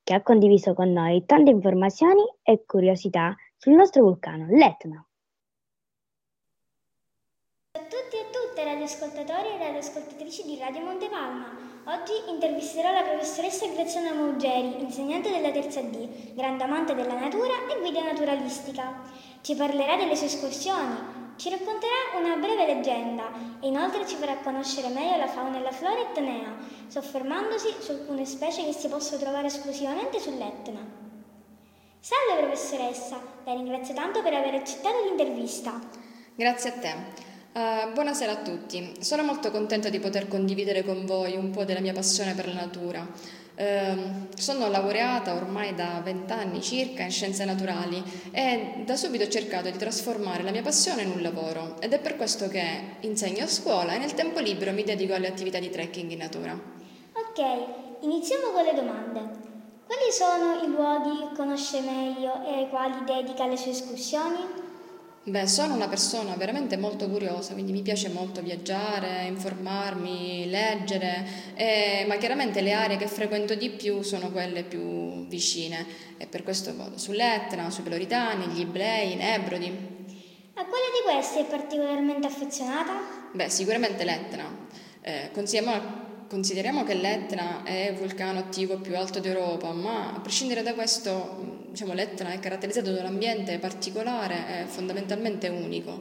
che 0.02 0.14
ha 0.14 0.22
condiviso 0.22 0.72
con 0.72 0.90
noi 0.90 1.24
tante 1.26 1.50
informazioni 1.50 2.22
e 2.42 2.64
curiosità 2.64 3.36
sul 3.56 3.74
nostro 3.74 4.02
vulcano, 4.02 4.46
l'Etna. 4.48 5.06
Ciao 7.72 7.82
a 7.82 7.86
tutti 7.86 8.16
e 8.16 8.20
a 8.20 8.30
tutte 8.32 8.64
radioascoltatori 8.64 9.48
e 9.48 9.58
radioascoltatrici 9.58 10.44
di 10.44 10.58
Radio 10.58 10.80
Montepalma. 10.80 11.69
Oggi 11.84 12.12
intervisterò 12.28 12.92
la 12.92 13.02
professoressa 13.02 13.66
Graziana 13.66 14.12
Maugeri, 14.12 14.82
insegnante 14.82 15.30
della 15.30 15.50
terza 15.50 15.80
D, 15.80 16.34
grande 16.34 16.64
amante 16.64 16.94
della 16.94 17.18
natura 17.18 17.54
e 17.70 17.78
guida 17.78 18.02
naturalistica. 18.02 19.00
Ci 19.40 19.54
parlerà 19.54 19.96
delle 19.96 20.14
sue 20.14 20.26
escursioni, 20.26 20.94
ci 21.36 21.48
racconterà 21.48 22.18
una 22.18 22.36
breve 22.36 22.66
leggenda 22.66 23.30
e 23.60 23.68
inoltre 23.68 24.06
ci 24.06 24.16
farà 24.16 24.36
conoscere 24.36 24.88
meglio 24.88 25.16
la 25.16 25.26
fauna 25.26 25.58
e 25.58 25.62
la 25.62 25.72
flora 25.72 26.00
etnea, 26.00 26.54
soffermandosi 26.86 27.74
su 27.78 27.92
alcune 27.92 28.26
specie 28.26 28.62
che 28.62 28.74
si 28.74 28.88
possono 28.88 29.22
trovare 29.22 29.46
esclusivamente 29.46 30.20
sull'Etna. 30.20 30.80
Salve 31.98 32.42
professoressa, 32.42 33.20
la 33.44 33.54
ringrazio 33.54 33.94
tanto 33.94 34.22
per 34.22 34.34
aver 34.34 34.54
accettato 34.54 35.02
l'intervista. 35.04 35.80
Grazie 36.34 36.70
a 36.70 36.72
te. 36.74 37.29
Eh, 37.52 37.90
buonasera 37.92 38.30
a 38.30 38.36
tutti. 38.36 38.92
Sono 39.00 39.24
molto 39.24 39.50
contenta 39.50 39.88
di 39.88 39.98
poter 39.98 40.28
condividere 40.28 40.84
con 40.84 41.04
voi 41.04 41.34
un 41.34 41.50
po' 41.50 41.64
della 41.64 41.80
mia 41.80 41.92
passione 41.92 42.34
per 42.34 42.46
la 42.46 42.54
natura. 42.54 43.04
Eh, 43.56 43.96
sono 44.36 44.68
laureata 44.68 45.34
ormai 45.34 45.74
da 45.74 46.00
vent'anni 46.02 46.62
circa 46.62 47.02
in 47.02 47.10
scienze 47.10 47.44
naturali 47.44 48.00
e 48.30 48.84
da 48.84 48.94
subito 48.94 49.24
ho 49.24 49.28
cercato 49.28 49.68
di 49.68 49.76
trasformare 49.76 50.44
la 50.44 50.52
mia 50.52 50.62
passione 50.62 51.02
in 51.02 51.10
un 51.10 51.22
lavoro 51.22 51.74
ed 51.80 51.92
è 51.92 51.98
per 51.98 52.16
questo 52.16 52.48
che 52.48 52.96
insegno 53.00 53.42
a 53.42 53.48
scuola 53.48 53.94
e 53.94 53.98
nel 53.98 54.14
tempo 54.14 54.38
libero 54.38 54.70
mi 54.70 54.84
dedico 54.84 55.14
alle 55.14 55.26
attività 55.26 55.58
di 55.58 55.70
trekking 55.70 56.08
in 56.12 56.18
natura. 56.18 56.52
Ok, 56.52 58.02
iniziamo 58.02 58.52
con 58.52 58.62
le 58.62 58.74
domande. 58.74 59.18
Quali 59.86 60.12
sono 60.12 60.62
i 60.62 60.68
luoghi 60.68 61.18
che 61.18 61.34
conosce 61.34 61.80
meglio 61.80 62.44
e 62.46 62.54
ai 62.54 62.68
quali 62.68 63.02
dedica 63.04 63.48
le 63.48 63.56
sue 63.56 63.72
escursioni? 63.72 64.69
Beh, 65.30 65.46
sono 65.46 65.74
una 65.74 65.86
persona 65.86 66.34
veramente 66.34 66.76
molto 66.76 67.08
curiosa, 67.08 67.52
quindi 67.52 67.70
mi 67.70 67.82
piace 67.82 68.08
molto 68.08 68.42
viaggiare, 68.42 69.26
informarmi, 69.28 70.50
leggere, 70.50 71.24
eh, 71.54 72.04
ma 72.08 72.16
chiaramente 72.16 72.60
le 72.60 72.72
aree 72.72 72.96
che 72.96 73.06
frequento 73.06 73.54
di 73.54 73.70
più 73.70 74.02
sono 74.02 74.32
quelle 74.32 74.64
più 74.64 75.28
vicine 75.28 75.86
e 76.18 76.26
per 76.26 76.42
questo 76.42 76.74
vado 76.74 76.98
sull'Etna, 76.98 77.70
sui 77.70 77.84
Peloritani, 77.84 78.46
gli 78.46 78.58
Iblei, 78.58 79.12
i 79.12 79.14
Nebrodi. 79.14 79.68
A 80.54 80.64
quale 80.64 80.84
di 80.92 81.12
questi 81.12 81.38
è 81.38 81.44
particolarmente 81.44 82.26
affezionata? 82.26 83.28
Beh, 83.32 83.48
sicuramente 83.48 84.02
l'Etna. 84.02 84.66
Eh, 85.00 85.30
consideriamo, 85.32 85.80
consideriamo 86.28 86.82
che 86.82 86.94
l'Etna 86.94 87.62
è 87.62 87.90
il 87.90 87.96
vulcano 87.96 88.40
attivo 88.40 88.78
più 88.78 88.96
alto 88.96 89.20
d'Europa, 89.20 89.70
ma 89.70 90.12
a 90.12 90.18
prescindere 90.18 90.64
da 90.64 90.74
questo, 90.74 91.49
diciamo, 91.70 91.92
l'Etna 91.92 92.32
è 92.32 92.38
caratterizzato 92.38 92.92
da 92.92 93.00
un 93.00 93.06
ambiente 93.06 93.58
particolare 93.58 94.62
e 94.62 94.66
fondamentalmente 94.66 95.48
unico. 95.48 96.00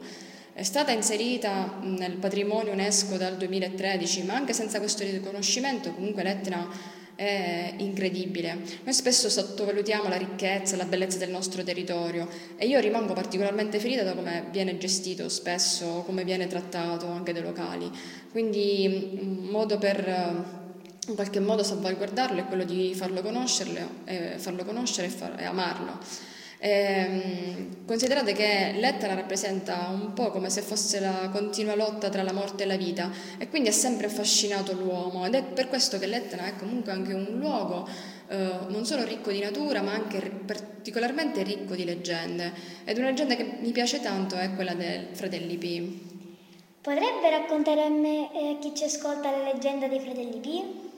È 0.53 0.63
stata 0.63 0.91
inserita 0.91 1.79
nel 1.81 2.17
patrimonio 2.17 2.73
UNESCO 2.73 3.15
dal 3.17 3.37
2013, 3.37 4.23
ma 4.23 4.33
anche 4.33 4.53
senza 4.53 4.79
questo 4.79 5.03
riconoscimento 5.03 5.93
comunque 5.93 6.23
l'Etna 6.23 6.97
è 7.15 7.73
incredibile. 7.77 8.57
Noi 8.83 8.93
spesso 8.93 9.29
sottovalutiamo 9.29 10.07
la 10.07 10.15
ricchezza 10.15 10.77
la 10.77 10.85
bellezza 10.85 11.17
del 11.17 11.29
nostro 11.29 11.63
territorio 11.63 12.27
e 12.55 12.65
io 12.65 12.79
rimango 12.79 13.11
particolarmente 13.11 13.77
ferita 13.77 14.03
da 14.03 14.13
come 14.13 14.45
viene 14.51 14.77
gestito 14.77 15.27
spesso, 15.27 16.03
come 16.05 16.23
viene 16.23 16.47
trattato 16.47 17.07
anche 17.07 17.33
dai 17.33 17.41
locali. 17.41 17.91
Quindi 18.31 19.17
un 19.19 19.47
modo 19.49 19.77
per 19.77 20.58
in 21.09 21.15
qualche 21.15 21.39
modo 21.39 21.63
salvaguardarlo 21.63 22.39
è 22.39 22.45
quello 22.45 22.63
di 22.63 22.93
farlo, 22.93 23.21
eh, 24.05 24.35
farlo 24.37 24.63
conoscere 24.63 25.07
e, 25.07 25.09
far, 25.09 25.35
e 25.39 25.43
amarlo. 25.43 25.97
Ehm, 26.61 27.85
considerate 27.85 28.33
che 28.33 28.73
l'Etna 28.75 29.13
rappresenta 29.13 29.87
un 29.93 30.11
po' 30.13 30.29
come 30.29 30.49
se 30.49 30.61
fosse 30.61 30.99
la 30.99 31.29
continua 31.31 31.73
lotta 31.73 32.09
tra 32.09 32.21
la 32.21 32.33
morte 32.33 32.63
e 32.63 32.65
la 32.65 32.75
vita 32.75 33.09
e 33.37 33.47
quindi 33.47 33.69
ha 33.69 33.71
sempre 33.71 34.07
affascinato 34.07 34.73
l'uomo 34.73 35.25
ed 35.25 35.35
è 35.35 35.43
per 35.43 35.69
questo 35.69 35.97
che 35.97 36.05
l'Etna 36.05 36.47
è 36.47 36.57
comunque 36.57 36.91
anche 36.91 37.13
un 37.13 37.37
luogo 37.37 37.87
eh, 38.27 38.49
non 38.67 38.85
solo 38.85 39.05
ricco 39.05 39.31
di 39.31 39.39
natura 39.39 39.81
ma 39.81 39.93
anche 39.93 40.19
particolarmente 40.19 41.43
ricco 41.43 41.75
di 41.75 41.85
leggende 41.85 42.51
ed 42.83 42.97
una 42.97 43.07
leggenda 43.07 43.37
che 43.37 43.55
mi 43.61 43.71
piace 43.71 44.01
tanto 44.01 44.35
è 44.35 44.53
quella 44.53 44.73
dei 44.73 45.07
fratelli 45.13 45.57
P. 45.57 46.07
Potrebbe 46.81 47.29
raccontare 47.29 47.83
a 47.83 47.89
me 47.89 48.33
e 48.33 48.55
a 48.55 48.57
chi 48.57 48.73
ci 48.75 48.83
ascolta 48.83 49.31
la 49.31 49.43
leggenda 49.43 49.87
dei 49.87 50.01
fratelli 50.01 50.39
P? 50.39 50.88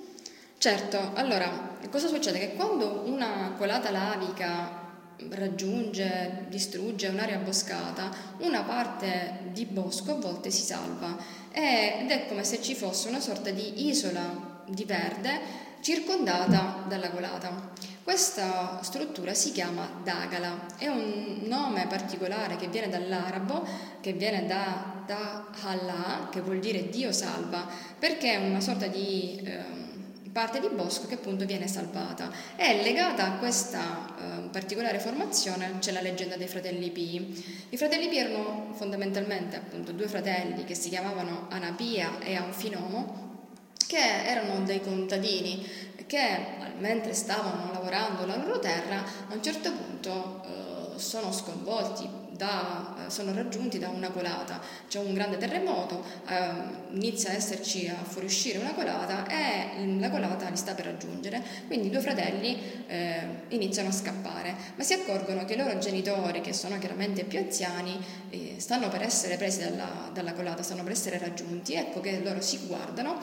Certo, 0.62 1.14
allora, 1.16 1.76
cosa 1.89 2.07
succede? 2.07 2.38
Che 2.38 2.53
quando 2.53 3.01
una 3.07 3.55
colata 3.57 3.89
lavica 3.89 4.91
raggiunge, 5.32 6.45
distrugge 6.49 7.07
un'area 7.07 7.39
boscata, 7.39 8.12
una 8.41 8.62
parte 8.62 9.39
di 9.53 9.66
bosco 9.66 10.12
a 10.12 10.20
volte 10.20 10.51
si 10.51 10.62
salva 10.62 11.18
ed 11.51 12.12
è 12.12 12.28
come 12.28 12.43
se 12.43 12.62
ci 12.62 12.76
fosse 12.76 13.09
una 13.09 13.20
sorta 13.20 13.49
di 13.49 13.88
isola 13.88 14.62
di 14.68 14.84
verde 14.86 15.39
circondata 15.82 16.84
dalla 16.88 17.09
colata. 17.09 17.72
Questa 18.03 18.82
struttura 18.84 19.34
si 19.34 19.53
chiama 19.53 19.89
Dagala, 20.03 20.78
è 20.78 20.86
un 20.86 21.39
nome 21.41 21.88
particolare 21.88 22.57
che 22.57 22.68
viene 22.68 22.88
dall'arabo, 22.88 23.66
che 23.99 24.14
viene 24.14 24.45
da, 24.45 25.01
da 25.07 25.43
Allah, 25.64 26.30
che 26.30 26.41
vuol 26.41 26.59
dire 26.59 26.88
Dio 26.89 27.12
salva, 27.12 27.68
perché 27.97 28.34
è 28.34 28.47
una 28.47 28.62
sorta 28.62 28.86
di... 28.86 29.41
ehm, 29.43 29.89
parte 30.32 30.59
di 30.59 30.69
bosco 30.69 31.07
che 31.07 31.15
appunto 31.15 31.45
viene 31.45 31.67
salvata. 31.67 32.32
È 32.55 32.82
legata 32.82 33.25
a 33.25 33.38
questa 33.38 34.15
eh, 34.17 34.49
particolare 34.49 34.99
formazione 34.99 35.77
c'è 35.79 35.91
la 35.91 36.01
leggenda 36.01 36.38
dei 36.38 36.47
fratelli 36.47 36.89
Pi. 36.89 37.67
I 37.69 37.77
fratelli 37.77 38.07
Pi 38.07 38.17
erano 38.17 38.73
fondamentalmente 38.73 39.57
appunto 39.57 39.91
due 39.91 40.07
fratelli 40.07 40.63
che 40.63 40.75
si 40.75 40.89
chiamavano 40.89 41.47
Anapia 41.49 42.19
e 42.19 42.36
Anfinomo, 42.36 43.29
che 43.88 44.25
erano 44.25 44.63
dei 44.63 44.82
contadini 44.82 45.65
che 46.07 46.59
mentre 46.79 47.13
stavano 47.13 47.71
lavorando 47.71 48.25
la 48.25 48.36
loro 48.36 48.59
terra 48.59 49.03
a 49.29 49.34
un 49.34 49.41
certo 49.41 49.71
punto 49.71 50.43
eh, 50.43 50.99
sono 50.99 51.32
sconvolti 51.32 52.09
da, 52.42 52.96
eh, 53.06 53.10
sono 53.12 53.36
raggiunti 53.36 53.78
da 53.78 53.89
una 53.89 54.10
colata, 54.10 54.60
c'è 54.88 54.98
un 54.98 55.14
grande 55.14 55.38
terremoto, 55.38 56.04
eh, 56.28 56.96
inizia 56.96 57.30
a 57.30 57.34
esserci 57.34 57.88
a 57.88 57.94
fuoriuscire 58.04 58.58
una 58.58 58.74
colata 58.74 59.28
e 59.28 59.86
la 60.00 60.10
colata 60.10 60.50
li 60.50 60.56
sta 60.56 60.74
per 60.74 60.86
raggiungere, 60.86 61.39
quindi 61.68 61.88
i 61.88 61.89
due 61.92 62.00
fratelli 62.00 62.60
eh, 62.88 63.20
iniziano 63.50 63.89
a 63.89 63.92
scappare, 63.92 64.56
ma 64.76 64.84
si 64.84 64.94
accorgono 64.94 65.46
che 65.46 65.54
i 65.54 65.58
loro 65.58 65.78
genitori, 65.78 66.42
che 66.42 66.52
sono 66.52 66.80
chiaramente 66.80 67.26
più 67.26 67.38
anziani, 67.38 68.04
eh, 68.32 68.56
stanno 68.58 68.89
per 68.89 69.04
essere 69.04 69.38
presi 69.38 69.60
dalla, 69.60 70.10
dalla 70.12 70.34
colata, 70.34 70.64
stanno 70.64 70.82
per 70.82 70.94
essere 70.94 71.20
raggiunti, 71.20 71.76
ecco 71.76 72.00
che 72.00 72.22
loro 72.24 72.42
si 72.42 72.58
guardano 72.66 73.20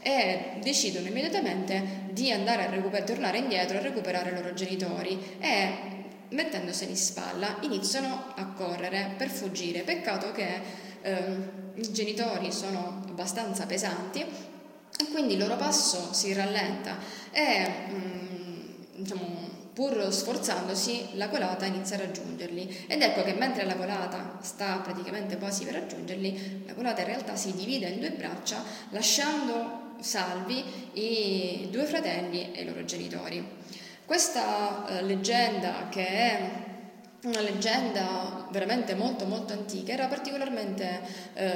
e 0.00 0.58
decidono 0.62 1.08
immediatamente 1.08 2.10
di 2.10 2.30
andare 2.30 2.66
a 2.66 2.70
recuperare, 2.70 3.04
tornare 3.04 3.38
indietro 3.38 3.78
a 3.78 3.80
recuperare 3.80 4.30
i 4.30 4.34
loro 4.34 4.52
genitori 4.52 5.18
e 5.40 5.96
mettendoseli 6.30 6.90
in 6.90 6.96
spalla 6.96 7.56
iniziano 7.60 8.32
a 8.34 8.46
correre 8.46 9.14
per 9.16 9.28
fuggire. 9.30 9.82
Peccato 9.82 10.32
che 10.32 10.60
ehm, 11.02 11.50
i 11.74 11.92
genitori 11.92 12.52
sono 12.52 13.02
abbastanza 13.08 13.66
pesanti 13.66 14.20
e 14.20 15.08
quindi 15.12 15.34
il 15.34 15.38
loro 15.38 15.56
passo 15.56 16.12
si 16.12 16.32
rallenta 16.32 16.96
e 17.30 17.70
mm, 17.90 18.60
diciamo, 18.96 19.48
pur 19.72 20.12
sforzandosi 20.12 21.10
la 21.14 21.28
colata 21.28 21.64
inizia 21.66 21.96
a 21.96 22.00
raggiungerli 22.00 22.86
ed 22.88 23.00
ecco 23.00 23.22
che 23.22 23.34
mentre 23.34 23.64
la 23.64 23.76
colata 23.76 24.38
sta 24.40 24.78
praticamente 24.78 25.36
quasi 25.38 25.64
per 25.64 25.74
raggiungerli, 25.74 26.64
la 26.66 26.74
colata 26.74 27.02
in 27.02 27.06
realtà 27.06 27.36
si 27.36 27.54
divide 27.54 27.86
in 27.88 28.00
due 28.00 28.10
braccia 28.10 28.60
lasciando 28.90 29.86
salvi 30.00 30.64
i 30.94 31.68
due 31.70 31.84
fratelli 31.84 32.52
e 32.52 32.62
i 32.62 32.64
loro 32.64 32.84
genitori. 32.84 33.57
Questa 34.08 34.86
eh, 34.86 35.02
leggenda, 35.02 35.88
che 35.90 36.06
è 36.06 36.50
una 37.24 37.42
leggenda 37.42 38.48
veramente 38.50 38.94
molto 38.94 39.26
molto 39.26 39.52
antica, 39.52 39.92
era 39.92 40.06
particolarmente 40.06 41.00
eh, 41.34 41.46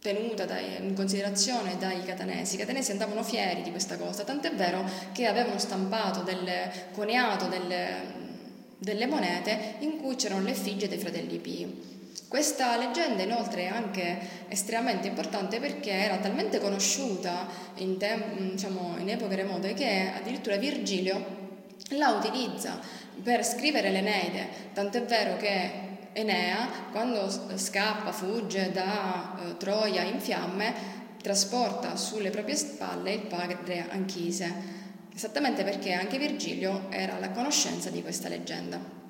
tenuta 0.00 0.46
dai, 0.46 0.76
in 0.78 0.94
considerazione 0.94 1.76
dai 1.76 2.02
catanesi. 2.02 2.54
I 2.54 2.60
catanesi 2.60 2.92
andavano 2.92 3.22
fieri 3.22 3.60
di 3.60 3.72
questa 3.72 3.98
cosa, 3.98 4.24
tant'è 4.24 4.54
vero 4.54 4.88
che 5.12 5.26
avevano 5.26 5.58
stampato, 5.58 6.22
delle, 6.22 6.88
coniato 6.94 7.46
delle, 7.48 8.00
delle 8.78 9.06
monete 9.06 9.74
in 9.80 9.98
cui 9.98 10.16
c'erano 10.16 10.44
le 10.44 10.52
effigie 10.52 10.88
dei 10.88 10.98
fratelli 10.98 11.36
Pii. 11.40 11.93
Questa 12.28 12.76
leggenda 12.76 13.22
inoltre 13.22 13.62
è 13.62 13.66
anche 13.66 14.18
estremamente 14.48 15.08
importante 15.08 15.60
perché 15.60 15.90
era 15.90 16.16
talmente 16.16 16.58
conosciuta 16.58 17.46
in, 17.76 17.96
tem- 17.96 18.50
diciamo, 18.50 18.96
in 18.98 19.08
epoche 19.08 19.36
remote 19.36 19.74
che 19.74 20.10
addirittura 20.16 20.56
Virgilio 20.56 21.42
la 21.90 22.10
utilizza 22.10 22.80
per 23.22 23.44
scrivere 23.44 23.90
l'Eneide, 23.90 24.48
tant'è 24.72 25.02
vero 25.04 25.36
che 25.36 25.92
Enea, 26.16 26.68
quando 26.92 27.28
scappa, 27.56 28.12
fugge 28.12 28.70
da 28.70 29.36
eh, 29.36 29.56
Troia 29.56 30.02
in 30.02 30.20
fiamme, 30.20 30.72
trasporta 31.20 31.96
sulle 31.96 32.30
proprie 32.30 32.54
spalle 32.54 33.14
il 33.14 33.26
padre 33.26 33.86
Anchise, 33.90 34.52
esattamente 35.12 35.64
perché 35.64 35.92
anche 35.92 36.18
Virgilio 36.18 36.86
era 36.90 37.16
alla 37.16 37.30
conoscenza 37.30 37.90
di 37.90 38.00
questa 38.00 38.28
leggenda. 38.28 39.03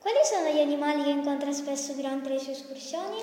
Quali 0.00 0.18
sono 0.22 0.48
gli 0.54 0.60
animali 0.60 1.02
che 1.02 1.10
incontra 1.10 1.52
spesso 1.52 1.92
durante 1.92 2.28
le 2.28 2.38
sue 2.38 2.52
escursioni? 2.52 3.16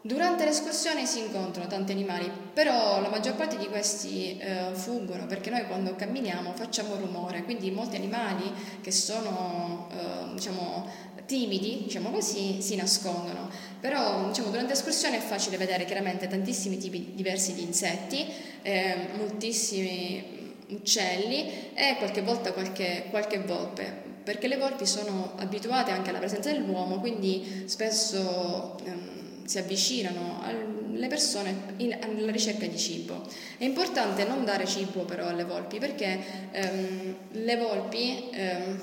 Durante 0.00 0.44
le 0.44 0.50
escursioni 0.50 1.06
si 1.06 1.20
incontrano 1.20 1.68
tanti 1.68 1.92
animali, 1.92 2.30
però 2.52 3.00
la 3.00 3.08
maggior 3.08 3.34
parte 3.34 3.58
di 3.58 3.66
questi 3.68 4.38
eh, 4.38 4.70
fuggono 4.72 5.26
perché 5.26 5.50
noi 5.50 5.66
quando 5.66 5.94
camminiamo 5.94 6.54
facciamo 6.54 6.96
rumore, 6.96 7.44
quindi 7.44 7.70
molti 7.70 7.96
animali 7.96 8.50
che 8.80 8.90
sono 8.90 9.88
eh, 9.92 10.34
diciamo, 10.34 10.90
timidi, 11.26 11.82
diciamo 11.84 12.10
così, 12.10 12.60
si 12.62 12.74
nascondono. 12.76 13.50
Però 13.80 14.26
diciamo, 14.26 14.48
durante 14.48 14.72
l'escursione 14.72 15.18
è 15.18 15.20
facile 15.20 15.58
vedere 15.58 15.84
chiaramente 15.84 16.26
tantissimi 16.26 16.78
tipi 16.78 17.12
diversi 17.14 17.54
di 17.54 17.62
insetti, 17.62 18.26
eh, 18.62 19.08
moltissimi 19.16 20.56
uccelli 20.68 21.72
e 21.74 21.96
qualche 21.98 22.22
volta 22.22 22.52
qualche, 22.52 23.06
qualche 23.10 23.40
volpe, 23.40 24.03
perché 24.24 24.48
le 24.48 24.56
volpi 24.56 24.86
sono 24.86 25.34
abituate 25.36 25.90
anche 25.90 26.10
alla 26.10 26.18
presenza 26.18 26.50
dell'uomo, 26.50 26.98
quindi 26.98 27.64
spesso 27.66 28.76
ehm, 28.84 29.44
si 29.44 29.58
avvicinano 29.58 30.40
alle 30.42 31.06
persone 31.06 31.74
in, 31.76 31.96
alla 32.00 32.32
ricerca 32.32 32.66
di 32.66 32.78
cibo. 32.78 33.22
È 33.58 33.64
importante 33.64 34.24
non 34.24 34.44
dare 34.44 34.66
cibo 34.66 35.04
però 35.04 35.28
alle 35.28 35.44
volpi 35.44 35.78
perché 35.78 36.18
ehm, 36.50 37.16
le 37.32 37.56
volpi 37.56 38.30
ehm, 38.30 38.80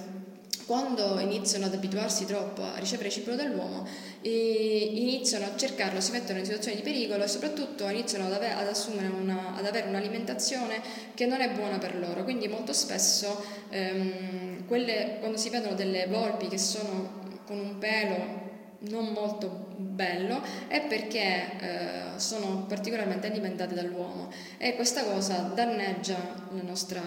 quando 0.65 1.19
iniziano 1.19 1.65
ad 1.65 1.73
abituarsi 1.73 2.25
troppo 2.25 2.61
a 2.63 2.77
ricevere 2.77 3.09
cibo 3.09 3.33
dall'uomo, 3.33 3.85
iniziano 4.23 5.45
a 5.45 5.55
cercarlo, 5.55 5.99
si 5.99 6.11
mettono 6.11 6.39
in 6.39 6.45
situazioni 6.45 6.77
di 6.77 6.83
pericolo 6.83 7.23
e 7.23 7.27
soprattutto 7.27 7.87
iniziano 7.87 8.25
ad, 8.25 8.33
ave- 8.33 8.53
ad 8.53 8.67
assumere 8.67 9.07
una, 9.07 9.55
ad 9.55 9.65
avere 9.65 9.87
un'alimentazione 9.87 10.81
che 11.13 11.25
non 11.25 11.41
è 11.41 11.49
buona 11.51 11.77
per 11.77 11.97
loro. 11.97 12.23
Quindi 12.23 12.47
molto 12.47 12.73
spesso 12.73 13.43
ehm, 13.69 14.65
quelle, 14.67 15.17
quando 15.19 15.37
si 15.37 15.49
vedono 15.49 15.75
delle 15.75 16.07
volpi 16.07 16.47
che 16.47 16.57
sono 16.57 17.19
con 17.45 17.59
un 17.59 17.77
pelo 17.79 18.39
non 18.83 19.11
molto 19.13 19.67
bello 19.77 20.41
è 20.67 20.81
perché 20.81 21.51
eh, 21.59 22.19
sono 22.19 22.65
particolarmente 22.67 23.27
alimentate 23.27 23.75
dall'uomo 23.75 24.31
e 24.57 24.75
questa 24.75 25.03
cosa 25.03 25.51
danneggia 25.53 26.17
la 26.51 26.61
nostra 26.63 27.01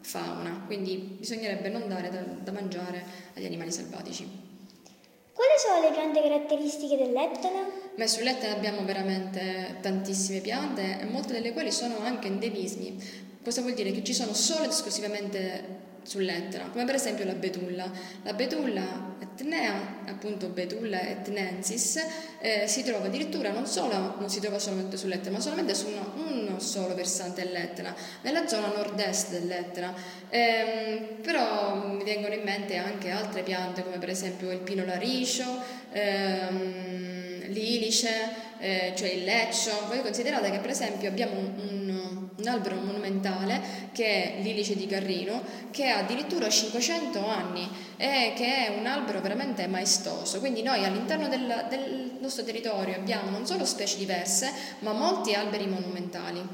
fauna, 0.00 0.62
quindi 0.66 1.16
bisognerebbe 1.18 1.68
non 1.68 1.88
dare 1.88 2.10
da, 2.10 2.20
da 2.20 2.52
mangiare 2.52 3.04
agli 3.34 3.44
animali 3.44 3.72
selvatici. 3.72 4.45
Quali 5.36 5.52
sono 5.58 5.86
le 5.86 5.92
piante 5.92 6.22
caratteristiche 6.22 6.96
dell'Etna? 6.96 7.50
Beh, 7.94 8.06
sull'Etna 8.08 8.52
abbiamo 8.52 8.86
veramente 8.86 9.76
tantissime 9.82 10.40
piante 10.40 10.98
e 10.98 11.04
molte 11.04 11.34
delle 11.34 11.52
quali 11.52 11.70
sono 11.70 11.98
anche 11.98 12.28
endemismi. 12.28 12.98
Cosa 13.44 13.60
vuol 13.60 13.74
dire? 13.74 13.90
Che 13.90 14.02
ci 14.02 14.14
sono 14.14 14.32
solo 14.32 14.64
ed 14.64 14.70
esclusivamente 14.70 15.95
sull'Etna, 16.06 16.70
come 16.70 16.84
per 16.84 16.94
esempio 16.94 17.24
la 17.24 17.34
betulla. 17.34 17.90
La 18.22 18.32
betulla 18.32 19.14
etnea, 19.20 20.02
appunto 20.06 20.48
betulla 20.48 21.00
etnensis, 21.00 21.98
eh, 22.40 22.66
si 22.66 22.82
trova 22.84 23.06
addirittura 23.06 23.50
non 23.50 23.66
solo, 23.66 24.14
non 24.18 24.30
si 24.30 24.40
trova 24.40 24.58
solamente 24.58 24.96
sull'Etna, 24.96 25.30
ma 25.30 25.40
solamente 25.40 25.74
su 25.74 25.88
uno, 25.88 26.12
un 26.54 26.60
solo 26.60 26.94
versante 26.94 27.42
dell'Etna, 27.42 27.94
nella 28.22 28.46
zona 28.46 28.68
nord-est 28.68 29.30
dell'Etna. 29.30 29.92
Ehm, 30.30 31.20
però 31.22 31.86
mi 31.86 32.04
vengono 32.04 32.34
in 32.34 32.42
mente 32.42 32.76
anche 32.76 33.10
altre 33.10 33.42
piante 33.42 33.82
come 33.82 33.98
per 33.98 34.10
esempio 34.10 34.50
il 34.52 34.60
pino 34.60 34.84
laricio, 34.84 35.44
ehm, 35.92 37.48
l'ilice, 37.48 38.10
eh, 38.58 38.92
cioè 38.96 39.08
il 39.10 39.24
leccio. 39.24 39.70
Voi 39.88 40.00
considerate 40.00 40.50
che 40.50 40.58
per 40.58 40.70
esempio 40.70 41.08
abbiamo 41.08 41.38
un, 41.38 41.52
un 41.56 41.85
un 42.36 42.48
albero 42.48 42.76
monumentale 42.76 43.88
che 43.92 44.36
è 44.36 44.42
l'Ilice 44.42 44.76
di 44.76 44.86
Carrino, 44.86 45.42
che 45.70 45.88
ha 45.88 45.98
addirittura 45.98 46.48
500 46.48 47.26
anni 47.26 47.68
e 47.96 48.32
che 48.36 48.66
è 48.66 48.76
un 48.78 48.86
albero 48.86 49.20
veramente 49.20 49.66
maestoso. 49.66 50.38
Quindi 50.40 50.62
noi 50.62 50.84
all'interno 50.84 51.28
del, 51.28 51.66
del 51.68 52.18
nostro 52.20 52.44
territorio 52.44 52.96
abbiamo 52.96 53.30
non 53.30 53.46
solo 53.46 53.64
specie 53.64 53.96
diverse, 53.96 54.52
ma 54.80 54.92
molti 54.92 55.34
alberi 55.34 55.66
monumentali. 55.66 56.46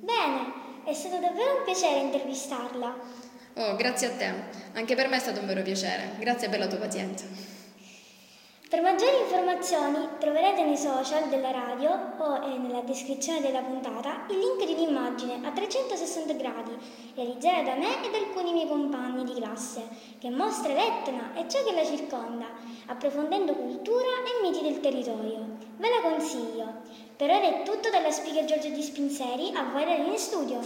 Bene, 0.00 0.52
è 0.84 0.92
stato 0.92 1.18
davvero 1.18 1.58
un 1.58 1.64
piacere 1.64 2.00
intervistarla. 2.00 3.24
Oh, 3.54 3.74
grazie 3.74 4.06
a 4.08 4.10
te, 4.10 4.32
anche 4.74 4.94
per 4.94 5.08
me 5.08 5.16
è 5.16 5.20
stato 5.20 5.40
un 5.40 5.46
vero 5.46 5.62
piacere. 5.62 6.10
Grazie 6.18 6.48
per 6.48 6.58
la 6.58 6.66
tua 6.66 6.78
pazienza. 6.78 7.55
Per 8.68 8.82
maggiori 8.82 9.20
informazioni 9.22 10.08
troverete 10.18 10.64
nei 10.64 10.76
social 10.76 11.28
della 11.28 11.52
radio 11.52 11.88
o 12.18 12.34
eh, 12.42 12.58
nella 12.58 12.80
descrizione 12.80 13.40
della 13.40 13.60
puntata 13.60 14.26
il 14.28 14.38
link 14.38 14.66
di 14.66 14.72
un'immagine 14.72 15.46
a 15.46 15.52
360 15.52 16.32
gradi 16.32 16.72
realizzata 17.14 17.62
da 17.62 17.76
me 17.76 18.04
e 18.04 18.10
da 18.10 18.18
alcuni 18.18 18.52
miei 18.52 18.66
compagni 18.66 19.22
di 19.22 19.34
classe 19.40 19.82
che 20.18 20.30
mostra 20.30 20.72
l'Etna 20.72 21.32
e 21.34 21.48
ciò 21.48 21.62
che 21.62 21.74
la 21.76 21.84
circonda, 21.84 22.46
approfondendo 22.86 23.54
cultura 23.54 24.08
e 24.26 24.42
miti 24.42 24.64
del 24.64 24.80
territorio. 24.80 25.46
Ve 25.76 25.88
la 25.88 26.10
consiglio. 26.10 26.66
Per 27.16 27.30
ora 27.30 27.42
è 27.42 27.62
tutto 27.62 27.88
dalla 27.90 28.10
speaker 28.10 28.46
Giorgio 28.46 28.70
Di 28.70 28.82
Spinseri, 28.82 29.52
a 29.54 29.70
voi 29.70 29.84
da 29.84 29.94
in 29.94 30.18
studio. 30.18 30.58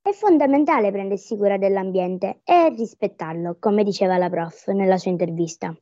È 0.00 0.10
fondamentale 0.10 0.90
prendersi 0.90 1.36
cura 1.36 1.58
dell'ambiente 1.58 2.40
e 2.44 2.70
rispettarlo, 2.70 3.58
come 3.60 3.84
diceva 3.84 4.16
la 4.16 4.30
prof 4.30 4.68
nella 4.68 4.96
sua 4.96 5.10
intervista. 5.10 5.76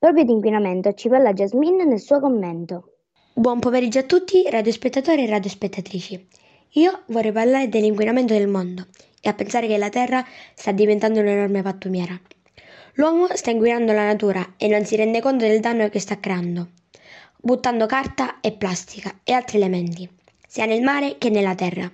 Proprio 0.00 0.24
di 0.24 0.32
inquinamento 0.32 0.94
ci 0.94 1.10
parla 1.10 1.34
Jasmine 1.34 1.84
nel 1.84 2.00
suo 2.00 2.20
commento. 2.20 3.00
Buon 3.34 3.58
pomeriggio 3.58 3.98
a 3.98 4.04
tutti, 4.04 4.48
radiospettatori 4.48 5.24
e 5.24 5.28
radiospettatrici. 5.28 6.26
Io 6.70 7.02
vorrei 7.08 7.32
parlare 7.32 7.68
dell'inquinamento 7.68 8.32
del 8.32 8.48
mondo 8.48 8.86
e 9.20 9.28
a 9.28 9.34
pensare 9.34 9.66
che 9.66 9.76
la 9.76 9.90
Terra 9.90 10.24
sta 10.54 10.72
diventando 10.72 11.20
un'enorme 11.20 11.60
pattumiera. 11.60 12.18
L'uomo 12.94 13.26
sta 13.34 13.50
inquinando 13.50 13.92
la 13.92 14.06
natura 14.06 14.54
e 14.56 14.68
non 14.68 14.86
si 14.86 14.96
rende 14.96 15.20
conto 15.20 15.44
del 15.44 15.60
danno 15.60 15.90
che 15.90 16.00
sta 16.00 16.18
creando, 16.18 16.70
buttando 17.36 17.84
carta 17.84 18.40
e 18.40 18.52
plastica 18.52 19.20
e 19.22 19.34
altri 19.34 19.58
elementi, 19.58 20.08
sia 20.48 20.64
nel 20.64 20.80
mare 20.80 21.18
che 21.18 21.28
nella 21.28 21.54
terra, 21.54 21.92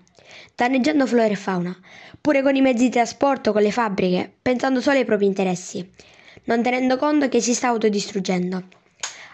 danneggiando 0.55 1.09
flora 1.09 1.27
e 1.27 1.35
fauna, 1.35 1.77
pure 2.21 2.43
con 2.43 2.55
i 2.55 2.61
mezzi 2.61 2.85
di 2.85 2.91
trasporto, 2.91 3.51
con 3.51 3.63
le 3.63 3.73
fabbriche, 3.73 4.33
pensando 4.41 4.81
solo 4.81 4.99
ai 4.99 5.05
propri 5.05 5.27
interessi 5.27 5.93
non 6.47 6.63
tenendo 6.63 6.97
conto 6.97 7.29
che 7.29 7.41
si 7.41 7.55
sta 7.55 7.69
autodistruggendo. 7.69 8.63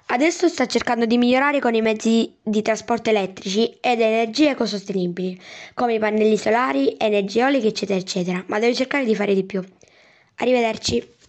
Adesso 0.07 0.49
sta 0.49 0.67
cercando 0.67 1.07
di 1.07 1.17
migliorare 1.17 1.59
con 1.59 1.75
i 1.75 1.81
mezzi 1.81 2.35
di 2.43 2.61
trasporto 2.61 3.09
elettrici 3.09 3.79
ed 3.81 4.01
energie 4.01 4.51
ecosostenibili, 4.51 5.41
come 5.73 5.95
i 5.95 5.99
pannelli 5.99 6.37
solari, 6.37 6.97
energie 6.99 7.41
eoliche, 7.41 7.69
eccetera, 7.69 7.99
eccetera, 7.99 8.45
ma 8.49 8.59
deve 8.59 8.75
cercare 8.75 9.05
di 9.05 9.15
fare 9.15 9.33
di 9.33 9.45
più. 9.45 9.65
Arrivederci. 10.37 11.21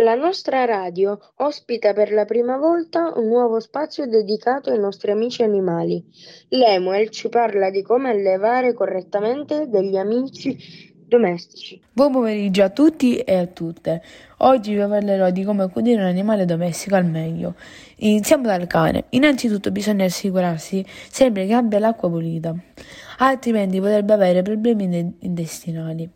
La 0.00 0.14
nostra 0.14 0.64
radio 0.64 1.18
ospita 1.36 1.92
per 1.92 2.12
la 2.12 2.24
prima 2.24 2.56
volta 2.56 3.12
un 3.16 3.26
nuovo 3.26 3.58
spazio 3.58 4.06
dedicato 4.06 4.70
ai 4.70 4.78
nostri 4.78 5.10
amici 5.10 5.42
animali. 5.42 6.04
Lemuel 6.50 7.10
ci 7.10 7.28
parla 7.28 7.68
di 7.70 7.82
come 7.82 8.10
allevare 8.10 8.74
correttamente 8.74 9.68
degli 9.68 9.96
amici 9.96 10.87
domestici. 11.08 11.80
Buon 11.90 12.12
pomeriggio 12.12 12.62
a 12.62 12.68
tutti 12.68 13.16
e 13.16 13.34
a 13.34 13.46
tutte. 13.46 14.02
Oggi 14.38 14.74
vi 14.74 14.86
parlerò 14.86 15.30
di 15.30 15.42
come 15.42 15.62
accudire 15.62 16.02
un 16.02 16.06
animale 16.06 16.44
domestico 16.44 16.96
al 16.96 17.06
meglio. 17.06 17.54
Iniziamo 17.96 18.44
dal 18.44 18.66
cane. 18.66 19.04
Innanzitutto 19.10 19.70
bisogna 19.70 20.04
assicurarsi 20.04 20.84
sempre 21.08 21.46
che 21.46 21.54
abbia 21.54 21.78
l'acqua 21.78 22.10
pulita, 22.10 22.54
altrimenti 23.18 23.80
potrebbe 23.80 24.12
avere 24.12 24.42
problemi 24.42 25.14
intestinali. 25.20 26.08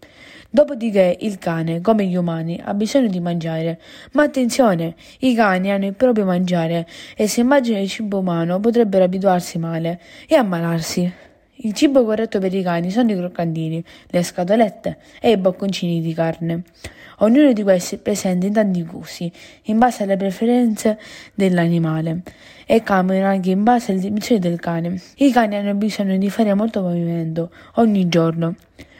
Dopodiché 0.51 1.16
il 1.20 1.38
cane, 1.38 1.80
come 1.80 2.05
gli 2.05 2.14
umani, 2.14 2.61
ha 2.62 2.74
bisogno 2.74 3.09
di 3.09 3.20
mangiare. 3.20 3.80
Ma 4.12 4.24
attenzione, 4.24 4.95
i 5.20 5.34
cani 5.34 5.72
hanno 5.72 5.86
il 5.86 5.95
proprio 5.95 6.26
mangiare 6.26 6.86
e 7.16 7.26
se 7.26 7.43
mangiano 7.43 7.80
il 7.80 7.88
cibo 7.88 8.18
umano 8.18 8.61
potrebbero 8.61 9.05
abituarsi 9.05 9.59
male 9.59 9.99
e 10.28 10.34
ammalarsi. 10.34 11.30
Il 11.64 11.74
cibo 11.74 12.04
corretto 12.04 12.40
per 12.40 12.52
i 12.52 12.60
cani 12.60 12.90
sono 12.90 13.12
i 13.12 13.16
croccantini, 13.16 13.84
le 14.08 14.22
scatolette 14.24 14.98
e 15.20 15.30
i 15.30 15.36
bocconcini 15.36 16.00
di 16.00 16.12
carne. 16.12 16.64
Ognuno 17.18 17.52
di 17.52 17.62
questi 17.62 17.94
è 17.94 17.98
presente 17.98 18.48
in 18.48 18.52
tanti 18.52 18.82
gusti, 18.82 19.30
in 19.66 19.78
base 19.78 20.02
alle 20.02 20.16
preferenze 20.16 20.98
dell'animale 21.34 22.22
e 22.66 22.82
cambiano 22.82 23.28
anche 23.28 23.50
in 23.50 23.62
base 23.62 23.92
alle 23.92 24.00
dimensioni 24.00 24.40
del 24.40 24.58
cane. 24.58 25.00
I 25.18 25.30
cani 25.30 25.54
hanno 25.54 25.74
bisogno 25.74 26.16
di 26.16 26.30
fare 26.30 26.52
molto 26.54 26.82
movimento 26.82 27.52
ogni 27.74 28.08
giorno. 28.08 28.56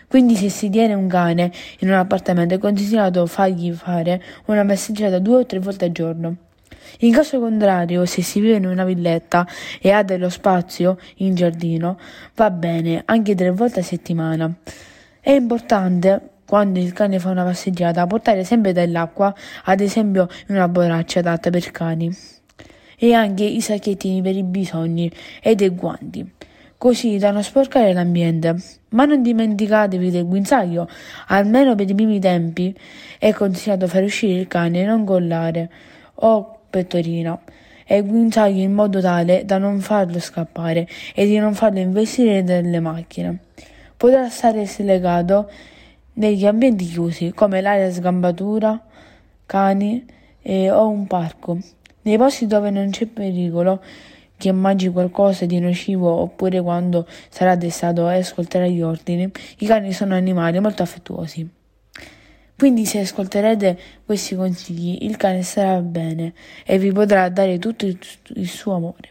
Quindi 0.07 0.37
se 0.37 0.49
si 0.49 0.71
tiene 0.71 0.95
un 0.95 1.09
cane 1.09 1.51
in 1.81 1.89
un 1.89 1.95
appartamento 1.95 2.55
è 2.55 2.59
consigliato 2.59 3.27
fargli 3.27 3.73
fare 3.73 4.23
una 4.45 4.65
passeggiata 4.65 5.19
due 5.19 5.39
o 5.39 5.47
tre 5.47 5.59
volte 5.59 5.87
al 5.87 5.91
giorno. 5.91 6.37
In 7.01 7.13
caso 7.13 7.41
contrario, 7.41 8.05
se 8.05 8.23
si 8.23 8.41
vive 8.41 8.57
in 8.57 8.67
una 8.67 8.85
villetta 8.85 9.47
e 9.81 9.91
ha 9.91 10.03
dello 10.03 10.29
spazio 10.29 10.99
in 11.17 11.35
giardino, 11.35 11.99
va 12.35 12.51
bene 12.51 13.03
anche 13.05 13.35
tre 13.35 13.51
volte 13.51 13.81
a 13.81 13.83
settimana. 13.83 14.53
È 15.21 15.31
importante, 15.31 16.21
quando 16.47 16.79
il 16.79 16.93
cane 16.93 17.19
fa 17.19 17.31
una 17.31 17.45
passeggiata, 17.45 18.07
portare 18.07 18.45
sempre 18.45 18.73
dell'acqua, 18.73 19.35
ad 19.65 19.81
esempio 19.81 20.29
in 20.49 20.57
una 20.57 20.69
borraccia 20.69 21.21
adatta 21.21 21.51
per 21.51 21.71
cani, 21.71 22.15
e 22.99 23.13
anche 23.15 23.45
i 23.45 23.61
sacchettini 23.61 24.23
per 24.23 24.37
i 24.37 24.43
bisogni 24.43 25.11
e 25.41 25.55
dei 25.55 25.71
guanti 25.71 26.33
così 26.83 27.17
da 27.17 27.31
non 27.31 27.45
sporcare 27.45 27.93
l'ambiente. 27.93 28.57
Ma 28.89 29.05
non 29.05 29.23
dimenticatevi 29.23 30.11
del 30.11 30.27
guinzaglio, 30.27 30.89
almeno 31.29 31.77
per 31.77 31.89
i 31.89 31.95
primi 31.95 32.19
tempi 32.19 32.77
è 33.21 33.33
consigliato 33.33 33.87
far 33.87 34.03
uscire 34.03 34.41
il 34.41 34.49
cane 34.49 34.81
e 34.81 34.85
non 34.85 35.05
collare 35.05 35.71
o 36.15 36.62
pettorina 36.73 37.39
e 37.85 38.01
guinzaglio 38.03 38.63
in 38.63 38.73
modo 38.73 39.03
tale 39.03 39.45
da 39.45 39.59
non 39.59 39.81
farlo 39.81 40.19
scappare 40.19 40.89
e 41.15 41.27
di 41.27 41.37
non 41.37 41.55
farlo 41.55 41.79
investire 41.79 42.41
nelle 42.41 42.81
macchine. 42.81 43.39
Potrà 43.97 44.31
stare 44.31 44.67
slegato 44.67 45.51
negli 46.15 46.47
ambienti 46.47 46.87
chiusi 46.87 47.33
come 47.35 47.61
l'area 47.61 47.91
sgambatura, 47.91 48.83
cani 49.45 50.07
e, 50.41 50.71
o 50.71 50.89
un 50.89 51.07
parco. 51.07 51.59
Nei 52.03 52.17
posti 52.17 52.47
dove 52.47 52.71
non 52.71 52.89
c'è 52.91 53.07
pericolo 53.07 53.83
che 54.39 54.51
mangi 54.51 54.89
qualcosa 54.89 55.45
di 55.45 55.61
nocivo 55.61 56.11
oppure 56.11 56.61
quando 56.63 57.07
sarà 57.29 57.53
addestrato 57.53 58.09
e 58.09 58.19
ascolterà 58.19 58.67
gli 58.67 58.81
ordini, 58.81 59.31
i 59.59 59.67
cani 59.67 59.93
sono 59.93 60.15
animali 60.15 60.59
molto 60.59 60.83
affettuosi. 60.83 61.61
Quindi 62.63 62.87
se 62.87 63.01
ascolterete 63.01 63.77
questi 64.05 64.37
consigli 64.37 64.99
il 65.01 65.17
cane 65.17 65.43
starà 65.43 65.81
bene 65.81 66.33
e 66.65 66.79
vi 66.79 66.93
potrà 66.93 67.29
dare 67.29 67.59
tutto 67.59 67.87
il, 67.87 67.99
il 68.37 68.47
suo 68.47 68.75
amore. 68.75 69.11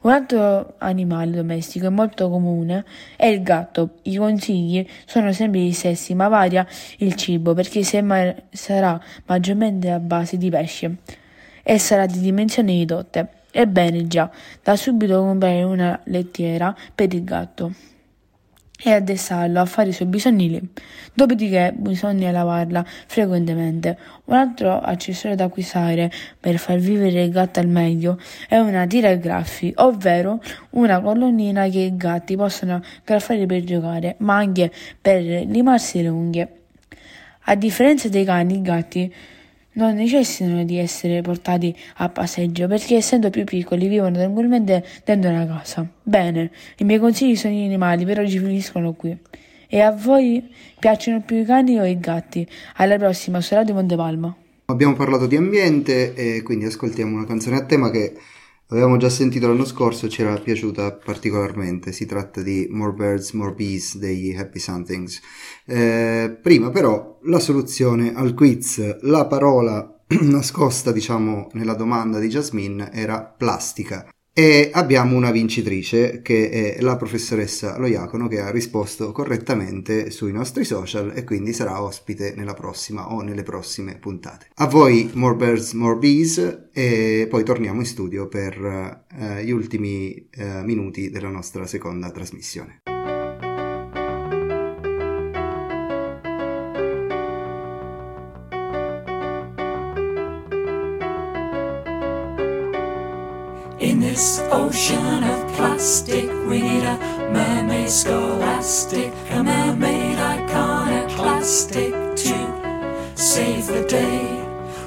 Un 0.00 0.10
altro 0.10 0.74
animale 0.78 1.30
domestico 1.30 1.86
è 1.86 1.90
molto 1.90 2.28
comune 2.28 2.84
è 3.14 3.26
il 3.26 3.44
gatto. 3.44 3.98
I 4.02 4.16
consigli 4.16 4.84
sono 5.06 5.32
sempre 5.32 5.60
gli 5.60 5.70
stessi, 5.70 6.12
ma 6.12 6.26
varia 6.26 6.66
il 6.96 7.14
cibo 7.14 7.54
perché 7.54 8.02
ma- 8.02 8.34
sarà 8.50 9.00
maggiormente 9.26 9.88
a 9.88 10.00
base 10.00 10.36
di 10.36 10.50
pesce 10.50 10.96
e 11.62 11.78
sarà 11.78 12.06
di 12.06 12.18
dimensioni 12.18 12.78
ridotte. 12.78 13.28
Ebbene 13.52 14.08
già, 14.08 14.28
da 14.60 14.74
subito 14.74 15.20
comprare 15.20 15.62
una 15.62 16.00
lettiera 16.06 16.76
per 16.96 17.14
il 17.14 17.22
gatto 17.22 17.89
e 18.82 18.92
addestrarlo 18.92 19.60
a 19.60 19.64
fare 19.64 19.90
i 19.90 19.92
suoi 19.92 20.08
bisogni 20.08 20.48
lì. 20.48 20.68
Dopodiché 21.12 21.72
bisogna 21.76 22.30
lavarla 22.30 22.84
frequentemente. 23.06 23.98
Un 24.26 24.36
altro 24.36 24.78
accessorio 24.78 25.36
da 25.36 25.44
acquistare 25.44 26.10
per 26.38 26.58
far 26.58 26.78
vivere 26.78 27.22
il 27.22 27.30
gatto 27.30 27.60
al 27.60 27.68
meglio 27.68 28.18
è 28.48 28.56
una 28.56 28.86
tira 28.86 29.14
graffi, 29.14 29.72
ovvero 29.76 30.40
una 30.70 31.00
colonnina 31.00 31.68
che 31.68 31.80
i 31.80 31.96
gatti 31.96 32.36
possono 32.36 32.82
graffare 33.04 33.46
per 33.46 33.62
giocare, 33.64 34.14
ma 34.18 34.36
anche 34.36 34.70
per 35.00 35.22
limarsi 35.22 36.02
le 36.02 36.08
unghie. 36.08 36.48
A 37.44 37.54
differenza 37.54 38.08
dei 38.08 38.24
cani, 38.24 38.56
i 38.56 38.62
gatti 38.62 39.12
non 39.72 39.94
necessitano 39.94 40.64
di 40.64 40.78
essere 40.78 41.20
portati 41.22 41.74
a 41.96 42.08
passeggio 42.08 42.66
perché 42.66 42.96
essendo 42.96 43.30
più 43.30 43.44
piccoli 43.44 43.86
vivono 43.88 44.16
tranquillamente 44.16 44.84
dentro 45.04 45.30
una 45.30 45.46
casa. 45.46 45.86
Bene, 46.02 46.50
i 46.78 46.84
miei 46.84 46.98
consigli 46.98 47.36
sono 47.36 47.54
gli 47.54 47.64
animali, 47.64 48.04
per 48.04 48.18
oggi 48.18 48.38
finiscono 48.38 48.92
qui. 48.94 49.16
E 49.68 49.80
a 49.80 49.92
voi 49.92 50.52
piacciono 50.78 51.20
più 51.20 51.36
i 51.36 51.44
cani 51.44 51.78
o 51.78 51.84
i 51.84 51.98
gatti? 52.00 52.46
Alla 52.76 52.96
prossima 52.98 53.40
su 53.40 53.54
Radio 53.54 53.74
Montepalma. 53.74 54.34
Abbiamo 54.66 54.94
parlato 54.94 55.26
di 55.26 55.36
ambiente 55.36 56.14
e 56.14 56.42
quindi 56.42 56.64
ascoltiamo 56.64 57.16
una 57.16 57.26
canzone 57.26 57.56
a 57.56 57.64
tema 57.64 57.90
che 57.90 58.14
avevamo 58.70 58.96
già 58.96 59.08
sentito 59.08 59.46
l'anno 59.46 59.64
scorso 59.64 60.06
e 60.06 60.08
ci 60.08 60.22
era 60.22 60.34
piaciuta 60.36 60.92
particolarmente. 60.92 61.92
Si 61.92 62.06
tratta 62.06 62.42
di 62.42 62.68
More 62.70 62.92
Birds, 62.92 63.32
More 63.32 63.52
Bees 63.52 63.96
degli 63.96 64.34
Happy 64.34 64.58
Somethings. 64.58 65.20
Eh, 65.66 66.38
prima 66.40 66.70
però 66.70 67.18
la 67.24 67.38
soluzione 67.38 68.14
al 68.14 68.34
quiz, 68.34 69.00
la 69.02 69.26
parola 69.26 70.00
nascosta 70.22 70.92
diciamo 70.92 71.48
nella 71.52 71.74
domanda 71.74 72.18
di 72.18 72.28
Jasmine 72.28 72.90
era 72.92 73.22
plastica. 73.22 74.08
E 74.40 74.70
abbiamo 74.72 75.16
una 75.16 75.30
vincitrice 75.30 76.22
che 76.22 76.48
è 76.48 76.80
la 76.80 76.96
professoressa 76.96 77.76
Loiacono 77.76 78.26
che 78.26 78.40
ha 78.40 78.50
risposto 78.50 79.12
correttamente 79.12 80.10
sui 80.10 80.32
nostri 80.32 80.64
social 80.64 81.12
e 81.14 81.24
quindi 81.24 81.52
sarà 81.52 81.82
ospite 81.82 82.32
nella 82.34 82.54
prossima 82.54 83.12
o 83.12 83.20
nelle 83.20 83.42
prossime 83.42 83.98
puntate. 83.98 84.46
A 84.54 84.66
voi 84.66 85.10
More 85.12 85.36
Birds, 85.36 85.74
More 85.74 85.98
Bees 85.98 86.68
e 86.72 87.26
poi 87.28 87.44
torniamo 87.44 87.80
in 87.80 87.86
studio 87.86 88.28
per 88.28 89.04
eh, 89.14 89.44
gli 89.44 89.50
ultimi 89.50 90.26
eh, 90.30 90.62
minuti 90.62 91.10
della 91.10 91.28
nostra 91.28 91.66
seconda 91.66 92.10
trasmissione. 92.10 92.80
This 104.20 104.40
ocean 104.52 105.24
of 105.24 105.50
plastic, 105.56 106.28
we 106.46 106.60
need 106.60 106.84
a 106.84 106.98
mermaid 107.32 107.88
scholastic, 107.88 109.14
a 109.30 109.42
mermaid 109.42 110.18
iconoclastic 110.18 111.92
to 112.24 112.36
save 113.14 113.66
the 113.66 113.82
day. 113.88 114.26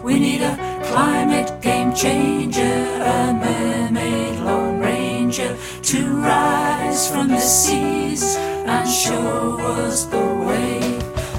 We 0.03 0.19
need 0.19 0.41
a 0.43 0.55
climate 0.85 1.49
game 1.63 1.95
changer, 1.95 2.77
a 3.15 3.33
mermaid 3.33 4.39
lone 4.41 4.79
ranger 4.79 5.57
to 5.81 5.99
rise 6.17 7.09
from 7.09 7.29
the 7.29 7.39
seas 7.39 8.35
and 8.35 8.87
show 8.87 9.57
us 9.81 10.05
the 10.05 10.25
way. 10.47 10.77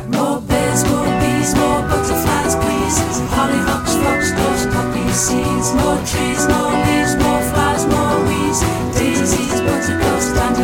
More 0.09 0.41
bears, 0.41 0.83
more 0.91 1.13
bees, 1.21 1.55
more 1.55 1.83
butterflies, 1.91 2.57
please. 2.57 2.97
Hollyhocks, 3.37 3.95
foxgloves, 4.03 4.67
poppy 4.75 5.09
seeds, 5.13 5.69
more 5.79 6.01
trees, 6.11 6.43
more 6.49 6.75
leaves, 6.87 7.04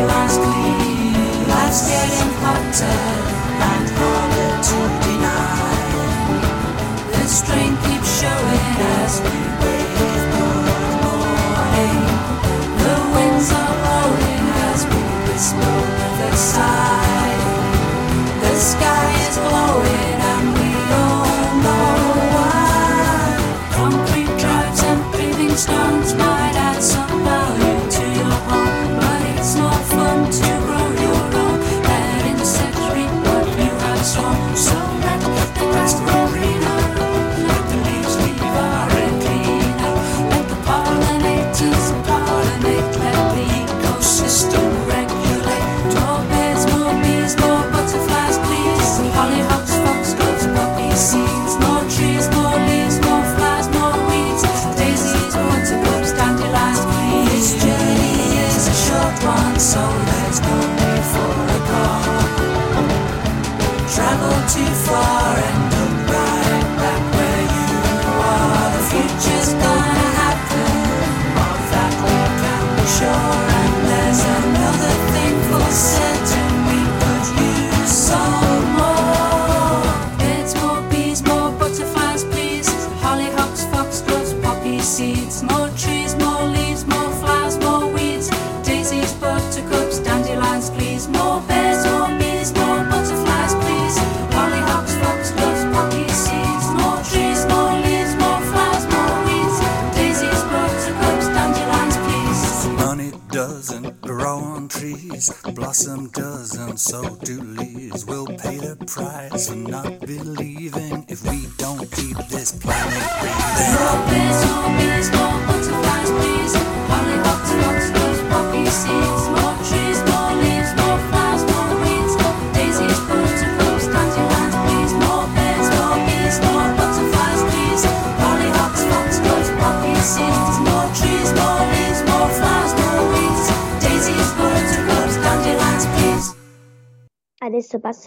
everyone's 0.00 0.36
clean. 0.38 1.48
Life's 1.48 1.88
getting 1.88 2.32
hotter 2.40 2.84
and 2.84 3.90
hotter. 3.90 4.09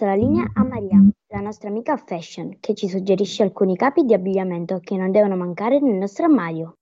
Passo 0.03 0.05
la 0.05 0.15
linea 0.15 0.51
a 0.53 0.63
Maria, 0.63 1.01
la 1.27 1.39
nostra 1.39 1.69
amica 1.69 1.95
fashion, 1.97 2.57
che 2.59 2.75
ci 2.75 2.89
suggerisce 2.89 3.43
alcuni 3.43 3.75
capi 3.75 4.03
di 4.03 4.13
abbigliamento 4.13 4.79
che 4.79 4.97
non 4.97 5.11
devono 5.11 5.35
mancare 5.35 5.79
nel 5.79 5.95
nostro 5.95 6.25
armadio. 6.25 6.77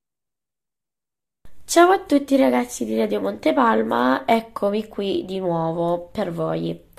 Ciao 1.63 1.91
a 1.91 1.99
tutti 1.99 2.35
ragazzi 2.35 2.83
di 2.83 2.97
Radio 2.97 3.21
Montepalma, 3.21 4.23
eccomi 4.25 4.87
qui 4.87 5.23
di 5.25 5.39
nuovo 5.39 6.09
per 6.11 6.31
voi. 6.31 6.89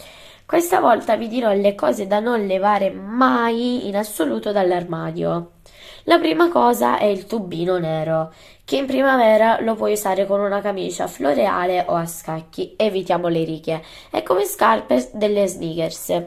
Questa 0.47 0.81
volta 0.81 1.17
vi 1.17 1.29
dirò 1.29 1.53
le 1.53 1.75
cose 1.75 2.07
da 2.07 2.21
non 2.21 2.47
levare 2.47 2.91
mai 2.91 3.89
in 3.89 3.97
assoluto 3.97 4.53
dall'armadio. 4.53 5.53
La 6.07 6.19
prima 6.19 6.49
cosa 6.49 6.99
è 6.99 7.05
il 7.05 7.27
tubino 7.27 7.79
nero, 7.79 8.33
che 8.65 8.77
in 8.77 8.87
primavera 8.87 9.61
lo 9.61 9.77
puoi 9.77 9.93
usare 9.93 10.27
con 10.27 10.41
una 10.41 10.61
camicia 10.61 11.07
floreale 11.07 11.85
o 11.87 11.95
a 11.95 12.07
scacchi, 12.07 12.75
evitiamo 12.77 13.29
le 13.29 13.45
righe, 13.45 13.83
e 14.11 14.25
come 14.25 14.45
scarpe 14.45 15.11
delle 15.13 15.47
sneakers. 15.47 16.23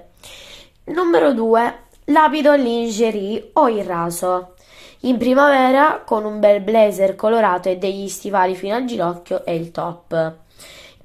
Numero 0.86 1.34
2. 1.34 1.80
L'abito 2.05 2.53
lingerie 2.53 3.49
o 3.53 3.67
il 3.67 3.84
raso. 3.84 4.53
In 5.01 5.17
primavera 5.17 6.03
con 6.05 6.23
un 6.23 6.39
bel 6.39 6.61
blazer 6.61 7.15
colorato 7.15 7.67
e 7.67 7.78
degli 7.78 8.07
stivali 8.07 8.55
fino 8.55 8.76
al 8.76 8.86
ginocchio 8.86 9.43
è 9.43 9.51
il 9.51 9.71
top. 9.71 10.36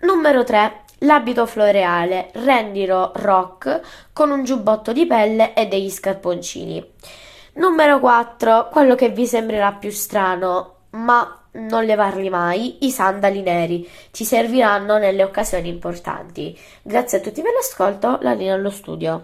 Numero 0.03 0.45
3. 0.45 0.85
L'abito 0.99 1.45
floreale, 1.47 2.31
rendilo 2.35 3.11
rock 3.17 3.81
con 4.13 4.31
un 4.31 4.45
giubbotto 4.45 4.93
di 4.93 5.07
pelle 5.07 5.55
e 5.55 5.67
degli 5.67 5.91
scarponcini. 5.91 6.93
Numero 7.55 7.99
4. 7.99 8.69
Quello 8.71 8.95
che 8.95 9.09
vi 9.09 9.27
sembrerà 9.27 9.73
più 9.73 9.91
strano, 9.91 10.87
ma 10.91 11.49
non 11.53 11.85
levarli 11.85 12.31
mai, 12.31 12.85
i 12.87 12.91
sandali 12.93 13.43
neri. 13.43 13.89
Ci 14.13 14.25
serviranno 14.25 14.99
nelle 14.99 15.25
occasioni 15.25 15.69
importanti. 15.69 16.57
Grazie 16.83 17.19
a 17.19 17.21
tutti 17.21 17.43
per 17.43 17.53
l'ascolto, 17.53 18.19
la 18.23 18.35
linea 18.35 18.55
allo 18.55 18.71
studio. 18.71 19.23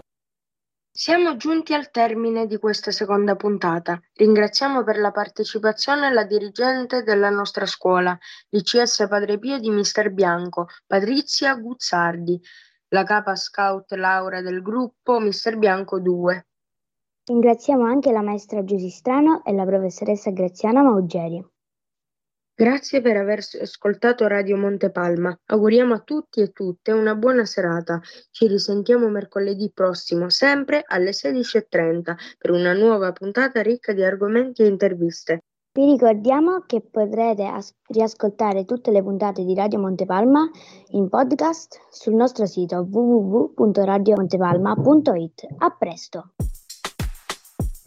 Siamo 0.91 1.37
giunti 1.37 1.73
al 1.73 1.89
termine 1.89 2.47
di 2.47 2.57
questa 2.57 2.91
seconda 2.91 3.35
puntata. 3.35 3.97
Ringraziamo 4.13 4.83
per 4.83 4.97
la 4.97 5.11
partecipazione 5.11 6.11
la 6.11 6.25
dirigente 6.25 7.03
della 7.03 7.29
nostra 7.29 7.65
scuola, 7.65 8.17
l'ICS 8.49 9.05
Padre 9.07 9.39
Pio 9.39 9.57
di 9.57 9.69
Mister 9.69 10.11
Bianco, 10.11 10.67
Patrizia 10.85 11.55
Guzzardi, 11.55 12.41
la 12.89 13.03
capa 13.03 13.35
scout 13.35 13.91
Laura 13.93 14.41
del 14.41 14.61
gruppo 14.61 15.19
Mister 15.19 15.57
Bianco 15.57 15.99
2. 15.99 16.47
Ringraziamo 17.27 17.83
anche 17.83 18.13
la 18.13 18.21
maestra 18.21 18.63
Giusistrano 18.63 19.43
e 19.43 19.51
la 19.51 19.65
professoressa 19.65 20.31
Graziana 20.31 20.81
Maugeri. 20.81 21.45
Grazie 22.55 23.01
per 23.01 23.17
aver 23.17 23.43
ascoltato 23.61 24.25
Radio 24.27 24.55
Montepalma. 24.55 25.37
Auguriamo 25.47 25.93
a 25.93 25.99
tutti 25.99 26.39
e 26.39 26.53
tutte 26.53 26.93
una 26.93 27.15
buona 27.15 27.43
serata. 27.43 27.99
Ci 28.31 28.47
risentiamo 28.47 29.09
mercoledì 29.09 29.69
prossimo, 29.73 30.29
sempre 30.29 30.85
alle 30.87 31.11
16.30, 31.11 32.15
per 32.37 32.51
una 32.51 32.71
nuova 32.71 33.11
puntata 33.11 33.61
ricca 33.61 33.91
di 33.91 34.05
argomenti 34.05 34.61
e 34.61 34.67
interviste. 34.67 35.39
Vi 35.73 35.83
ricordiamo 35.83 36.63
che 36.65 36.79
potrete 36.79 37.45
as- 37.45 37.75
riascoltare 37.89 38.63
tutte 38.63 38.89
le 38.89 39.03
puntate 39.03 39.43
di 39.43 39.53
Radio 39.53 39.79
Montepalma 39.79 40.49
in 40.91 41.09
podcast 41.09 41.87
sul 41.89 42.13
nostro 42.13 42.45
sito 42.45 42.87
www.radiomontepalma.it. 42.89 45.45
A 45.57 45.75
presto! 45.77 46.31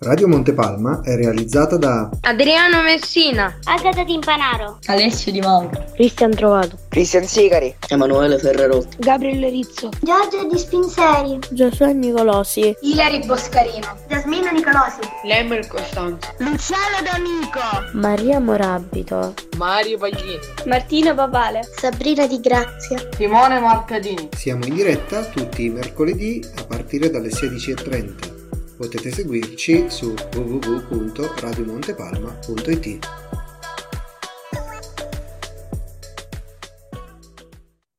Radio 0.03 0.29
Montepalma 0.29 1.03
è 1.03 1.15
realizzata 1.15 1.77
da 1.77 2.09
Adriano 2.23 2.81
Messina, 2.81 3.59
Agata 3.65 4.03
Timpanaro, 4.03 4.79
Alessio 4.87 5.31
Di 5.31 5.41
Mauro, 5.41 5.89
Cristian 5.93 6.31
Trovato, 6.31 6.79
Cristian 6.89 7.27
Sigari, 7.27 7.75
Emanuele 7.87 8.39
Ferrarotti, 8.39 8.97
Gabriele 8.99 9.51
Rizzo, 9.51 9.91
Giorgio 10.01 10.49
Di 10.49 10.57
Spinseri, 10.57 11.39
Giosuè 11.51 11.93
Nicolosi, 11.93 12.75
Ilari 12.81 13.21
Boscarino, 13.27 13.95
Giasmina 14.09 14.51
Nicolosi, 14.53 15.01
Lemmer 15.25 15.67
Costanzo, 15.67 16.35
Luciano 16.39 17.03
D'Amico, 17.03 17.61
Maria 17.93 18.41
Morabito, 18.41 19.35
Mario 19.59 19.99
Paglini, 19.99 20.39
Martina 20.65 21.13
Papale, 21.13 21.61
Sabrina 21.77 22.27
Di 22.27 22.41
Grazia. 22.41 23.07
Simone 23.15 23.61
Marcadini. 23.61 24.31
Siamo 24.35 24.65
in 24.65 24.77
diretta 24.77 25.21
tutti 25.25 25.65
i 25.65 25.69
mercoledì 25.69 26.43
a 26.57 26.65
partire 26.65 27.11
dalle 27.11 27.29
16.30. 27.29 28.40
Potete 28.81 29.11
seguirci 29.11 29.91
su 29.91 30.15
www.radiomontepalma.it. 30.33 33.30